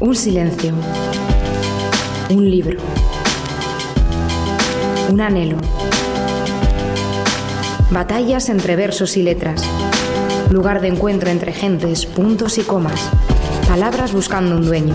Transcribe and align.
Un 0.00 0.14
silencio. 0.14 0.74
Un 2.30 2.48
libro. 2.48 2.78
Un 5.10 5.20
anhelo. 5.20 5.56
Batallas 7.90 8.48
entre 8.48 8.76
versos 8.76 9.16
y 9.16 9.24
letras. 9.24 9.64
Lugar 10.50 10.80
de 10.80 10.86
encuentro 10.86 11.30
entre 11.30 11.52
gentes, 11.52 12.06
puntos 12.06 12.58
y 12.58 12.62
comas. 12.62 13.10
Palabras 13.66 14.12
buscando 14.12 14.54
un 14.54 14.66
dueño. 14.66 14.94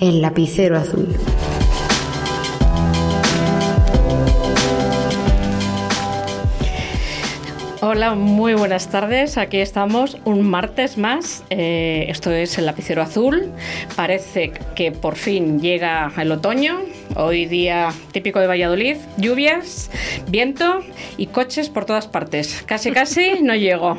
El 0.00 0.22
lapicero 0.22 0.78
azul. 0.78 1.08
Hola, 7.92 8.14
muy 8.14 8.54
buenas 8.54 8.88
tardes. 8.88 9.36
Aquí 9.36 9.56
estamos 9.56 10.16
un 10.24 10.48
martes 10.48 10.96
más. 10.96 11.42
Eh, 11.50 12.06
esto 12.08 12.30
es 12.30 12.56
el 12.56 12.66
lapicero 12.66 13.02
azul. 13.02 13.50
Parece 13.96 14.52
que 14.76 14.92
por 14.92 15.16
fin 15.16 15.60
llega 15.60 16.12
el 16.16 16.30
otoño. 16.30 16.82
Hoy 17.16 17.46
día 17.46 17.88
típico 18.12 18.38
de 18.38 18.46
Valladolid. 18.46 18.96
Lluvias, 19.16 19.90
viento 20.28 20.84
y 21.16 21.26
coches 21.26 21.68
por 21.68 21.84
todas 21.84 22.06
partes. 22.06 22.62
Casi, 22.64 22.92
casi 22.92 23.32
no 23.42 23.56
llego. 23.56 23.98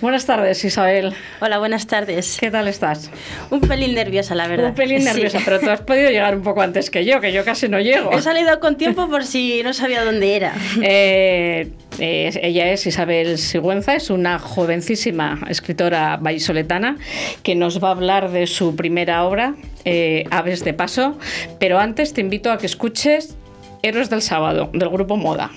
Buenas 0.00 0.24
tardes, 0.24 0.64
Isabel. 0.64 1.12
Hola, 1.40 1.58
buenas 1.58 1.88
tardes. 1.88 2.36
¿Qué 2.38 2.52
tal 2.52 2.68
estás? 2.68 3.10
Un 3.50 3.60
pelín 3.60 3.96
nerviosa, 3.96 4.36
la 4.36 4.46
verdad. 4.46 4.68
Un 4.68 4.74
pelín 4.76 5.02
nerviosa, 5.02 5.40
pero 5.44 5.58
tú 5.58 5.68
has 5.68 5.80
podido 5.80 6.10
llegar 6.10 6.36
un 6.36 6.42
poco 6.44 6.62
antes 6.62 6.90
que 6.90 7.04
yo, 7.04 7.20
que 7.20 7.32
yo 7.32 7.44
casi 7.44 7.68
no 7.68 7.80
llego. 7.80 8.12
He 8.12 8.22
salido 8.22 8.60
con 8.60 8.76
tiempo 8.76 9.08
por 9.08 9.24
si 9.24 9.64
no 9.64 9.72
sabía 9.72 10.04
dónde 10.04 10.36
era. 10.36 10.54
Eh, 10.88 11.72
eh, 11.98 12.38
ella 12.42 12.70
es 12.70 12.86
Isabel 12.86 13.38
Sigüenza, 13.38 13.94
es 13.94 14.10
una 14.10 14.38
jovencísima 14.38 15.40
escritora 15.48 16.16
vallisoletana 16.16 16.98
que 17.42 17.54
nos 17.54 17.82
va 17.82 17.88
a 17.88 17.92
hablar 17.92 18.30
de 18.30 18.46
su 18.46 18.76
primera 18.76 19.24
obra, 19.24 19.54
eh, 19.84 20.24
Aves 20.30 20.64
de 20.64 20.74
Paso, 20.74 21.18
pero 21.58 21.78
antes 21.78 22.12
te 22.12 22.20
invito 22.20 22.50
a 22.50 22.58
que 22.58 22.66
escuches 22.66 23.36
Héroes 23.82 24.10
del 24.10 24.22
Sábado, 24.22 24.70
del 24.72 24.88
grupo 24.88 25.16
Moda. 25.16 25.50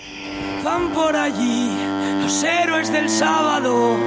Van 0.63 0.89
por 0.91 1.15
allí 1.15 1.69
los 2.21 2.43
héroes 2.43 2.91
del 2.91 3.09
sábado. 3.09 3.97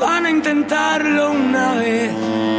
Van 0.00 0.26
a 0.26 0.30
intentarlo 0.30 1.32
una 1.32 1.74
vez. 1.74 2.57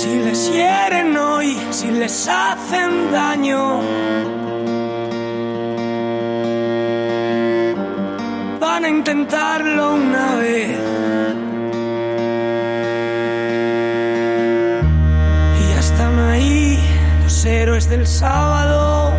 Si 0.00 0.14
les 0.14 0.52
hieren 0.52 1.16
hoy, 1.16 1.58
si 1.70 1.90
les 1.90 2.28
hacen 2.28 3.10
daño. 3.10 3.80
Van 8.60 8.84
a 8.84 8.88
intentarlo 8.88 9.94
una 9.94 10.36
vez. 10.36 10.78
Y 15.58 15.62
ya 15.68 15.80
están 15.80 16.16
ahí 16.30 16.78
los 17.24 17.44
héroes 17.44 17.90
del 17.90 18.06
sábado. 18.06 19.12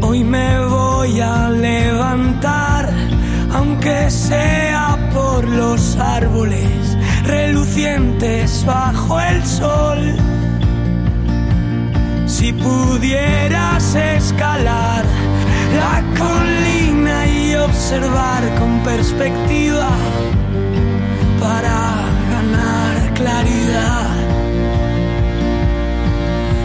Hoy 0.00 0.22
me 0.22 0.64
voy 0.66 1.20
a 1.20 1.50
levantar, 1.50 2.88
aunque 3.52 4.10
sea 4.12 4.96
por 5.12 5.44
los 5.44 5.96
árboles 5.96 6.85
relucientes 7.26 8.64
bajo 8.64 9.20
el 9.20 9.44
sol. 9.44 10.16
Si 12.26 12.52
pudieras 12.52 13.94
escalar 13.94 15.04
la 15.76 16.02
colina 16.18 17.26
y 17.26 17.54
observar 17.54 18.42
con 18.58 18.80
perspectiva 18.80 19.88
para 21.40 22.04
ganar 22.30 23.14
claridad. 23.14 24.10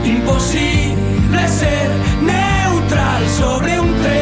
Imposible 0.03 1.47
ser 1.47 1.89
neutral 2.21 3.29
sobre 3.39 3.79
un 3.79 3.93
tren 4.01 4.20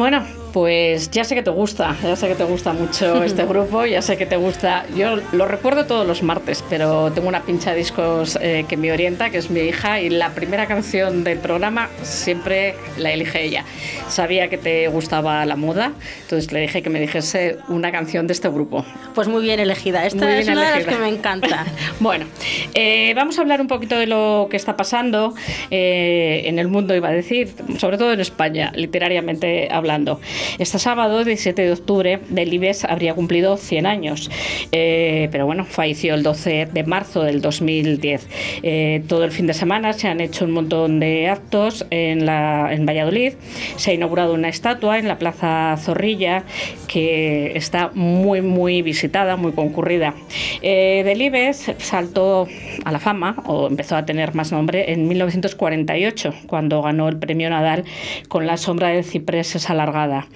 Bueno, 0.00 0.24
pues 0.52 1.10
ya 1.10 1.24
sé 1.24 1.34
que 1.34 1.42
te 1.42 1.50
gusta, 1.50 1.96
ya 2.02 2.16
sé 2.16 2.28
que 2.28 2.34
te 2.34 2.44
gusta 2.44 2.72
mucho 2.72 3.22
este 3.24 3.44
grupo, 3.44 3.84
ya 3.86 4.02
sé 4.02 4.16
que 4.16 4.26
te 4.26 4.36
gusta. 4.36 4.84
Yo 4.96 5.16
lo 5.32 5.46
recuerdo 5.46 5.86
todos 5.86 6.06
los 6.06 6.22
martes, 6.22 6.64
pero 6.68 7.10
tengo 7.12 7.28
una 7.28 7.42
pincha 7.42 7.70
de 7.72 7.78
discos 7.78 8.38
eh, 8.40 8.64
que 8.68 8.76
me 8.76 8.92
orienta, 8.92 9.30
que 9.30 9.38
es 9.38 9.50
mi 9.50 9.60
hija, 9.60 10.00
y 10.00 10.10
la 10.10 10.30
primera 10.30 10.66
canción 10.66 11.24
del 11.24 11.38
programa 11.38 11.88
siempre 12.02 12.74
la 12.98 13.12
elige 13.12 13.44
ella. 13.44 13.64
Sabía 14.08 14.48
que 14.48 14.58
te 14.58 14.88
gustaba 14.88 15.44
la 15.46 15.56
moda, 15.56 15.92
entonces 16.22 16.52
le 16.52 16.60
dije 16.60 16.82
que 16.82 16.90
me 16.90 17.00
dijese 17.00 17.58
una 17.68 17.92
canción 17.92 18.26
de 18.26 18.32
este 18.32 18.48
grupo. 18.48 18.84
Pues 19.14 19.28
muy 19.28 19.42
bien 19.42 19.60
elegida. 19.60 20.06
Esta 20.06 20.24
Muy 20.24 20.34
es 20.34 20.46
bien 20.46 20.58
una 20.58 20.66
de 20.66 20.70
las 20.70 20.80
elegida. 20.86 20.96
que 20.96 21.10
me 21.10 21.16
encanta. 21.16 21.66
Bueno, 22.00 22.26
eh, 22.74 23.12
vamos 23.14 23.38
a 23.38 23.42
hablar 23.42 23.60
un 23.60 23.66
poquito 23.66 23.98
de 23.98 24.06
lo 24.06 24.48
que 24.50 24.56
está 24.56 24.76
pasando 24.76 25.34
eh, 25.70 26.42
en 26.46 26.58
el 26.58 26.68
mundo, 26.68 26.94
iba 26.94 27.08
a 27.08 27.12
decir, 27.12 27.52
sobre 27.78 27.98
todo 27.98 28.12
en 28.12 28.20
España, 28.20 28.72
literariamente 28.74 29.68
hablando. 29.70 30.20
Este 30.58 30.78
sábado, 30.78 31.24
17 31.24 31.62
de 31.62 31.72
octubre, 31.72 32.20
Delibes 32.28 32.84
habría 32.84 33.14
cumplido 33.14 33.56
100 33.56 33.86
años, 33.86 34.30
eh, 34.72 35.28
pero 35.32 35.46
bueno, 35.46 35.64
falleció 35.64 36.14
el 36.14 36.22
12 36.22 36.68
de 36.72 36.84
marzo 36.84 37.22
del 37.22 37.40
2010. 37.40 38.28
Eh, 38.62 39.02
todo 39.08 39.24
el 39.24 39.30
fin 39.30 39.46
de 39.46 39.54
semana 39.54 39.92
se 39.92 40.08
han 40.08 40.20
hecho 40.20 40.44
un 40.44 40.52
montón 40.52 41.00
de 41.00 41.28
actos 41.28 41.86
en, 41.90 42.26
la, 42.26 42.72
en 42.72 42.86
Valladolid. 42.86 43.34
Se 43.76 43.90
ha 43.90 43.94
inaugurado 43.94 44.34
una 44.34 44.48
estatua 44.48 44.98
en 44.98 45.08
la 45.08 45.18
Plaza 45.18 45.76
Zorrilla 45.78 46.44
que 46.88 47.52
está 47.56 47.90
muy, 47.94 48.42
muy 48.42 48.82
visitada, 48.82 49.36
muy 49.36 49.52
concurrida. 49.52 50.14
Eh, 50.62 51.02
Delibes 51.04 51.72
saltó 51.78 52.48
a 52.84 52.92
la 52.92 52.98
fama 52.98 53.36
o 53.46 53.66
empezó 53.66 53.96
a 53.96 54.04
tener 54.04 54.34
más 54.34 54.52
nombre 54.52 54.92
en 54.92 55.08
1948, 55.08 56.34
cuando 56.46 56.82
ganó 56.82 57.08
el 57.08 57.18
premio 57.18 57.50
Nadal 57.50 57.84
con 58.28 58.46
La 58.46 58.56
sombra 58.56 58.88
del 58.88 59.04
ciprés 59.04 59.54
es 59.56 59.70
alargada. 59.70 60.26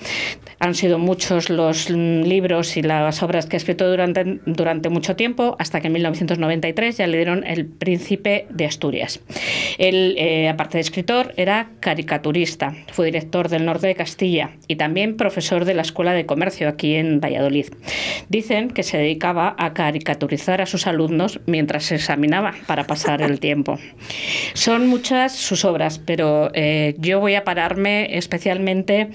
Han 0.59 0.75
sido 0.75 0.99
muchos 0.99 1.51
los 1.51 1.91
mm, 1.91 2.23
libros 2.23 2.77
y 2.77 2.83
las 2.83 3.23
obras 3.23 3.47
que 3.47 3.57
ha 3.57 3.59
escrito 3.59 3.89
durante, 3.89 4.41
durante 4.47 4.89
mucho 4.89 5.17
tiempo, 5.17 5.57
hasta 5.59 5.81
que 5.81 5.89
en 5.89 5.95
1993 5.95 6.97
ya 6.97 7.07
le 7.07 7.17
dieron 7.17 7.45
el 7.45 7.67
Príncipe 7.67 8.47
de 8.51 8.65
Asturias. 8.65 9.21
Él, 9.79 10.15
eh, 10.19 10.49
aparte 10.49 10.79
de 10.79 10.83
escritor, 10.83 11.35
era 11.37 11.71
caricaturista, 11.81 12.75
fue 12.93 13.07
director 13.07 13.49
del 13.49 13.65
norte 13.65 13.87
de 13.87 13.95
Castilla 13.95 14.51
y 14.69 14.77
también 14.77 15.17
profesor 15.17 15.65
de 15.65 15.75
la 15.75 15.83
Escuela 15.83 16.13
de 16.13 16.27
Comercio 16.27 16.69
aquí 16.69 16.95
en 16.95 17.21
Valladolid. 17.21 17.67
Dicen 18.29 18.71
que 18.71 18.83
se 18.83 18.99
dedicaba 18.99 19.55
a 19.59 19.75
caricaturizar 19.75 20.61
a 20.61 20.67
sus 20.67 20.87
alumnos 20.87 21.41
mientras 21.47 21.85
se 21.85 21.97
examinaba 21.97 22.55
para 22.67 22.85
pasar 22.85 23.23
el 23.23 23.41
tiempo. 23.41 23.79
Son 24.53 24.87
muchas 24.87 25.33
sus 25.33 25.65
obras, 25.65 25.99
pero 25.99 26.51
eh, 26.55 26.95
yo 26.99 27.21
voy 27.21 27.35
a 27.35 27.45
pararme 27.45 28.17
especialmente 28.17 29.09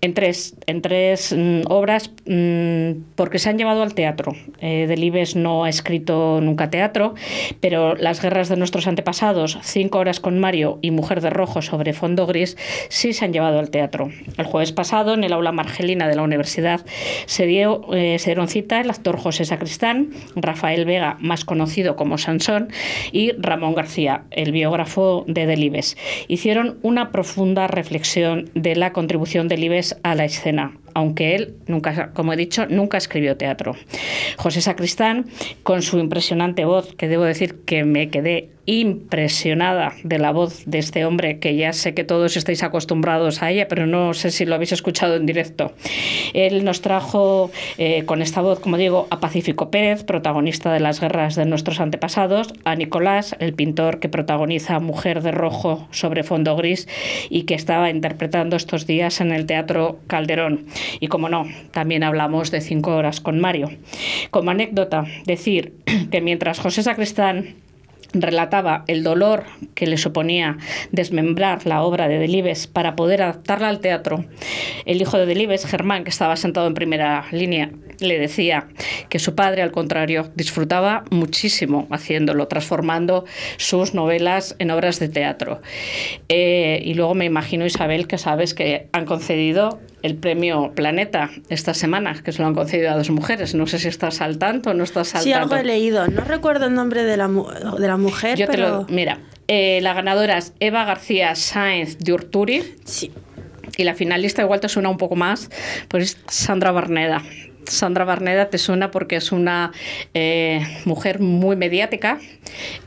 en 0.00 0.14
tres, 0.14 0.56
en 0.66 0.82
tres 0.82 1.34
mm, 1.36 1.62
obras 1.68 2.10
mm, 2.26 3.14
porque 3.14 3.38
se 3.38 3.48
han 3.48 3.58
llevado 3.58 3.82
al 3.82 3.94
teatro. 3.94 4.32
Eh, 4.60 4.86
Delibes 4.88 5.36
no 5.36 5.64
ha 5.64 5.68
escrito 5.68 6.40
nunca 6.42 6.70
teatro, 6.70 7.14
pero 7.60 7.94
Las 7.94 8.20
guerras 8.20 8.48
de 8.48 8.56
nuestros 8.56 8.86
antepasados, 8.86 9.58
Cinco 9.62 9.98
horas 9.98 10.20
con 10.20 10.38
Mario 10.38 10.78
y 10.82 10.90
Mujer 10.90 11.20
de 11.20 11.30
rojo 11.30 11.62
sobre 11.62 11.92
fondo 11.92 12.26
gris 12.26 12.56
sí 12.88 13.12
se 13.12 13.24
han 13.24 13.32
llevado 13.32 13.58
al 13.58 13.70
teatro. 13.70 14.10
El 14.36 14.46
jueves 14.46 14.72
pasado, 14.72 15.14
en 15.14 15.24
el 15.24 15.32
aula 15.32 15.52
Margelina 15.52 16.08
de 16.08 16.16
la 16.16 16.22
universidad, 16.22 16.84
se, 17.26 17.46
dio, 17.46 17.82
eh, 17.94 18.18
se 18.18 18.30
dieron 18.30 18.48
cita 18.48 18.80
el 18.80 18.90
actor 18.90 19.18
José 19.18 19.44
Sacristán, 19.44 20.10
Rafael 20.34 20.84
Vega, 20.84 21.16
más 21.20 21.44
conocido 21.44 21.96
como 21.96 22.18
Sansón, 22.18 22.68
y 23.12 23.32
Ramón 23.38 23.74
García, 23.74 24.24
el 24.30 24.52
biógrafo 24.52 24.71
de 25.26 25.46
Delibes. 25.46 25.96
Hicieron 26.28 26.78
una 26.82 27.12
profunda 27.12 27.66
reflexión 27.66 28.50
de 28.54 28.76
la 28.76 28.92
contribución 28.92 29.48
de 29.48 29.56
Delibes 29.56 29.96
a 30.02 30.14
la 30.14 30.24
escena, 30.24 30.72
aunque 30.94 31.34
él 31.34 31.56
nunca, 31.66 32.12
como 32.12 32.32
he 32.32 32.36
dicho, 32.36 32.66
nunca 32.66 32.98
escribió 32.98 33.36
teatro. 33.36 33.74
José 34.36 34.60
Sacristán, 34.60 35.26
con 35.62 35.82
su 35.82 35.98
impresionante 35.98 36.64
voz, 36.64 36.94
que 36.94 37.08
debo 37.08 37.24
decir 37.24 37.64
que 37.64 37.84
me 37.84 38.08
quedé 38.10 38.50
impresionada 38.64 39.92
de 40.04 40.18
la 40.18 40.30
voz 40.30 40.64
de 40.66 40.78
este 40.78 41.04
hombre, 41.04 41.38
que 41.38 41.56
ya 41.56 41.72
sé 41.72 41.94
que 41.94 42.04
todos 42.04 42.36
estáis 42.36 42.62
acostumbrados 42.62 43.42
a 43.42 43.50
ella, 43.50 43.66
pero 43.68 43.86
no 43.86 44.14
sé 44.14 44.30
si 44.30 44.44
lo 44.44 44.54
habéis 44.54 44.72
escuchado 44.72 45.16
en 45.16 45.26
directo. 45.26 45.72
Él 46.32 46.64
nos 46.64 46.80
trajo 46.80 47.50
eh, 47.78 48.04
con 48.04 48.22
esta 48.22 48.40
voz, 48.40 48.60
como 48.60 48.76
digo, 48.76 49.08
a 49.10 49.18
Pacífico 49.20 49.70
Pérez, 49.70 50.04
protagonista 50.04 50.72
de 50.72 50.80
las 50.80 51.00
guerras 51.00 51.34
de 51.34 51.44
nuestros 51.44 51.80
antepasados, 51.80 52.54
a 52.64 52.76
Nicolás, 52.76 53.34
el 53.40 53.52
pintor 53.54 53.98
que 53.98 54.08
protagoniza 54.08 54.78
Mujer 54.78 55.22
de 55.22 55.32
Rojo 55.32 55.88
sobre 55.90 56.22
fondo 56.22 56.54
gris 56.54 56.86
y 57.30 57.42
que 57.42 57.54
estaba 57.54 57.90
interpretando 57.90 58.56
estos 58.56 58.86
días 58.86 59.20
en 59.20 59.32
el 59.32 59.46
Teatro 59.46 59.98
Calderón. 60.06 60.66
Y 61.00 61.08
como 61.08 61.28
no, 61.28 61.46
también 61.70 62.02
hablamos 62.02 62.50
de 62.50 62.60
cinco 62.60 62.96
horas 62.96 63.20
con 63.20 63.40
Mario. 63.40 63.70
Como 64.30 64.50
anécdota, 64.50 65.04
decir 65.26 65.74
que 66.10 66.20
mientras 66.20 66.58
José 66.58 66.82
Sacristán 66.82 67.56
relataba 68.14 68.84
el 68.86 69.02
dolor 69.02 69.44
que 69.74 69.86
le 69.86 69.96
suponía 69.96 70.58
desmembrar 70.90 71.66
la 71.66 71.82
obra 71.82 72.08
de 72.08 72.18
Delibes 72.18 72.66
para 72.66 72.94
poder 72.96 73.22
adaptarla 73.22 73.68
al 73.68 73.80
teatro. 73.80 74.24
El 74.84 75.00
hijo 75.00 75.18
de 75.18 75.26
Delibes, 75.26 75.66
Germán, 75.66 76.04
que 76.04 76.10
estaba 76.10 76.36
sentado 76.36 76.66
en 76.66 76.74
primera 76.74 77.26
línea, 77.32 77.70
le 78.00 78.18
decía 78.18 78.68
que 79.08 79.18
su 79.18 79.34
padre, 79.34 79.62
al 79.62 79.72
contrario, 79.72 80.30
disfrutaba 80.34 81.04
muchísimo 81.10 81.86
haciéndolo, 81.90 82.48
transformando 82.48 83.24
sus 83.56 83.94
novelas 83.94 84.56
en 84.58 84.70
obras 84.70 84.98
de 84.98 85.08
teatro. 85.08 85.60
Eh, 86.28 86.82
y 86.84 86.94
luego 86.94 87.14
me 87.14 87.24
imagino, 87.24 87.64
Isabel, 87.64 88.06
que 88.06 88.18
sabes 88.18 88.54
que 88.54 88.88
han 88.92 89.06
concedido 89.06 89.80
el 90.02 90.16
premio 90.16 90.72
Planeta 90.74 91.30
esta 91.48 91.74
semana, 91.74 92.20
que 92.22 92.32
se 92.32 92.42
lo 92.42 92.48
han 92.48 92.54
concedido 92.54 92.90
a 92.90 92.94
dos 92.96 93.10
mujeres. 93.10 93.54
No 93.54 93.66
sé 93.66 93.78
si 93.78 93.88
estás 93.88 94.20
al 94.20 94.38
tanto 94.38 94.70
o 94.70 94.74
no 94.74 94.84
estás 94.84 95.14
al 95.14 95.22
Sí, 95.22 95.30
tanto. 95.30 95.54
algo 95.54 95.56
he 95.62 95.64
leído. 95.64 96.06
No 96.08 96.22
recuerdo 96.22 96.66
el 96.66 96.74
nombre 96.74 97.04
de 97.04 97.16
la, 97.16 97.28
de 97.28 97.86
la 97.86 97.96
mujer, 97.96 98.36
Yo 98.38 98.46
te 98.46 98.52
pero... 98.52 98.68
lo. 98.68 98.86
Mira, 98.88 99.18
eh, 99.48 99.80
la 99.82 99.92
ganadora 99.94 100.38
es 100.38 100.52
Eva 100.60 100.84
García 100.84 101.34
Sáenz 101.34 101.98
de 101.98 102.12
Urturi 102.12 102.62
Sí. 102.84 103.12
y 103.76 103.84
la 103.84 103.94
finalista, 103.94 104.42
igual 104.42 104.60
te 104.60 104.68
suena 104.68 104.88
un 104.88 104.96
poco 104.98 105.16
más, 105.16 105.50
pues 105.88 106.04
es 106.04 106.18
Sandra 106.28 106.72
Barneda. 106.72 107.22
Sandra 107.64 108.04
Barneda 108.04 108.50
te 108.50 108.58
suena 108.58 108.90
porque 108.90 109.14
es 109.16 109.30
una 109.30 109.70
eh, 110.14 110.60
mujer 110.84 111.20
muy 111.20 111.54
mediática, 111.54 112.18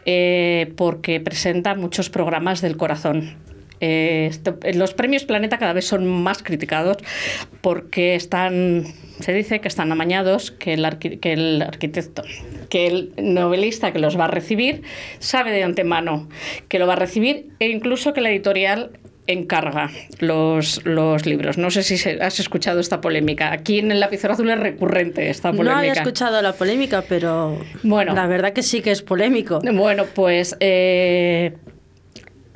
eh, 0.05 0.73
porque 0.75 1.21
presenta 1.21 1.75
muchos 1.75 2.09
programas 2.09 2.61
del 2.61 2.75
corazón. 2.75 3.35
Eh, 3.87 4.25
esto- 4.31 4.57
los 4.73 4.93
premios 4.95 5.25
Planeta 5.25 5.57
cada 5.59 5.73
vez 5.73 5.85
son 5.85 6.07
más 6.07 6.41
criticados 6.41 6.97
porque 7.61 8.15
están, 8.15 8.83
se 9.19 9.31
dice 9.33 9.61
que 9.61 9.67
están 9.67 9.91
amañados, 9.91 10.49
que 10.51 10.73
el, 10.73 10.83
arqui- 10.85 11.19
que 11.19 11.33
el 11.33 11.61
arquitecto, 11.61 12.23
que 12.69 12.87
el 12.87 13.13
novelista 13.17 13.91
que 13.93 13.99
los 13.99 14.17
va 14.19 14.25
a 14.25 14.27
recibir 14.27 14.81
sabe 15.19 15.51
de 15.51 15.63
antemano 15.63 16.27
que 16.67 16.79
lo 16.79 16.87
va 16.87 16.93
a 16.93 16.95
recibir 16.95 17.51
e 17.59 17.67
incluso 17.69 18.13
que 18.13 18.21
la 18.21 18.29
editorial 18.31 18.91
encarga 19.27 19.89
los, 20.19 20.85
los 20.85 21.25
libros. 21.25 21.57
No 21.57 21.69
sé 21.71 21.81
si 21.83 21.95
has 22.21 22.39
escuchado 22.39 22.79
esta 22.79 23.01
polémica. 23.01 23.51
Aquí 23.51 23.79
en 23.79 23.91
el 23.91 23.99
lapicero 23.99 24.33
azul 24.33 24.49
es 24.51 24.59
recurrente 24.59 25.29
esta 25.29 25.51
No 25.51 25.57
polémica. 25.57 25.79
había 25.79 25.93
escuchado 25.93 26.41
la 26.43 26.53
polémica, 26.53 27.03
pero 27.09 27.59
Bueno. 27.83 28.13
la 28.13 28.27
verdad 28.27 28.53
que 28.53 28.61
sí 28.63 28.81
que 28.81 28.91
es 28.91 29.01
polémico. 29.01 29.59
Bueno, 29.73 30.05
pues 30.13 30.55
eh, 30.59 31.53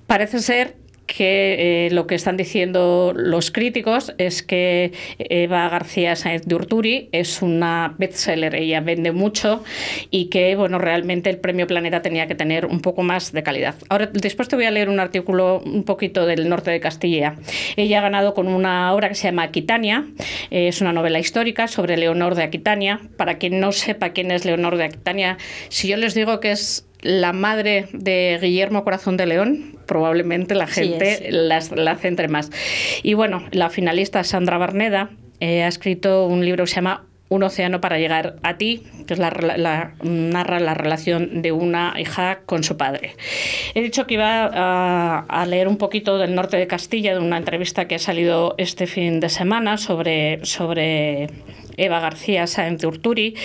parece 0.05 0.39
ser 0.39 0.75
que 1.15 1.87
eh, 1.87 1.91
lo 1.91 2.07
que 2.07 2.15
están 2.15 2.37
diciendo 2.37 3.13
los 3.15 3.51
críticos 3.51 4.13
es 4.17 4.43
que 4.43 4.91
Eva 5.17 5.67
García 5.69 6.15
Sáenz 6.15 6.45
de 6.45 6.55
Urturi 6.55 7.09
es 7.11 7.41
una 7.41 7.95
bestseller, 7.97 8.55
ella 8.55 8.81
vende 8.81 9.11
mucho 9.11 9.63
y 10.11 10.25
que 10.25 10.55
bueno, 10.55 10.77
realmente 10.77 11.29
el 11.29 11.37
premio 11.37 11.67
Planeta 11.67 12.01
tenía 12.01 12.27
que 12.27 12.35
tener 12.35 12.65
un 12.65 12.81
poco 12.81 13.03
más 13.03 13.31
de 13.31 13.43
calidad. 13.43 13.75
Ahora 13.89 14.07
después 14.07 14.47
te 14.47 14.55
voy 14.55 14.65
a 14.65 14.71
leer 14.71 14.89
un 14.89 14.99
artículo 14.99 15.61
un 15.65 15.83
poquito 15.83 16.25
del 16.25 16.47
norte 16.47 16.71
de 16.71 16.79
Castilla. 16.79 17.35
Ella 17.75 17.99
ha 17.99 18.01
ganado 18.01 18.33
con 18.33 18.47
una 18.47 18.93
obra 18.93 19.09
que 19.09 19.15
se 19.15 19.27
llama 19.27 19.43
Aquitania, 19.43 20.05
eh, 20.51 20.67
es 20.67 20.81
una 20.81 20.93
novela 20.93 21.19
histórica 21.19 21.67
sobre 21.67 21.97
Leonor 21.97 22.35
de 22.35 22.43
Aquitania. 22.43 23.01
Para 23.17 23.37
quien 23.37 23.59
no 23.59 23.71
sepa 23.71 24.09
quién 24.09 24.31
es 24.31 24.45
Leonor 24.45 24.77
de 24.77 24.85
Aquitania, 24.85 25.37
si 25.69 25.87
yo 25.87 25.97
les 25.97 26.13
digo 26.13 26.39
que 26.39 26.51
es 26.51 26.88
la 27.01 27.33
madre 27.33 27.87
de 27.93 28.37
Guillermo 28.41 28.83
Corazón 28.83 29.15
de 29.17 29.25
León, 29.25 29.77
probablemente 29.85 30.55
la 30.55 30.67
Sí, 30.67 30.81
gente 30.81 31.15
sí. 31.17 31.23
las- 31.29 31.71
la 31.71 31.95
centre 31.95 32.27
más. 32.27 32.51
Y 33.03 33.13
bueno, 33.13 33.43
la 33.51 33.69
finalista 33.69 34.23
Sandra 34.23 34.57
Barneda 34.57 35.09
eh, 35.39 35.63
ha 35.63 35.67
escrito 35.67 36.25
un 36.27 36.43
libro 36.43 36.65
que 36.65 36.69
se 36.69 36.75
llama 36.75 37.05
Un 37.29 37.43
océano 37.43 37.79
para 37.79 37.99
llegar 37.99 38.37
a 38.41 38.57
ti, 38.57 38.83
que 39.07 39.13
es 39.13 39.19
la, 39.19 39.29
la- 39.29 39.93
narra 40.03 40.59
la 40.59 40.73
relación 40.73 41.41
de 41.43 41.51
una 41.51 41.93
hija 41.99 42.39
con 42.47 42.63
su 42.63 42.75
padre. 42.75 43.15
He 43.75 43.81
dicho 43.81 44.07
que 44.07 44.15
iba 44.15 44.45
a, 44.51 45.19
a 45.29 45.45
leer 45.45 45.67
un 45.67 45.77
poquito 45.77 46.17
del 46.17 46.33
norte 46.33 46.57
de 46.57 46.65
Castilla, 46.65 47.13
de 47.13 47.19
una 47.19 47.37
entrevista 47.37 47.87
que 47.87 47.95
ha 47.95 47.99
salido 47.99 48.55
este 48.57 48.87
fin 48.87 49.19
de 49.19 49.29
semana 49.29 49.77
sobre, 49.77 50.43
sobre 50.43 51.27
Eva 51.77 51.99
García 51.99 52.47
Sáenz 52.47 52.83
Urturi 52.83 53.35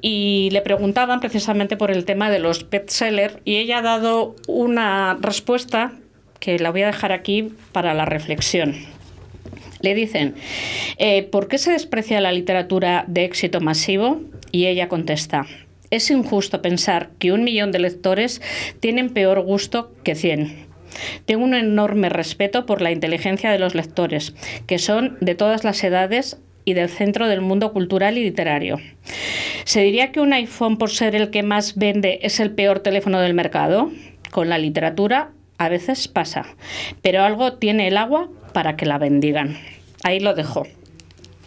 y 0.00 0.48
le 0.52 0.60
preguntaban 0.62 1.18
precisamente 1.20 1.76
por 1.76 1.90
el 1.90 2.04
tema 2.04 2.30
de 2.30 2.38
los 2.38 2.70
bestsellers 2.70 3.36
y 3.44 3.56
ella 3.56 3.78
ha 3.78 3.82
dado 3.82 4.36
una 4.46 5.18
respuesta 5.20 5.92
que 6.38 6.58
la 6.58 6.70
voy 6.70 6.82
a 6.82 6.86
dejar 6.86 7.10
aquí 7.12 7.52
para 7.72 7.94
la 7.94 8.04
reflexión. 8.04 8.74
Le 9.84 9.94
dicen, 9.94 10.34
eh, 10.96 11.24
¿por 11.24 11.46
qué 11.46 11.58
se 11.58 11.70
desprecia 11.70 12.18
la 12.22 12.32
literatura 12.32 13.04
de 13.06 13.26
éxito 13.26 13.60
masivo? 13.60 14.22
Y 14.50 14.64
ella 14.64 14.88
contesta, 14.88 15.44
es 15.90 16.10
injusto 16.10 16.62
pensar 16.62 17.10
que 17.18 17.32
un 17.32 17.44
millón 17.44 17.70
de 17.70 17.80
lectores 17.80 18.40
tienen 18.80 19.10
peor 19.10 19.42
gusto 19.42 19.92
que 20.02 20.14
100. 20.14 20.56
Tengo 21.26 21.44
un 21.44 21.52
enorme 21.52 22.08
respeto 22.08 22.64
por 22.64 22.80
la 22.80 22.92
inteligencia 22.92 23.50
de 23.50 23.58
los 23.58 23.74
lectores, 23.74 24.34
que 24.66 24.78
son 24.78 25.18
de 25.20 25.34
todas 25.34 25.64
las 25.64 25.84
edades 25.84 26.38
y 26.64 26.72
del 26.72 26.88
centro 26.88 27.28
del 27.28 27.42
mundo 27.42 27.74
cultural 27.74 28.16
y 28.16 28.24
literario. 28.24 28.80
¿Se 29.64 29.82
diría 29.82 30.12
que 30.12 30.20
un 30.20 30.32
iPhone, 30.32 30.78
por 30.78 30.90
ser 30.92 31.14
el 31.14 31.28
que 31.28 31.42
más 31.42 31.76
vende, 31.76 32.20
es 32.22 32.40
el 32.40 32.52
peor 32.52 32.80
teléfono 32.80 33.20
del 33.20 33.34
mercado? 33.34 33.92
Con 34.30 34.48
la 34.48 34.56
literatura 34.56 35.32
a 35.58 35.68
veces 35.68 36.08
pasa, 36.08 36.46
pero 37.02 37.22
algo 37.22 37.54
tiene 37.54 37.86
el 37.86 37.98
agua 37.98 38.30
para 38.54 38.76
que 38.76 38.86
la 38.86 38.98
bendigan. 38.98 39.58
Ahí 40.04 40.20
lo 40.20 40.34
dejo. 40.34 40.66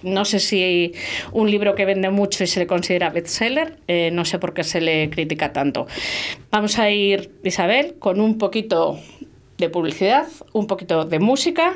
No 0.04 0.26
sé 0.26 0.40
si 0.40 0.94
un 1.32 1.50
libro 1.50 1.76
que 1.76 1.86
vende 1.86 2.10
mucho 2.10 2.44
y 2.44 2.48
se 2.48 2.60
le 2.60 2.68
considera 2.68 3.12
bestseller, 3.12 3.78
eh, 3.88 4.10
no 4.12 4.26
sé 4.26 4.40
por 4.40 4.54
qué 4.54 4.64
se 4.64 4.82
le 4.82 5.10
critica 5.10 5.54
tanto. 5.54 5.88
Vamos 6.52 6.78
a 6.80 6.90
ir, 6.90 7.32
Isabel, 7.44 7.96
con 8.00 8.20
un 8.20 8.38
poquito 8.38 9.00
de 9.58 9.70
publicidad, 9.70 10.28
un 10.54 10.68
poquito 10.68 11.06
de 11.06 11.20
música 11.20 11.76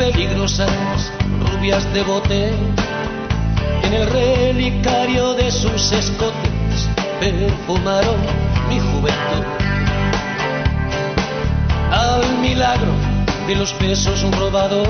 Peligrosas 0.00 1.12
rubias 1.52 1.84
de 1.92 2.02
bote 2.02 2.54
en 3.82 3.92
el 3.92 4.06
relicario 4.06 5.34
de 5.34 5.52
sus 5.52 5.92
escotes 5.92 6.88
perfumaron 7.20 8.16
mi 8.70 8.80
juventud. 8.80 9.44
A 11.92 12.20
milagro 12.40 12.92
de 13.46 13.56
los 13.56 13.78
besos 13.78 14.22
robados 14.38 14.88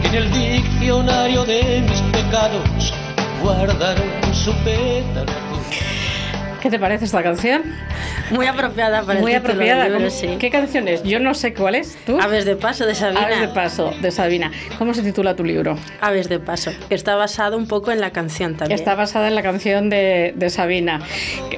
que 0.00 0.08
en 0.08 0.14
el 0.16 0.32
diccionario 0.32 1.44
de 1.44 1.86
mis 1.88 2.00
pecados 2.10 2.92
guardaron 3.40 4.10
su 4.44 4.52
pétalo 4.64 5.41
¿Qué 6.62 6.70
te 6.70 6.78
parece 6.78 7.06
esta 7.06 7.24
canción? 7.24 7.62
Muy 8.30 8.46
apropiada 8.46 9.02
para 9.02 9.18
Muy 9.18 9.32
el 9.32 9.38
apropiada. 9.38 9.82
del 9.82 9.94
libro, 9.94 10.08
¿Cómo- 10.08 10.20
sí. 10.20 10.36
¿Qué 10.38 10.48
canción 10.48 10.86
es? 10.86 11.02
Yo 11.02 11.18
no 11.18 11.34
sé 11.34 11.54
cuál 11.54 11.74
es. 11.74 11.98
¿Tú? 12.06 12.20
Aves 12.20 12.44
de 12.44 12.54
paso 12.54 12.86
de 12.86 12.94
Sabina. 12.94 13.22
Aves 13.24 13.40
de 13.40 13.48
paso 13.48 13.92
de 14.00 14.10
Sabina. 14.12 14.52
¿Cómo 14.78 14.94
se 14.94 15.02
titula 15.02 15.34
tu 15.34 15.42
libro? 15.44 15.76
Aves 16.00 16.28
de 16.28 16.38
paso, 16.38 16.70
que 16.88 16.94
está 16.94 17.16
basado 17.16 17.56
un 17.56 17.66
poco 17.66 17.90
en 17.90 18.00
la 18.00 18.10
canción 18.10 18.56
también. 18.56 18.78
Está 18.78 18.94
basada 18.94 19.26
en 19.26 19.34
la 19.34 19.42
canción 19.42 19.90
de, 19.90 20.34
de 20.36 20.50
Sabina. 20.50 21.00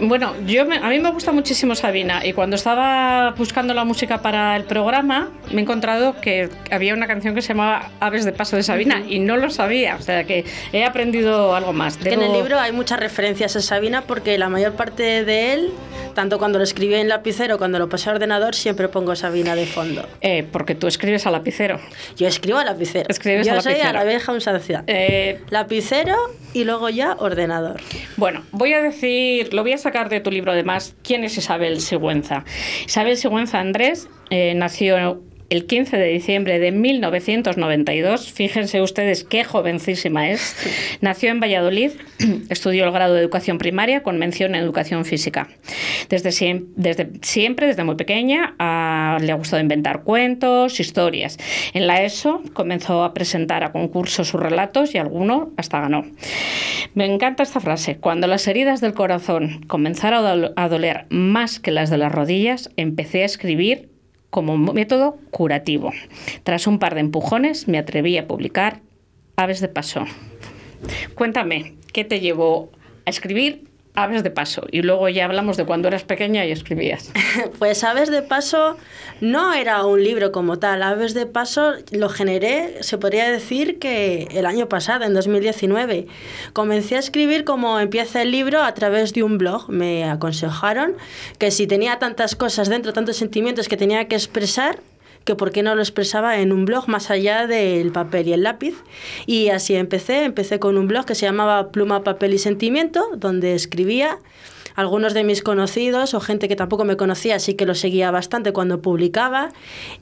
Bueno, 0.00 0.32
yo 0.46 0.64
me- 0.64 0.78
a 0.78 0.88
mí 0.88 0.99
me 0.99 1.11
gusta 1.11 1.32
muchísimo 1.32 1.75
Sabina 1.75 2.25
y 2.25 2.32
cuando 2.32 2.56
estaba 2.56 3.32
buscando 3.32 3.75
la 3.75 3.84
música 3.84 4.23
para 4.23 4.56
el 4.56 4.64
programa 4.64 5.28
me 5.52 5.58
he 5.61 5.64
encontrado 5.64 6.18
que 6.23 6.49
había 6.70 6.94
una 6.94 7.06
canción 7.06 7.34
que 7.34 7.42
se 7.42 7.49
llamaba 7.49 7.90
Aves 8.00 8.25
de 8.25 8.32
Paso 8.32 8.56
de 8.56 8.62
Sabina 8.62 9.02
y 9.06 9.18
no 9.18 9.37
lo 9.37 9.50
sabía, 9.50 9.96
o 9.96 10.02
sea 10.02 10.25
que 10.25 10.46
he 10.73 10.82
aprendido 10.87 11.54
algo 11.54 11.75
más. 11.75 11.99
Que 11.99 12.14
en 12.14 12.23
el 12.23 12.30
Debo- 12.30 12.37
libro 12.38 12.58
hay 12.58 12.73
muchas 12.73 12.99
referencias 12.99 13.54
a 13.56 13.61
Sabina 13.61 14.02
porque 14.06 14.38
la 14.38 14.49
mayor 14.49 14.73
parte 14.73 14.93
de 15.02 15.52
él, 15.52 15.70
tanto 16.14 16.38
cuando 16.38 16.58
lo 16.58 16.64
escribí 16.64 16.94
en 16.94 17.08
lapicero, 17.08 17.58
cuando 17.58 17.78
lo 17.78 17.88
pasé 17.88 18.10
a 18.10 18.12
ordenador, 18.14 18.54
siempre 18.54 18.88
pongo 18.88 19.14
Sabina 19.16 19.54
de 19.54 19.66
fondo. 19.66 20.08
Eh, 20.20 20.46
porque 20.50 20.74
tú 20.74 20.86
escribes 20.86 21.26
a 21.26 21.30
lapicero. 21.30 21.80
Yo 22.16 22.28
escribo 22.28 22.58
a 22.58 22.64
lapicero. 22.64 23.06
Escribes 23.08 23.46
Yo 23.46 23.54
a 23.54 23.60
soy 23.60 23.80
a 23.80 23.92
la 23.92 24.04
vieja 24.04 24.32
usanza. 24.32 24.84
Eh, 24.86 25.40
Lapicero 25.50 26.16
y 26.52 26.64
luego 26.64 26.88
ya 26.88 27.16
ordenador. 27.18 27.80
Bueno, 28.16 28.44
voy 28.52 28.72
a 28.72 28.80
decir, 28.80 29.52
lo 29.52 29.62
voy 29.62 29.72
a 29.72 29.78
sacar 29.78 30.08
de 30.08 30.20
tu 30.20 30.30
libro 30.30 30.52
además, 30.52 30.94
¿quién 31.02 31.24
es 31.24 31.36
Isabel 31.36 31.80
Sigüenza? 31.80 32.44
Isabel 32.86 33.16
Sigüenza 33.16 33.60
Andrés 33.60 34.08
eh, 34.30 34.54
nació 34.54 35.22
el 35.54 35.66
15 35.66 35.96
de 35.96 36.08
diciembre 36.08 36.58
de 36.58 36.73
1992, 36.73 38.32
fíjense 38.32 38.82
ustedes 38.82 39.25
qué 39.25 39.44
jovencísima 39.44 40.28
es, 40.30 40.56
nació 41.00 41.30
en 41.30 41.40
Valladolid, 41.40 41.92
estudió 42.50 42.84
el 42.84 42.90
grado 42.92 43.14
de 43.14 43.20
educación 43.20 43.58
primaria 43.58 44.02
con 44.02 44.18
mención 44.18 44.54
en 44.54 44.62
educación 44.62 45.04
física. 45.04 45.49
Desde, 46.08 46.30
siem- 46.30 46.66
desde 46.76 47.08
siempre, 47.23 47.66
desde 47.66 47.84
muy 47.84 47.94
pequeña, 47.96 48.54
le 49.20 49.32
ha 49.32 49.34
gustado 49.37 49.62
inventar 49.62 50.02
cuentos, 50.02 50.80
historias. 50.80 51.38
En 51.73 51.87
la 51.87 52.02
ESO 52.02 52.42
comenzó 52.52 53.04
a 53.04 53.14
presentar 53.14 53.64
a 53.64 53.73
concursos 53.73 54.28
sus 54.28 54.40
relatos 54.40 54.94
y 54.94 54.99
alguno 54.99 55.52
hasta 55.56 55.80
ganó. 55.80 56.04
Me 56.94 57.06
encanta 57.06 57.42
esta 57.42 57.61
frase. 57.61 57.96
Cuando 57.96 58.26
las 58.26 58.46
heridas 58.46 58.80
del 58.80 58.94
corazón 58.94 59.64
comenzaron 59.66 60.52
a 60.56 60.68
doler 60.68 61.06
más 61.11 61.58
que 61.61 61.70
las 61.70 61.90
de 61.90 61.99
las 61.99 62.12
rodillas, 62.12 62.70
empecé 62.76 63.23
a 63.23 63.26
escribir 63.26 63.93
como 64.35 64.59
método 64.59 65.17
curativo. 65.31 65.93
Tras 66.43 66.67
un 66.67 66.81
par 66.81 66.95
de 66.95 67.03
empujones, 67.03 67.69
me 67.69 67.79
atreví 67.79 68.19
a 68.19 68.26
publicar 68.26 68.81
Aves 69.37 69.61
de 69.61 69.69
Paso. 69.69 70.07
Cuéntame, 71.14 71.75
¿qué 71.93 72.03
te 72.03 72.19
llevó 72.19 72.73
a 73.07 73.11
escribir 73.11 73.69
Aves 73.96 74.24
de 74.24 74.30
Paso? 74.30 74.66
Y 74.72 74.82
luego 74.82 75.08
ya 75.08 75.24
hablamos 75.24 75.56
de 75.56 75.64
cuando 75.64 75.86
eras 75.86 76.02
pequeña 76.02 76.44
y 76.44 76.50
escribías. 76.50 77.12
Pues 77.58 77.84
Aves 77.84 78.10
de 78.10 78.22
Paso 78.22 78.76
no 79.20 79.52
era 79.52 79.84
un 79.86 80.02
libro 80.02 80.32
como 80.32 80.58
tal. 80.58 80.82
Aves 80.82 81.14
de 81.14 81.26
Paso 81.26 81.74
lo 81.92 82.08
generé, 82.08 82.82
se 82.82 82.98
podría 82.98 83.30
decir 83.30 83.78
que 83.78 84.26
el 84.32 84.46
año 84.46 84.68
pasado, 84.68 85.04
en 85.04 85.14
2019. 85.14 86.06
Comencé 86.52 86.96
a 86.96 86.98
escribir 86.98 87.44
como 87.44 87.78
empieza 87.78 88.22
el 88.22 88.32
libro 88.32 88.62
a 88.62 88.74
través 88.74 89.12
de 89.12 89.22
un 89.22 89.38
blog. 89.38 89.68
Me 89.68 90.04
aconsejaron 90.04 90.96
que 91.38 91.52
si 91.52 91.66
tenía 91.68 91.98
tantas 92.00 92.34
cosas 92.34 92.68
dentro, 92.68 92.92
tantos 92.92 93.16
sentimientos 93.16 93.68
que 93.68 93.76
tenía 93.76 94.08
que 94.08 94.16
expresar, 94.16 94.80
que 95.25 95.35
por 95.35 95.50
qué 95.50 95.62
no 95.62 95.75
lo 95.75 95.83
expresaba 95.83 96.38
en 96.38 96.52
un 96.52 96.64
blog 96.64 96.88
más 96.88 97.11
allá 97.11 97.47
del 97.47 97.93
papel 97.93 98.28
y 98.28 98.33
el 98.33 98.43
lápiz. 98.43 98.75
Y 99.26 99.49
así 99.49 99.75
empecé, 99.75 100.25
empecé 100.25 100.59
con 100.59 100.76
un 100.76 100.87
blog 100.87 101.07
que 101.07 101.14
se 101.14 101.26
llamaba 101.26 101.71
Pluma, 101.71 102.04
Papel 102.04 102.35
y 102.35 102.38
Sentimiento, 102.38 103.09
donde 103.16 103.54
escribía 103.54 104.19
algunos 104.75 105.14
de 105.14 105.25
mis 105.25 105.43
conocidos 105.43 106.14
o 106.14 106.21
gente 106.21 106.49
que 106.49 106.57
tampoco 106.57 106.85
me 106.85 106.97
conocía, 106.97 107.38
sí 107.38 107.54
que 107.54 107.66
lo 107.66 107.75
seguía 107.75 108.11
bastante 108.11 108.52
cuando 108.52 108.83
publicaba 108.83 109.50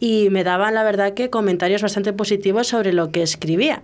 y 0.01 0.31
me 0.31 0.45
daban 0.45 0.75
la 0.75 0.83
verdad 0.83 1.15
que 1.15 1.31
comentarios 1.31 1.83
bastante 1.83 2.13
positivos 2.13 2.69
sobre 2.69 2.93
lo 2.93 3.11
que 3.11 3.23
escribía. 3.23 3.83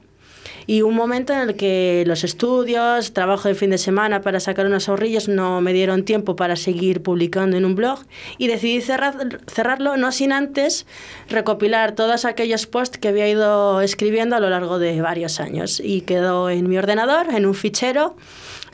Y 0.68 0.82
un 0.82 0.94
momento 0.94 1.32
en 1.32 1.38
el 1.40 1.56
que 1.56 2.04
los 2.06 2.24
estudios, 2.24 3.14
trabajo 3.14 3.48
de 3.48 3.54
fin 3.54 3.70
de 3.70 3.78
semana 3.78 4.20
para 4.20 4.38
sacar 4.38 4.66
unos 4.66 4.86
ahorrillos 4.90 5.26
no 5.26 5.62
me 5.62 5.72
dieron 5.72 6.04
tiempo 6.04 6.36
para 6.36 6.56
seguir 6.56 7.02
publicando 7.02 7.56
en 7.56 7.64
un 7.64 7.74
blog 7.74 8.00
y 8.36 8.48
decidí 8.48 8.82
cerrar- 8.82 9.40
cerrarlo 9.46 9.96
no 9.96 10.12
sin 10.12 10.30
antes 10.30 10.84
recopilar 11.30 11.92
todos 11.94 12.26
aquellos 12.26 12.66
posts 12.66 12.98
que 12.98 13.08
había 13.08 13.26
ido 13.26 13.80
escribiendo 13.80 14.36
a 14.36 14.40
lo 14.40 14.50
largo 14.50 14.78
de 14.78 15.00
varios 15.00 15.40
años 15.40 15.80
y 15.82 16.02
quedó 16.02 16.50
en 16.50 16.68
mi 16.68 16.76
ordenador, 16.76 17.28
en 17.34 17.46
un 17.46 17.54
fichero, 17.54 18.14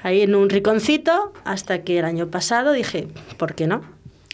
ahí 0.03 0.23
en 0.23 0.35
un 0.35 0.51
riconcito, 0.51 1.33
hasta 1.45 1.85
que 1.85 2.01
el 2.01 2.07
año 2.07 2.29
pasado 2.29 2.73
dije, 2.73 3.07
¿por 3.39 3.55
qué 3.55 3.69
no? 3.69 3.83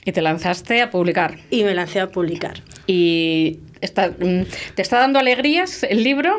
Y 0.06 0.12
te 0.12 0.22
lanzaste 0.22 0.80
a 0.80 0.90
publicar. 0.90 1.36
Y 1.50 1.62
me 1.64 1.74
lancé 1.74 2.00
a 2.00 2.08
publicar. 2.08 2.62
¿Y 2.86 3.58
está- 3.80 4.10
mm, 4.10 4.44
te 4.74 4.82
está 4.82 4.98
dando 4.98 5.18
alegrías 5.18 5.82
el 5.82 6.04
libro? 6.04 6.36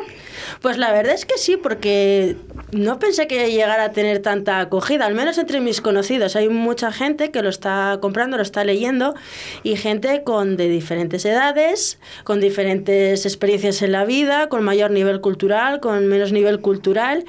Pues 0.60 0.78
la 0.78 0.92
verdad 0.92 1.14
es 1.14 1.24
que 1.24 1.38
sí, 1.38 1.56
porque 1.56 2.36
no 2.72 2.98
pensé 2.98 3.26
que 3.26 3.50
llegara 3.50 3.84
a 3.84 3.92
tener 3.92 4.20
tanta 4.20 4.60
acogida, 4.60 5.06
al 5.06 5.14
menos 5.14 5.38
entre 5.38 5.60
mis 5.60 5.80
conocidos. 5.80 6.36
Hay 6.36 6.48
mucha 6.48 6.90
gente 6.92 7.30
que 7.30 7.42
lo 7.42 7.48
está 7.48 7.98
comprando, 8.00 8.36
lo 8.36 8.42
está 8.42 8.64
leyendo, 8.64 9.14
y 9.62 9.76
gente 9.76 10.22
con 10.24 10.56
de 10.56 10.68
diferentes 10.68 11.24
edades, 11.24 11.98
con 12.24 12.40
diferentes 12.40 13.24
experiencias 13.26 13.82
en 13.82 13.92
la 13.92 14.04
vida, 14.04 14.48
con 14.48 14.64
mayor 14.64 14.90
nivel 14.90 15.20
cultural, 15.20 15.80
con 15.80 16.06
menos 16.06 16.32
nivel 16.32 16.60
cultural, 16.60 17.24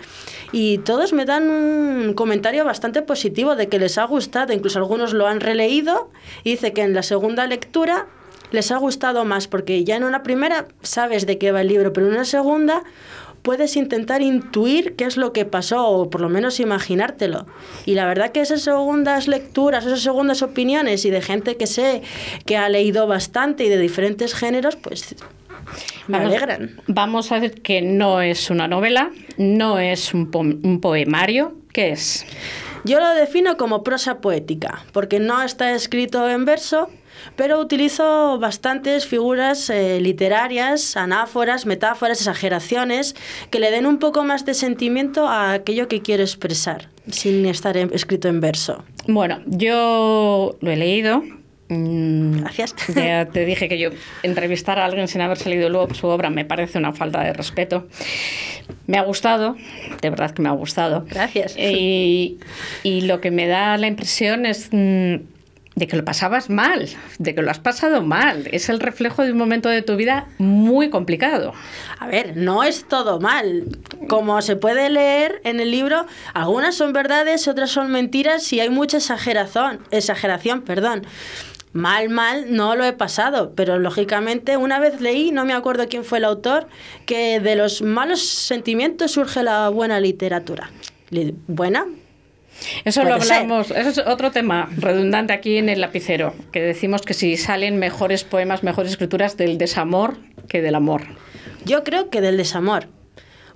y 0.51 0.79
todos 0.79 1.13
me 1.13 1.25
dan 1.25 1.49
un 1.49 2.13
comentario 2.13 2.65
bastante 2.65 3.01
positivo 3.01 3.55
de 3.55 3.67
que 3.67 3.79
les 3.79 3.97
ha 3.97 4.05
gustado, 4.05 4.53
incluso 4.53 4.79
algunos 4.79 5.13
lo 5.13 5.27
han 5.27 5.39
releído, 5.39 6.09
y 6.43 6.51
dice 6.51 6.73
que 6.73 6.81
en 6.81 6.93
la 6.93 7.03
segunda 7.03 7.45
lectura 7.47 8.07
les 8.53 8.71
ha 8.71 8.77
gustado 8.77 9.25
más, 9.25 9.47
porque 9.49 9.83
ya 9.83 9.97
en 9.97 10.05
una 10.05 10.23
primera 10.23 10.67
sabes 10.81 11.25
de 11.25 11.37
qué 11.37 11.51
va 11.51 11.59
el 11.61 11.67
libro, 11.67 11.91
pero 11.91 12.07
en 12.07 12.13
una 12.13 12.23
segunda 12.25 12.83
puedes 13.41 13.75
intentar 13.75 14.21
intuir 14.21 14.95
qué 14.95 15.03
es 15.03 15.17
lo 15.17 15.33
que 15.33 15.43
pasó, 15.43 15.85
o 15.89 16.09
por 16.09 16.21
lo 16.21 16.29
menos 16.29 16.61
imaginártelo. 16.61 17.45
Y 17.85 17.95
la 17.95 18.05
verdad 18.05 18.31
que 18.31 18.39
esas 18.39 18.61
segundas 18.61 19.27
lecturas, 19.27 19.85
esas 19.85 19.99
segundas 19.99 20.41
opiniones 20.41 21.03
y 21.03 21.09
de 21.09 21.21
gente 21.21 21.57
que 21.57 21.67
sé 21.67 22.03
que 22.45 22.55
ha 22.55 22.69
leído 22.69 23.05
bastante 23.05 23.65
y 23.65 23.69
de 23.69 23.77
diferentes 23.79 24.33
géneros, 24.33 24.77
pues 24.77 25.13
me 26.07 26.19
Vamos- 26.19 26.31
alegran. 26.33 26.81
Vamos 26.87 27.31
a 27.33 27.39
ver 27.39 27.61
que 27.61 27.81
no 27.81 28.21
es 28.21 28.49
una 28.49 28.69
novela, 28.69 29.11
no 29.37 29.77
es 29.79 30.13
un, 30.13 30.31
po- 30.31 30.39
un 30.39 30.79
poemario. 30.79 31.55
¿Qué 31.73 31.89
es? 31.91 32.25
Yo 32.85 32.99
lo 32.99 33.09
defino 33.15 33.57
como 33.57 33.83
prosa 33.83 34.21
poética, 34.21 34.85
porque 34.93 35.19
no 35.19 35.41
está 35.41 35.71
escrito 35.73 36.29
en 36.29 36.45
verso, 36.45 36.89
pero 37.35 37.59
utilizo 37.59 38.37
bastantes 38.39 39.05
figuras 39.07 39.69
eh, 39.69 39.99
literarias, 40.01 40.97
anáforas, 40.97 41.65
metáforas, 41.65 42.19
exageraciones, 42.19 43.15
que 43.49 43.59
le 43.59 43.71
den 43.71 43.85
un 43.85 43.99
poco 43.99 44.23
más 44.23 44.45
de 44.45 44.53
sentimiento 44.53 45.27
a 45.27 45.53
aquello 45.53 45.87
que 45.87 46.01
quiero 46.01 46.23
expresar, 46.23 46.89
sin 47.09 47.45
estar 47.45 47.77
en- 47.77 47.91
escrito 47.93 48.27
en 48.27 48.39
verso. 48.39 48.83
Bueno, 49.07 49.41
yo 49.45 50.55
lo 50.61 50.71
he 50.71 50.75
leído. 50.77 51.23
Mm, 51.69 52.41
Gracias. 52.41 52.75
Ya 52.93 53.25
te 53.25 53.45
dije 53.45 53.67
que 53.69 53.79
yo 53.79 53.89
entrevistar 54.21 54.77
a 54.79 54.85
alguien 54.85 55.07
sin 55.07 55.21
haberse 55.21 55.49
leído 55.49 55.69
luego 55.69 55.93
su 55.93 56.07
obra 56.07 56.29
me 56.29 56.45
parece 56.45 56.77
una 56.77 56.91
falta 56.91 57.21
de 57.23 57.33
respeto. 57.33 57.87
Me 58.85 58.97
ha 58.97 59.01
gustado, 59.03 59.55
de 60.01 60.09
verdad 60.09 60.31
que 60.31 60.41
me 60.41 60.49
ha 60.49 60.53
gustado. 60.53 61.05
Gracias. 61.09 61.55
Y, 61.57 62.37
y 62.83 63.01
lo 63.01 63.21
que 63.21 63.31
me 63.31 63.47
da 63.47 63.77
la 63.77 63.87
impresión 63.87 64.45
es 64.45 64.69
mm, 64.71 65.15
de 65.75 65.87
que 65.87 65.95
lo 65.95 66.05
pasabas 66.05 66.49
mal, 66.49 66.87
de 67.17 67.33
que 67.33 67.41
lo 67.41 67.49
has 67.49 67.59
pasado 67.59 68.01
mal. 68.03 68.47
Es 68.51 68.69
el 68.69 68.79
reflejo 68.79 69.23
de 69.23 69.31
un 69.31 69.37
momento 69.37 69.69
de 69.69 69.81
tu 69.81 69.95
vida 69.95 70.27
muy 70.37 70.89
complicado. 70.89 71.53
A 71.99 72.07
ver, 72.07 72.37
no 72.37 72.63
es 72.63 72.85
todo 72.87 73.19
mal. 73.19 73.63
Como 74.07 74.41
se 74.41 74.55
puede 74.55 74.89
leer 74.89 75.41
en 75.43 75.59
el 75.59 75.71
libro, 75.71 76.05
algunas 76.33 76.75
son 76.75 76.93
verdades, 76.93 77.47
otras 77.47 77.71
son 77.71 77.91
mentiras 77.91 78.53
y 78.53 78.59
hay 78.59 78.69
mucha 78.69 78.97
exageración, 78.97 79.79
exageración, 79.91 80.61
perdón. 80.61 81.05
Mal, 81.71 82.09
mal, 82.09 82.55
no 82.55 82.75
lo 82.75 82.85
he 82.85 82.93
pasado, 82.93 83.53
pero 83.55 83.79
lógicamente 83.79 84.57
una 84.57 84.77
vez 84.77 85.01
leí, 85.01 85.31
no 85.31 85.43
me 85.43 85.53
acuerdo 85.53 85.87
quién 85.89 86.03
fue 86.05 86.19
el 86.19 86.25
autor, 86.25 86.67
que 87.07 87.39
de 87.39 87.55
los 87.55 87.81
malos 87.81 88.21
sentimientos 88.21 89.13
surge 89.13 89.41
la 89.41 89.69
buena 89.69 89.99
literatura. 89.99 90.69
Li- 91.09 91.33
¿Buena? 91.47 91.87
Eso 92.85 93.03
lo 93.03 93.21
ser. 93.21 93.37
hablamos, 93.37 93.71
eso 93.71 93.89
es 93.89 93.97
otro 93.99 94.31
tema 94.31 94.69
redundante 94.77 95.33
aquí 95.33 95.57
en 95.57 95.69
el 95.69 95.81
lapicero, 95.81 96.33
que 96.51 96.61
decimos 96.61 97.01
que 97.01 97.13
si 97.13 97.37
salen 97.37 97.77
mejores 97.77 98.23
poemas, 98.23 98.63
mejores 98.63 98.91
escrituras 98.91 99.37
del 99.37 99.57
desamor 99.57 100.17
que 100.47 100.61
del 100.61 100.75
amor. 100.75 101.03
Yo 101.65 101.83
creo 101.83 102.09
que 102.09 102.21
del 102.21 102.37
desamor. 102.37 102.87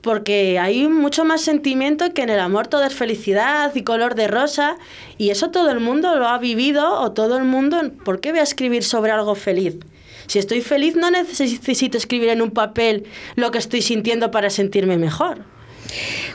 Porque 0.02 0.60
hay 0.60 0.88
mucho 0.88 1.26
más 1.26 1.42
sentimiento 1.42 2.14
que 2.14 2.22
en 2.22 2.30
el 2.30 2.40
amor 2.40 2.68
todo 2.68 2.84
es 2.86 2.94
felicidad 2.94 3.74
y 3.76 3.84
color 3.84 4.16
de 4.16 4.28
rosa. 4.28 4.78
Y 5.18 5.32
eso 5.32 5.50
todo 5.50 5.72
el 5.72 5.80
mundo 5.80 6.16
lo 6.16 6.28
ha 6.28 6.38
vivido 6.38 7.02
o 7.02 7.12
todo 7.12 7.38
el 7.38 7.44
mundo... 7.44 7.82
¿Por 8.06 8.22
qué 8.22 8.32
voy 8.32 8.40
a 8.40 8.44
escribir 8.44 8.84
sobre 8.84 9.12
algo 9.12 9.36
feliz? 9.36 9.76
Si 10.28 10.40
estoy 10.40 10.62
feliz 10.62 10.96
no 10.96 11.10
necesito 11.10 11.98
escribir 11.98 12.30
en 12.30 12.42
un 12.42 12.52
papel 12.52 13.06
lo 13.36 13.52
que 13.52 13.58
estoy 13.58 13.82
sintiendo 13.82 14.30
para 14.30 14.50
sentirme 14.50 14.98
mejor. 14.98 15.40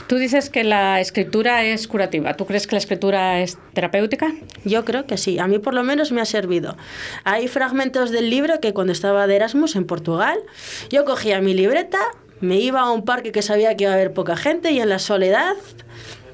Tú 0.07 0.17
dices 0.17 0.51
que 0.51 0.65
la 0.65 1.01
escritura 1.01 1.65
es 1.65 1.87
curativa. 1.89 2.35
¿Tú 2.35 2.47
crees 2.47 2.67
que 2.67 2.75
la 2.75 2.79
escritura 2.79 3.41
es 3.41 3.59
terapéutica? 3.73 4.33
Yo 4.65 4.85
creo 4.85 5.07
que 5.07 5.17
sí. 5.17 5.39
A 5.39 5.47
mí 5.47 5.59
por 5.59 5.75
lo 5.75 5.83
menos 5.83 6.13
me 6.13 6.21
ha 6.21 6.25
servido. 6.25 6.77
Hay 7.25 7.49
fragmentos 7.49 8.11
del 8.11 8.31
libro 8.31 8.61
que 8.61 8.73
cuando 8.73 8.93
estaba 8.93 9.27
de 9.27 9.37
Erasmus 9.37 9.77
en 9.77 9.87
Portugal, 9.87 10.39
yo 10.91 11.05
cogía 11.05 11.41
mi 11.41 11.55
libreta, 11.55 11.99
me 12.41 12.57
iba 12.57 12.81
a 12.81 12.91
un 12.91 13.05
parque 13.05 13.33
que 13.33 13.43
sabía 13.43 13.77
que 13.77 13.85
iba 13.85 13.93
a 13.93 13.95
haber 13.95 14.13
poca 14.13 14.37
gente 14.37 14.73
y 14.73 14.81
en 14.81 14.89
la 14.89 14.99
soledad 14.99 15.55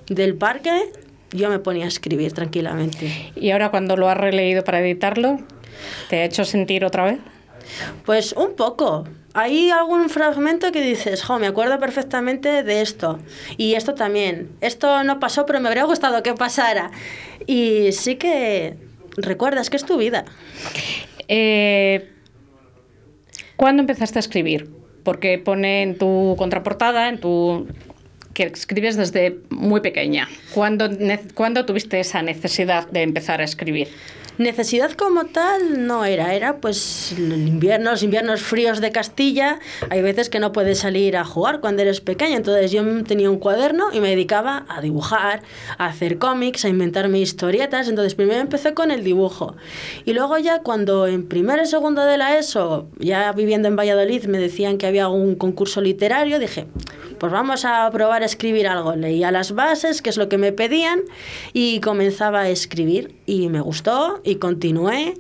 del 0.09 0.37
parque 0.37 0.91
yo 1.33 1.51
me 1.51 1.59
ponía 1.59 1.85
a 1.85 1.89
escribir 1.89 2.33
tranquilamente. 2.33 3.33
¿Y 3.37 3.51
ahora 3.51 3.71
cuando 3.71 3.97
lo 3.97 4.09
has 4.09 4.17
releído 4.17 4.65
para 4.65 4.81
editarlo, 4.81 5.39
te 6.09 6.21
ha 6.21 6.25
hecho 6.25 6.45
sentir 6.45 6.85
otra 6.85 7.05
vez? 7.05 7.19
Pues 8.05 8.33
un 8.33 8.55
poco. 8.57 9.05
Hay 9.35 9.71
algún 9.71 10.09
fragmento 10.09 10.73
que 10.73 10.81
dices, 10.81 11.23
jo, 11.23 11.39
me 11.39 11.47
acuerdo 11.47 11.79
perfectamente 11.79 12.63
de 12.63 12.81
esto. 12.81 13.19
Y 13.57 13.75
esto 13.75 13.95
también. 13.95 14.51
Esto 14.61 15.05
no 15.05 15.21
pasó, 15.21 15.47
pero 15.47 15.61
me 15.61 15.69
habría 15.69 15.85
gustado 15.85 16.23
que 16.23 16.35
pasara. 16.35 16.91
Y 17.47 17.93
sí 17.93 18.17
que 18.17 18.77
recuerdas 19.17 19.71
que 19.71 19.77
es 19.77 19.85
tu 19.85 19.99
vida. 19.99 20.25
Eh, 21.29 22.11
¿Cuándo 23.57 23.83
empezaste 23.83 24.19
a 24.19 24.21
escribir? 24.21 24.71
Porque 25.05 25.39
pone 25.39 25.83
en 25.83 25.99
tu 25.99 26.35
contraportada, 26.39 27.09
en 27.09 27.21
tu 27.21 27.67
que 28.35 28.45
escribes 28.45 28.97
desde 28.97 29.41
muy 29.51 29.81
pequeña. 29.81 30.29
¿Cuándo, 30.55 30.89
¿Cuándo 31.35 31.67
tuviste 31.67 31.99
esa 31.99 32.23
necesidad 32.23 32.89
de 32.89 33.03
empezar 33.03 33.41
a 33.41 33.45
escribir? 33.45 33.89
Necesidad 34.39 34.93
como 34.93 35.25
tal 35.25 35.87
no 35.87 36.05
era, 36.05 36.33
era 36.33 36.59
pues 36.59 37.13
el 37.17 37.49
invierno, 37.49 37.91
los 37.91 38.05
inviernos 38.05 38.41
fríos 38.41 38.81
de 38.81 38.93
Castilla, 38.93 39.59
hay 39.91 40.01
veces 40.01 40.31
que 40.31 40.39
no 40.39 40.53
puedes 40.53 40.79
salir 40.79 41.17
a 41.17 41.25
jugar 41.25 41.61
cuando 41.61 41.83
eres 41.83 42.01
pequeño, 42.01 42.37
entonces 42.37 42.71
yo 42.71 42.85
tenía 43.03 43.31
un 43.31 43.41
cuaderno 43.41 43.87
y 43.93 43.99
me 43.99 44.11
dedicaba 44.11 44.65
a 44.69 44.81
dibujar, 44.81 45.43
a 45.77 45.87
hacer 45.87 46.19
cómics, 46.19 46.65
a 46.65 46.69
inventarme 46.69 47.19
historietas, 47.19 47.89
entonces 47.89 48.15
primero 48.15 48.41
empecé 48.41 48.75
con 48.75 48.93
el 48.93 49.03
dibujo. 49.03 49.57
Y 50.05 50.13
luego 50.13 50.39
ya 50.39 50.61
cuando 50.61 51.09
en 51.09 51.27
primero 51.27 51.65
y 51.65 51.67
segundo 51.67 52.05
de 52.05 52.17
la 52.17 52.39
ESO, 52.39 52.87
ya 53.01 53.33
viviendo 53.33 53.67
en 53.67 53.75
Valladolid, 53.75 54.27
me 54.27 54.39
decían 54.39 54.79
que 54.79 54.87
había 54.87 55.09
un 55.09 55.35
concurso 55.35 55.81
literario, 55.81 56.39
dije, 56.39 56.69
pues 57.19 57.33
vamos 57.33 57.65
a 57.65 57.91
probar 57.91 58.23
a 58.23 58.27
escribir 58.27 58.69
algo, 58.69 58.95
leía 58.95 59.31
las 59.31 59.53
bases, 59.53 60.03
que 60.03 60.11
es 60.11 60.17
lo 60.17 60.29
que 60.29 60.39
me 60.39 60.53
pedían 60.53 61.01
y 61.53 61.81
comenzaba 61.81 62.43
a 62.43 62.49
escribir. 62.49 63.17
Y 63.27 63.49
me 63.49 63.61
gustó 63.61 64.21
y 64.29 64.37
continué 64.37 65.15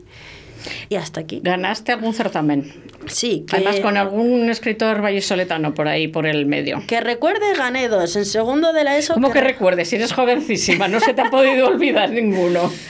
y 0.88 0.96
hasta 0.96 1.20
aquí. 1.20 1.40
¿Ganaste 1.42 1.92
algún 1.92 2.14
certamen? 2.14 2.72
Sí. 3.08 3.44
Además 3.50 3.80
con 3.80 3.96
algún 3.96 4.48
escritor 4.50 5.02
vallisoletano 5.02 5.74
por 5.74 5.88
ahí, 5.88 6.08
por 6.08 6.26
el 6.26 6.46
medio. 6.46 6.82
Que 6.86 7.00
recuerde, 7.00 7.54
gané 7.56 7.88
dos. 7.88 8.16
En 8.16 8.24
segundo 8.24 8.72
de 8.72 8.84
la 8.84 8.96
ESO... 8.96 9.14
¿Cómo 9.14 9.30
que, 9.32 9.40
recuerdes? 9.40 9.88
Si 9.88 9.96
eres 9.96 10.12
jovencísima, 10.12 10.88
no 10.88 11.00
se 11.00 11.14
te 11.14 11.22
ha 11.22 11.30
podido 11.30 11.68
olvidar 11.68 12.10
ninguno. 12.10 12.70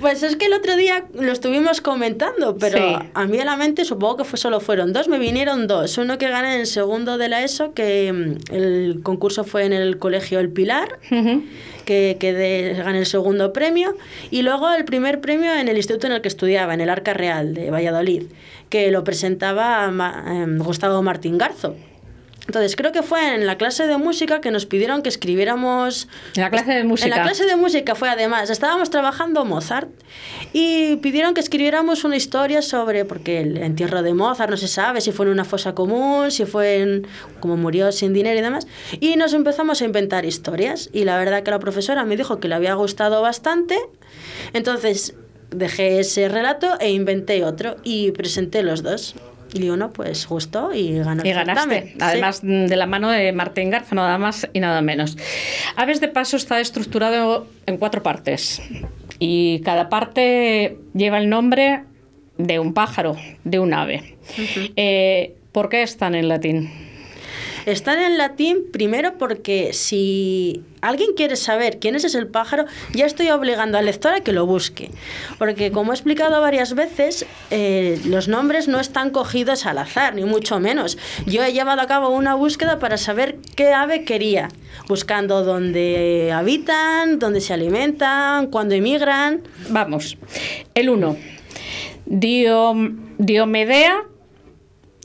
Pues 0.00 0.22
es 0.22 0.36
que 0.36 0.46
el 0.46 0.52
otro 0.52 0.76
día 0.76 1.06
lo 1.14 1.32
estuvimos 1.32 1.80
comentando, 1.80 2.56
pero 2.58 3.02
a 3.14 3.24
mí 3.26 3.40
a 3.40 3.44
la 3.44 3.56
mente 3.56 3.84
supongo 3.84 4.18
que 4.18 4.24
fue, 4.24 4.38
solo 4.38 4.60
fueron 4.60 4.92
dos, 4.92 5.08
me 5.08 5.18
vinieron 5.18 5.66
dos. 5.66 5.96
Uno 5.98 6.18
que 6.18 6.28
gané 6.28 6.56
en 6.56 6.66
segundo 6.66 7.18
de 7.18 7.28
la 7.28 7.42
ESO, 7.42 7.72
que 7.72 8.12
mm, 8.12 8.54
el 8.54 9.00
concurso 9.02 9.44
fue 9.44 9.64
en 9.64 9.72
el 9.72 9.98
Colegio 9.98 10.40
El 10.40 10.50
Pilar, 10.50 10.98
que, 11.84 12.16
que 12.20 12.74
gané 12.76 12.98
el 12.98 13.06
segundo 13.06 13.52
premio, 13.52 13.96
y 14.30 14.42
luego 14.42 14.70
el 14.72 14.84
primer 14.84 15.20
premio 15.20 15.54
en 15.54 15.68
el 15.68 15.76
instituto 15.76 16.06
en 16.06 16.12
el 16.12 16.20
que 16.20 16.28
estudiaba, 16.28 16.74
en 16.74 16.80
el 16.80 16.90
Arca 16.90 17.14
Real 17.14 17.54
de 17.54 17.70
Valladolid, 17.70 18.24
que 18.68 18.90
lo 18.90 19.04
presentaba 19.04 19.86
em, 20.26 20.58
Gustavo 20.58 21.02
Martín 21.02 21.38
Garzo. 21.38 21.76
Entonces, 22.48 22.76
creo 22.76 22.92
que 22.92 23.02
fue 23.02 23.34
en 23.34 23.46
la 23.46 23.58
clase 23.58 23.86
de 23.86 23.98
música 23.98 24.40
que 24.40 24.50
nos 24.50 24.64
pidieron 24.64 25.02
que 25.02 25.10
escribiéramos... 25.10 26.08
En 26.34 26.40
la 26.40 26.48
clase 26.48 26.72
de 26.72 26.82
música. 26.82 27.04
En 27.04 27.10
la 27.10 27.22
clase 27.22 27.44
de 27.44 27.56
música 27.56 27.94
fue 27.94 28.08
además, 28.08 28.48
estábamos 28.48 28.88
trabajando 28.88 29.44
Mozart 29.44 29.90
y 30.54 30.96
pidieron 30.96 31.34
que 31.34 31.40
escribiéramos 31.40 32.04
una 32.04 32.16
historia 32.16 32.62
sobre, 32.62 33.04
porque 33.04 33.42
el 33.42 33.58
entierro 33.58 34.02
de 34.02 34.14
Mozart 34.14 34.50
no 34.50 34.56
se 34.56 34.66
sabe 34.66 35.02
si 35.02 35.12
fue 35.12 35.26
en 35.26 35.32
una 35.32 35.44
fosa 35.44 35.74
común, 35.74 36.30
si 36.30 36.46
fue 36.46 36.78
en, 36.80 37.06
como 37.40 37.58
murió 37.58 37.92
sin 37.92 38.14
dinero 38.14 38.38
y 38.38 38.42
demás, 38.42 38.66
y 38.98 39.16
nos 39.16 39.34
empezamos 39.34 39.82
a 39.82 39.84
inventar 39.84 40.24
historias 40.24 40.88
y 40.94 41.04
la 41.04 41.18
verdad 41.18 41.42
que 41.42 41.50
la 41.50 41.58
profesora 41.58 42.06
me 42.06 42.16
dijo 42.16 42.40
que 42.40 42.48
le 42.48 42.54
había 42.54 42.72
gustado 42.72 43.20
bastante, 43.20 43.76
entonces 44.54 45.14
dejé 45.50 46.00
ese 46.00 46.28
relato 46.28 46.78
e 46.80 46.90
inventé 46.90 47.44
otro 47.44 47.76
y 47.84 48.12
presenté 48.12 48.62
los 48.62 48.82
dos. 48.82 49.14
Y 49.54 49.70
uno, 49.70 49.92
pues 49.92 50.26
justo 50.26 50.74
y 50.74 50.98
ganó. 50.98 51.24
Y 51.24 51.32
ganaste, 51.32 51.94
además 52.00 52.40
de 52.42 52.76
la 52.76 52.86
mano 52.86 53.10
de 53.10 53.32
Martín 53.32 53.70
Garza, 53.70 53.94
nada 53.94 54.18
más 54.18 54.46
y 54.52 54.60
nada 54.60 54.82
menos. 54.82 55.16
Aves 55.76 56.00
de 56.00 56.08
Paso 56.08 56.36
está 56.36 56.60
estructurado 56.60 57.46
en 57.64 57.78
cuatro 57.78 58.02
partes 58.02 58.60
y 59.18 59.60
cada 59.60 59.88
parte 59.88 60.76
lleva 60.92 61.18
el 61.18 61.30
nombre 61.30 61.84
de 62.36 62.58
un 62.58 62.74
pájaro, 62.74 63.16
de 63.44 63.58
un 63.58 63.72
ave. 63.72 64.16
Eh, 64.76 65.34
¿Por 65.52 65.70
qué 65.70 65.82
están 65.82 66.14
en 66.14 66.28
latín? 66.28 66.70
Están 67.68 67.98
en 67.98 68.16
latín 68.16 68.64
primero 68.72 69.18
porque 69.18 69.74
si 69.74 70.64
alguien 70.80 71.10
quiere 71.14 71.36
saber 71.36 71.78
quién 71.78 71.96
es 71.96 72.04
ese 72.04 72.24
pájaro, 72.24 72.64
ya 72.94 73.04
estoy 73.04 73.28
obligando 73.28 73.76
al 73.76 73.84
lector 73.84 74.14
a 74.14 74.20
que 74.20 74.32
lo 74.32 74.46
busque. 74.46 74.90
Porque 75.38 75.70
como 75.70 75.92
he 75.92 75.94
explicado 75.94 76.40
varias 76.40 76.74
veces, 76.74 77.26
eh, 77.50 78.00
los 78.06 78.26
nombres 78.26 78.68
no 78.68 78.80
están 78.80 79.10
cogidos 79.10 79.66
al 79.66 79.76
azar, 79.76 80.14
ni 80.14 80.24
mucho 80.24 80.58
menos. 80.60 80.96
Yo 81.26 81.44
he 81.44 81.52
llevado 81.52 81.82
a 81.82 81.86
cabo 81.86 82.08
una 82.08 82.34
búsqueda 82.34 82.78
para 82.78 82.96
saber 82.96 83.36
qué 83.54 83.74
ave 83.74 84.04
quería, 84.04 84.48
buscando 84.88 85.44
dónde 85.44 86.32
habitan, 86.32 87.18
dónde 87.18 87.42
se 87.42 87.52
alimentan, 87.52 88.46
cuándo 88.46 88.76
emigran. 88.76 89.42
Vamos, 89.68 90.16
el 90.72 90.88
1. 90.88 91.16
Diomedea 93.18 94.04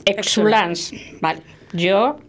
exulans. 0.06 0.94
Vale, 1.20 1.42
yo 1.74 2.20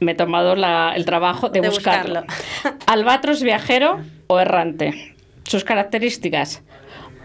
me 0.00 0.12
he 0.12 0.14
tomado 0.14 0.52
el 0.52 1.04
trabajo 1.04 1.48
de, 1.48 1.60
buscarlo. 1.60 2.24
Albatros 2.86 3.42
viajero 3.42 4.00
o 4.26 4.38
errante. 4.38 5.14
Sus 5.44 5.64
características. 5.64 6.62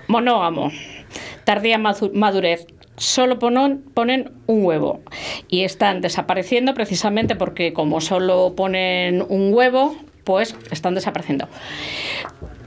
Monógamo. 0.07 0.71
Tardía 1.43 1.77
madurez. 1.77 2.65
Solo 2.95 3.39
ponen, 3.39 3.81
ponen 3.93 4.31
un 4.45 4.65
huevo. 4.65 5.01
Y 5.47 5.63
están 5.63 6.01
desapareciendo 6.01 6.73
precisamente 6.73 7.35
porque 7.35 7.73
como 7.73 8.01
solo 8.01 8.53
ponen 8.55 9.25
un 9.27 9.53
huevo, 9.53 9.95
pues 10.23 10.55
están 10.71 10.95
desapareciendo. 10.95 11.47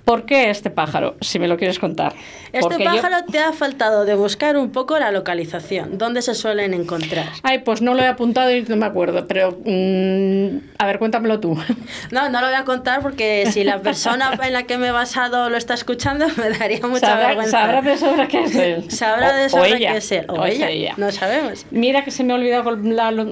¿Por 0.06 0.24
qué 0.24 0.50
este 0.50 0.70
pájaro? 0.70 1.16
Si 1.20 1.40
me 1.40 1.48
lo 1.48 1.56
quieres 1.56 1.80
contar. 1.80 2.14
Este 2.52 2.78
pájaro 2.78 3.24
te 3.24 3.40
ha 3.40 3.52
faltado 3.52 4.04
de 4.04 4.14
buscar 4.14 4.56
un 4.56 4.70
poco 4.70 4.96
la 5.00 5.10
localización. 5.10 5.98
¿Dónde 5.98 6.22
se 6.22 6.36
suelen 6.36 6.74
encontrar? 6.74 7.26
Ay, 7.42 7.58
pues 7.58 7.82
no 7.82 7.92
lo 7.92 8.02
he 8.02 8.06
apuntado 8.06 8.54
y 8.54 8.62
no 8.62 8.76
me 8.76 8.86
acuerdo. 8.86 9.26
Pero, 9.26 9.58
mm, 9.64 10.58
a 10.78 10.86
ver, 10.86 11.00
cuéntamelo 11.00 11.40
tú. 11.40 11.58
No, 12.12 12.28
no 12.28 12.40
lo 12.40 12.46
voy 12.46 12.54
a 12.54 12.64
contar 12.64 13.02
porque 13.02 13.48
si 13.50 13.64
la 13.64 13.80
persona 13.80 14.38
en 14.40 14.52
la 14.52 14.62
que 14.62 14.78
me 14.78 14.88
he 14.88 14.90
basado 14.92 15.50
lo 15.50 15.56
está 15.56 15.74
escuchando, 15.74 16.26
me 16.36 16.50
daría 16.50 16.86
mucha 16.86 17.16
vergüenza. 17.16 17.62
Sabrá 17.62 17.82
de 17.82 17.96
sobra 17.96 18.28
qué 18.28 18.44
es 18.44 18.54
él. 18.54 18.90
Sabrá 18.92 19.36
de 19.36 19.48
sobra 19.48 19.76
qué 19.76 19.96
es 19.96 20.12
él. 20.12 20.26
O, 20.28 20.44
ella. 20.44 20.94
No 20.98 21.10
sabemos. 21.10 21.66
Mira 21.72 22.04
que 22.04 22.12
se 22.12 22.22
me 22.22 22.32
ha 22.32 22.36
olvidado 22.36 22.78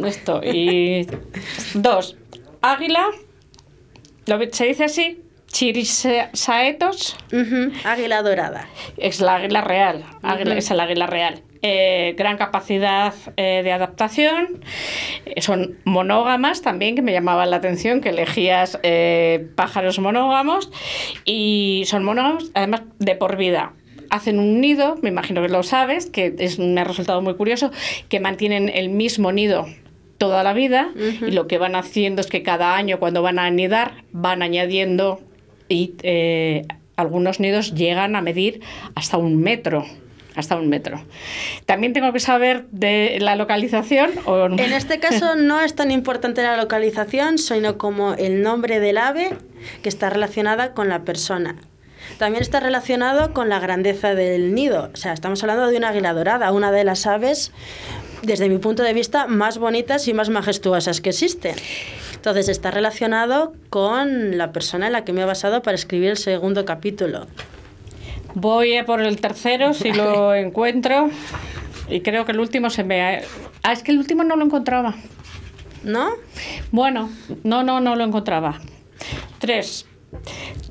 esto. 0.06 0.40
Y... 0.42 1.06
Dos. 1.74 2.16
Águila. 2.62 3.06
¿Se 4.50 4.64
dice 4.66 4.84
así? 4.84 5.24
Chirisaetos. 5.55 7.17
Águila 7.85 8.23
dorada. 8.23 8.67
Es 8.97 9.21
la 9.21 9.37
águila 9.37 9.61
real. 9.61 10.05
Es 10.57 10.73
el 10.73 10.81
águila 10.81 11.07
real. 11.07 11.43
Eh, 11.62 12.17
gran 12.19 12.37
capacidad 12.38 13.14
eh, 13.37 13.61
de 13.62 13.71
adaptación. 13.71 14.64
Eh, 15.27 15.40
son 15.43 15.79
monógamas 15.85 16.61
también, 16.61 16.97
que 16.97 17.03
me 17.03 17.12
llamaban 17.12 17.51
la 17.51 17.59
atención, 17.59 18.01
que 18.01 18.09
elegías 18.09 18.81
pájaros 19.55 20.01
monógamos. 20.01 20.73
Y 21.25 21.85
son 21.87 22.03
monógamos, 22.03 22.51
además, 22.55 22.83
de 22.99 23.14
por 23.14 23.37
vida 23.37 23.75
hacen 24.11 24.38
un 24.38 24.61
nido, 24.61 24.97
me 25.03 25.09
imagino 25.09 25.43
que 25.43 25.49
lo 25.49 25.62
sabes, 25.64 26.07
que 26.07 26.35
es, 26.38 26.59
me 26.59 26.81
ha 26.81 26.85
resultado 26.85 27.21
muy 27.23 27.35
curioso, 27.35 27.73
que 28.09 28.21
mantienen 28.21 28.69
el 28.69 28.88
mismo 28.88 29.33
nido 29.33 29.67
toda 30.19 30.45
la 30.45 30.53
vida 30.53 30.90
y 30.95 31.33
lo 31.33 31.49
que 31.49 31.59
van 31.59 31.75
haciendo 31.75 32.21
es 32.21 32.29
que 32.29 32.45
cada 32.45 32.77
año 32.77 33.01
cuando 33.01 33.23
van 33.23 33.40
a 33.40 33.47
anidar 33.47 34.05
van 34.12 34.43
añadiendo 34.43 35.21
y 35.68 35.94
eh, 36.03 36.66
algunos 36.96 37.40
nidos 37.40 37.74
llegan 37.74 38.16
a 38.16 38.20
medir 38.20 38.61
hasta 38.94 39.16
un 39.16 39.40
metro 39.40 39.85
hasta 40.35 40.57
un 40.57 40.68
metro. 40.68 41.03
También 41.66 41.92
tengo 41.92 42.12
que 42.12 42.20
saber 42.20 42.66
de 42.70 43.18
la 43.20 43.37
localización. 43.37 44.11
¿o 44.24 44.46
En 44.46 44.72
este 44.72 44.98
caso 44.98 45.35
no 45.37 45.61
es 45.61 45.74
tan 45.74 45.90
importante 45.90 46.42
la 46.42 46.57
localización, 46.57 47.38
sino 47.38 47.79
como 47.79 48.14
el 48.14 48.42
nombre 48.42 48.81
del 48.81 48.98
ave 48.98 49.31
que 49.83 49.88
está 49.88 50.11
relacionada 50.11 50.74
con 50.74 50.88
la 50.88 51.05
persona. 51.05 51.57
también 52.18 52.42
está 52.42 52.61
relacionado 52.61 53.33
con 53.33 53.48
la 53.48 53.61
grandeza 53.61 54.14
del 54.14 54.55
nido. 54.55 54.90
O 54.92 54.96
sea, 54.96 55.12
estamos 55.12 55.42
hablando 55.42 55.68
de 55.68 55.77
una 55.77 55.88
águila 55.88 56.12
dorada, 56.12 56.53
una 56.53 56.70
de 56.70 56.85
las 56.85 57.07
aves, 57.07 57.53
desde 58.22 58.48
mi 58.48 58.59
punto 58.59 58.83
de 58.83 58.92
vista, 58.92 59.27
más 59.27 59.59
bonitas 59.59 60.07
y 60.09 60.14
más 60.14 60.29
majestuosas 60.31 61.00
que 61.00 61.11
existen. 61.11 61.55
Entonces 62.24 62.48
está 62.48 62.70
relacionado 62.70 63.52
con 63.68 64.38
la 64.38 64.50
persona 64.50 64.87
en 64.87 64.94
la 64.94 65.04
que 65.04 65.12
me 65.12 65.20
he 65.20 65.24
basado 65.26 65.60
para 65.60 65.74
escribir 65.74 66.08
el 66.08 66.16
segundo 66.16 66.64
capítulo. 66.64 67.26
Voy 68.32 68.78
a 68.78 68.87
por 68.87 69.02
el 69.02 69.20
tercero 69.20 69.74
si 69.74 69.92
lo 69.92 70.34
encuentro. 70.34 71.10
Y 71.87 72.00
creo 72.00 72.24
que 72.24 72.32
el 72.32 72.40
último 72.40 72.70
se 72.70 72.82
me... 72.82 73.02
Ha... 73.02 73.20
Ah, 73.62 73.74
es 73.74 73.82
que 73.82 73.92
el 73.92 73.98
último 73.98 74.24
no 74.24 74.37
lo 74.37 74.44
encontraba. 74.46 74.94
¿No? 75.82 76.12
Bueno, 76.70 77.10
no, 77.42 77.62
no, 77.62 77.80
no 77.80 77.94
lo 77.94 78.04
encontraba. 78.04 78.58
Tres. 79.38 79.84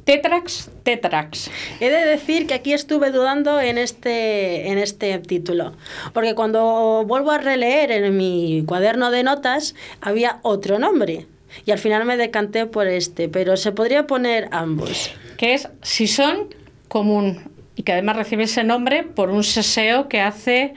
Tetrax, 0.06 0.72
Tetrax. 0.82 1.52
He 1.80 1.92
de 1.92 2.04
decir 2.04 2.48
que 2.48 2.56
aquí 2.56 2.74
estuve 2.74 3.12
dudando 3.12 3.62
en 3.62 3.78
este, 3.78 4.72
en 4.72 4.80
este 4.80 5.20
título, 5.20 5.74
porque 6.14 6.34
cuando 6.34 7.04
vuelvo 7.06 7.30
a 7.30 7.38
releer 7.38 7.92
en 7.92 8.18
mi 8.18 8.64
cuaderno 8.66 9.12
de 9.12 9.22
notas 9.22 9.76
había 10.02 10.40
otro 10.42 10.80
nombre 10.80 11.28
y 11.66 11.72
al 11.72 11.80
final 11.80 12.06
me 12.06 12.18
decanté 12.18 12.66
por 12.66 12.88
este, 12.88 13.30
pero 13.30 13.58
se 13.58 13.72
podría 13.72 14.08
poner 14.08 14.50
ambos. 14.52 15.12
Que 15.38 15.54
es 15.54 15.70
Sison 15.82 16.54
común 16.88 17.52
y 17.76 17.84
que 17.84 17.94
además 17.94 18.16
recibe 18.16 18.44
ese 18.44 18.64
nombre 18.64 19.04
por 19.04 19.30
un 19.30 19.44
seseo 19.44 20.08
que 20.08 20.22
hace 20.22 20.74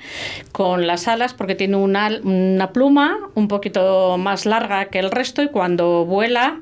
con 0.53 0.87
las 0.87 1.09
alas 1.09 1.35
porque 1.35 1.55
tiene 1.55 1.77
una, 1.77 2.09
una 2.23 2.73
pluma 2.73 3.19
un 3.35 3.49
poquito 3.49 4.17
más 4.17 4.47
larga 4.47 4.87
que 4.87 4.99
el 4.99 5.11
resto 5.11 5.43
y 5.43 5.49
cuando 5.49 6.07
vuela 6.07 6.61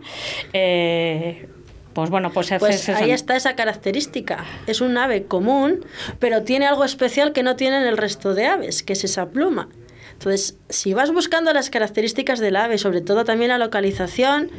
eh, 0.53 1.48
pues 1.94 2.11
bueno, 2.11 2.33
pues, 2.33 2.50
hace 2.50 2.59
pues 2.59 2.88
ahí 2.88 3.12
está 3.12 3.37
esa 3.37 3.55
característica. 3.55 4.44
Es 4.66 4.81
un 4.81 4.98
ave 4.98 5.27
común, 5.27 5.87
pero 6.18 6.42
tiene 6.42 6.66
algo 6.66 6.85
especial 6.85 7.33
que 7.33 7.44
no 7.44 7.55
tienen 7.55 7.85
el 7.85 7.96
resto 7.96 8.35
de 8.35 8.46
aves, 8.46 8.83
que 8.83 8.94
es 8.94 9.05
esa 9.05 9.29
pluma. 9.29 9.68
Entonces, 10.25 10.57
si 10.71 10.95
vas 10.95 11.13
buscando 11.13 11.53
las 11.53 11.69
características 11.69 12.41
del 12.41 12.57
ave, 12.57 12.79
sobre 12.79 13.03
todo 13.03 13.27
también 13.27 13.51
la 13.51 13.59
localización, 13.59 14.51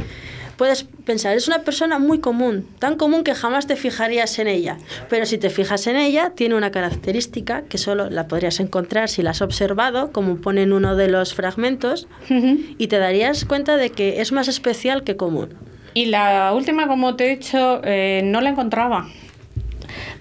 puedes 0.58 0.84
pensar, 0.84 1.36
es 1.36 1.48
una 1.48 1.64
persona 1.64 1.98
muy 1.98 2.20
común, 2.20 2.68
tan 2.78 2.98
común 2.98 3.24
que 3.24 3.34
jamás 3.34 3.66
te 3.66 3.76
fijarías 3.76 4.38
en 4.38 4.48
ella. 4.48 4.78
Pero 5.10 5.26
si 5.26 5.40
te 5.40 5.50
fijas 5.50 5.88
en 5.88 5.96
ella, 5.96 6.34
tiene 6.36 6.54
una 6.54 6.70
característica 6.70 7.64
que 7.64 7.80
solo 7.80 8.12
la 8.12 8.28
podrías 8.28 8.60
encontrar 8.60 9.10
si 9.10 9.24
la 9.24 9.32
has 9.32 9.42
observado, 9.42 10.12
como 10.12 10.36
pone 10.36 10.62
en 10.62 10.72
uno 10.72 10.96
de 10.96 11.08
los 11.08 11.34
fragmentos, 11.34 12.08
y 12.30 12.86
te 12.86 13.00
darías 13.00 13.44
cuenta 13.44 13.76
de 13.76 13.90
que 13.90 14.22
es 14.22 14.32
más 14.32 14.48
especial 14.48 15.04
que 15.04 15.18
común. 15.18 15.56
Y 15.96 16.06
la 16.06 16.54
última, 16.54 16.88
como 16.88 17.16
te 17.16 17.26
he 17.26 17.38
dicho, 17.38 17.82
eh, 17.84 18.22
no 18.24 18.40
la 18.40 18.52
encontraba. 18.52 19.08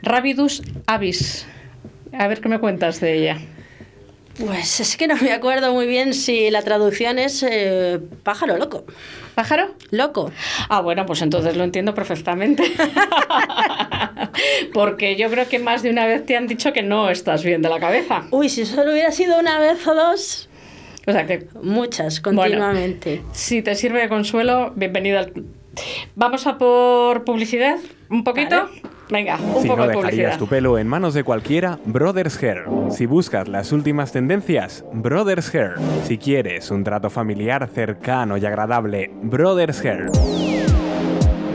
Rabidus 0.00 0.62
avis. 0.86 1.46
A 2.14 2.28
ver 2.28 2.40
qué 2.40 2.48
me 2.48 2.60
cuentas 2.60 2.98
de 3.00 3.18
ella. 3.18 3.38
Pues 4.38 4.80
es 4.80 4.96
que 4.96 5.06
no 5.06 5.16
me 5.16 5.32
acuerdo 5.32 5.72
muy 5.72 5.86
bien 5.86 6.12
si 6.12 6.50
la 6.50 6.62
traducción 6.62 7.18
es 7.18 7.44
eh, 7.48 8.00
pájaro 8.22 8.56
loco. 8.56 8.84
¿Pájaro? 9.34 9.74
Loco. 9.90 10.30
Ah, 10.68 10.80
bueno, 10.80 11.06
pues 11.06 11.22
entonces 11.22 11.56
lo 11.56 11.64
entiendo 11.64 11.94
perfectamente. 11.94 12.64
Porque 14.72 15.16
yo 15.16 15.30
creo 15.30 15.48
que 15.48 15.58
más 15.58 15.82
de 15.82 15.90
una 15.90 16.06
vez 16.06 16.26
te 16.26 16.36
han 16.36 16.46
dicho 16.46 16.72
que 16.72 16.82
no 16.82 17.10
estás 17.10 17.44
bien 17.44 17.62
de 17.62 17.68
la 17.68 17.78
cabeza. 17.78 18.24
Uy, 18.30 18.48
si 18.48 18.66
solo 18.66 18.92
hubiera 18.92 19.12
sido 19.12 19.38
una 19.38 19.58
vez 19.58 19.86
o 19.86 19.94
dos. 19.94 20.48
O 21.06 21.12
sea 21.12 21.26
que. 21.26 21.46
Muchas, 21.62 22.20
continuamente. 22.20 23.22
si 23.32 23.62
te 23.62 23.74
sirve 23.74 24.00
de 24.00 24.08
consuelo, 24.08 24.72
bienvenido 24.74 25.18
al 25.18 25.32
Vamos 26.14 26.46
a 26.46 26.58
por 26.58 27.24
publicidad, 27.24 27.78
un 28.08 28.24
poquito. 28.24 28.68
Venga, 29.10 29.36
un 29.36 29.62
si 29.62 29.68
poco 29.68 29.82
no 29.82 29.88
de 29.88 29.94
publicidad. 29.94 30.38
tu 30.38 30.46
pelo 30.46 30.78
en 30.78 30.88
manos 30.88 31.14
de 31.14 31.24
cualquiera, 31.24 31.78
Brothers 31.84 32.42
Hair. 32.42 32.64
Si 32.90 33.06
buscas 33.06 33.48
las 33.48 33.72
últimas 33.72 34.12
tendencias, 34.12 34.84
Brothers 34.92 35.54
Hair. 35.54 35.74
Si 36.04 36.16
quieres 36.18 36.70
un 36.70 36.84
trato 36.84 37.10
familiar 37.10 37.68
cercano 37.68 38.36
y 38.36 38.46
agradable, 38.46 39.10
Brothers 39.22 39.84
Hair. 39.84 40.10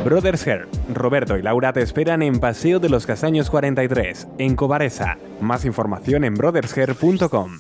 Brothers 0.05 0.47
Hair. 0.47 0.67
Roberto 0.93 1.38
y 1.38 1.41
Laura 1.41 1.73
te 1.73 1.81
esperan 1.81 2.21
en 2.21 2.39
Paseo 2.39 2.79
de 2.79 2.89
los 2.89 3.05
Castaños 3.05 3.49
43, 3.49 4.27
en 4.38 4.55
Cobaresa. 4.55 5.17
Más 5.41 5.65
información 5.65 6.23
en 6.23 6.35
brothershair.com. 6.35 7.51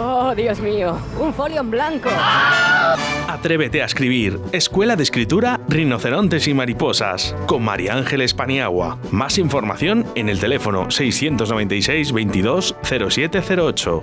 Oh, 0.00 0.34
Dios 0.34 0.60
mío, 0.60 0.98
un 1.20 1.32
folio 1.32 1.60
en 1.60 1.70
blanco. 1.70 2.10
Atrévete 3.28 3.82
a 3.82 3.86
escribir. 3.86 4.38
Escuela 4.52 4.96
de 4.96 5.02
Escritura 5.02 5.60
Rinocerontes 5.68 6.48
y 6.48 6.54
Mariposas. 6.54 7.34
Con 7.46 7.64
María 7.64 7.94
Ángeles 7.94 8.34
Paniagua. 8.34 8.98
Más 9.10 9.38
información 9.38 10.06
en 10.14 10.28
el 10.28 10.38
teléfono 10.38 10.90
696 10.90 12.12
22 12.12 12.76
0708. 12.82 14.02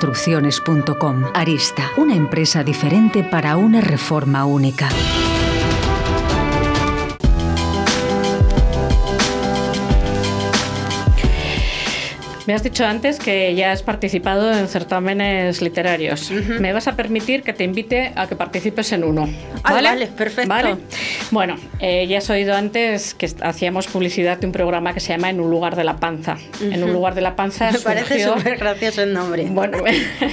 reformas@aristaconstrucciones.com. 0.00 1.24
Arista, 1.34 1.90
una 1.96 2.14
empresa 2.14 2.64
diferente 2.64 3.22
para 3.22 3.56
una 3.56 3.80
reforma 3.80 4.44
única. 4.44 4.88
Me 12.46 12.54
has 12.54 12.64
dicho 12.64 12.84
antes 12.84 13.20
que 13.20 13.54
ya 13.54 13.70
has 13.70 13.82
participado 13.82 14.52
en 14.52 14.66
certámenes 14.66 15.62
literarios. 15.62 16.32
Me 16.32 16.72
vas 16.72 16.88
a 16.88 16.96
permitir 16.96 17.44
que 17.44 17.52
te 17.52 17.62
invite 17.62 18.12
a 18.16 18.26
que 18.26 18.34
participes 18.34 18.90
en 18.90 19.04
uno. 19.04 19.28
Ah, 19.62 19.74
¿Vale? 19.74 19.88
vale, 19.88 20.06
perfecto. 20.08 20.48
¿Vale? 20.48 20.76
Bueno, 21.32 21.54
eh, 21.78 22.06
ya 22.08 22.18
has 22.18 22.28
oído 22.28 22.54
antes 22.54 23.14
que 23.14 23.28
hacíamos 23.42 23.86
publicidad 23.86 24.38
de 24.38 24.46
un 24.46 24.52
programa 24.52 24.92
que 24.94 24.98
se 25.00 25.12
llama 25.12 25.30
En 25.30 25.40
un 25.40 25.48
lugar 25.48 25.76
de 25.76 25.84
la 25.84 25.96
panza. 25.98 26.36
En 26.60 26.82
un 26.82 26.92
lugar 26.92 27.14
de 27.14 27.20
la 27.20 27.36
panza 27.36 27.70
Me 27.70 27.78
parece 27.78 28.24
súper 28.24 28.56
gracioso 28.58 29.02
el 29.02 29.12
nombre. 29.12 29.46
Bueno, 29.48 29.78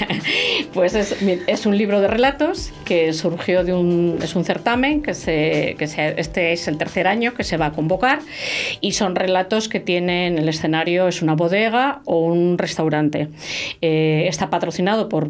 pues 0.73 0.95
es, 0.95 1.15
es 1.21 1.65
un 1.67 1.77
libro 1.77 2.01
de 2.01 2.07
relatos 2.07 2.71
que 2.83 3.13
surgió 3.13 3.63
de 3.63 3.73
un, 3.75 4.17
es 4.23 4.35
un 4.35 4.43
certamen 4.43 5.03
que, 5.03 5.13
se, 5.13 5.75
que 5.77 5.85
se- 5.85 6.19
este 6.19 6.53
es 6.53 6.67
el 6.67 6.79
tercer 6.79 7.05
año 7.07 7.35
que 7.35 7.43
se 7.43 7.57
va 7.57 7.67
a 7.67 7.71
convocar 7.73 8.19
y 8.81 8.93
son 8.93 9.15
relatos 9.15 9.69
que 9.69 9.79
tienen 9.79 10.39
el 10.39 10.49
escenario 10.49 11.07
es 11.07 11.21
una 11.21 11.35
bodega 11.35 12.01
o 12.05 12.25
un 12.25 12.57
restaurante. 12.57 13.27
Eh, 13.81 14.25
está 14.27 14.49
patrocinado 14.49 15.09
por 15.09 15.29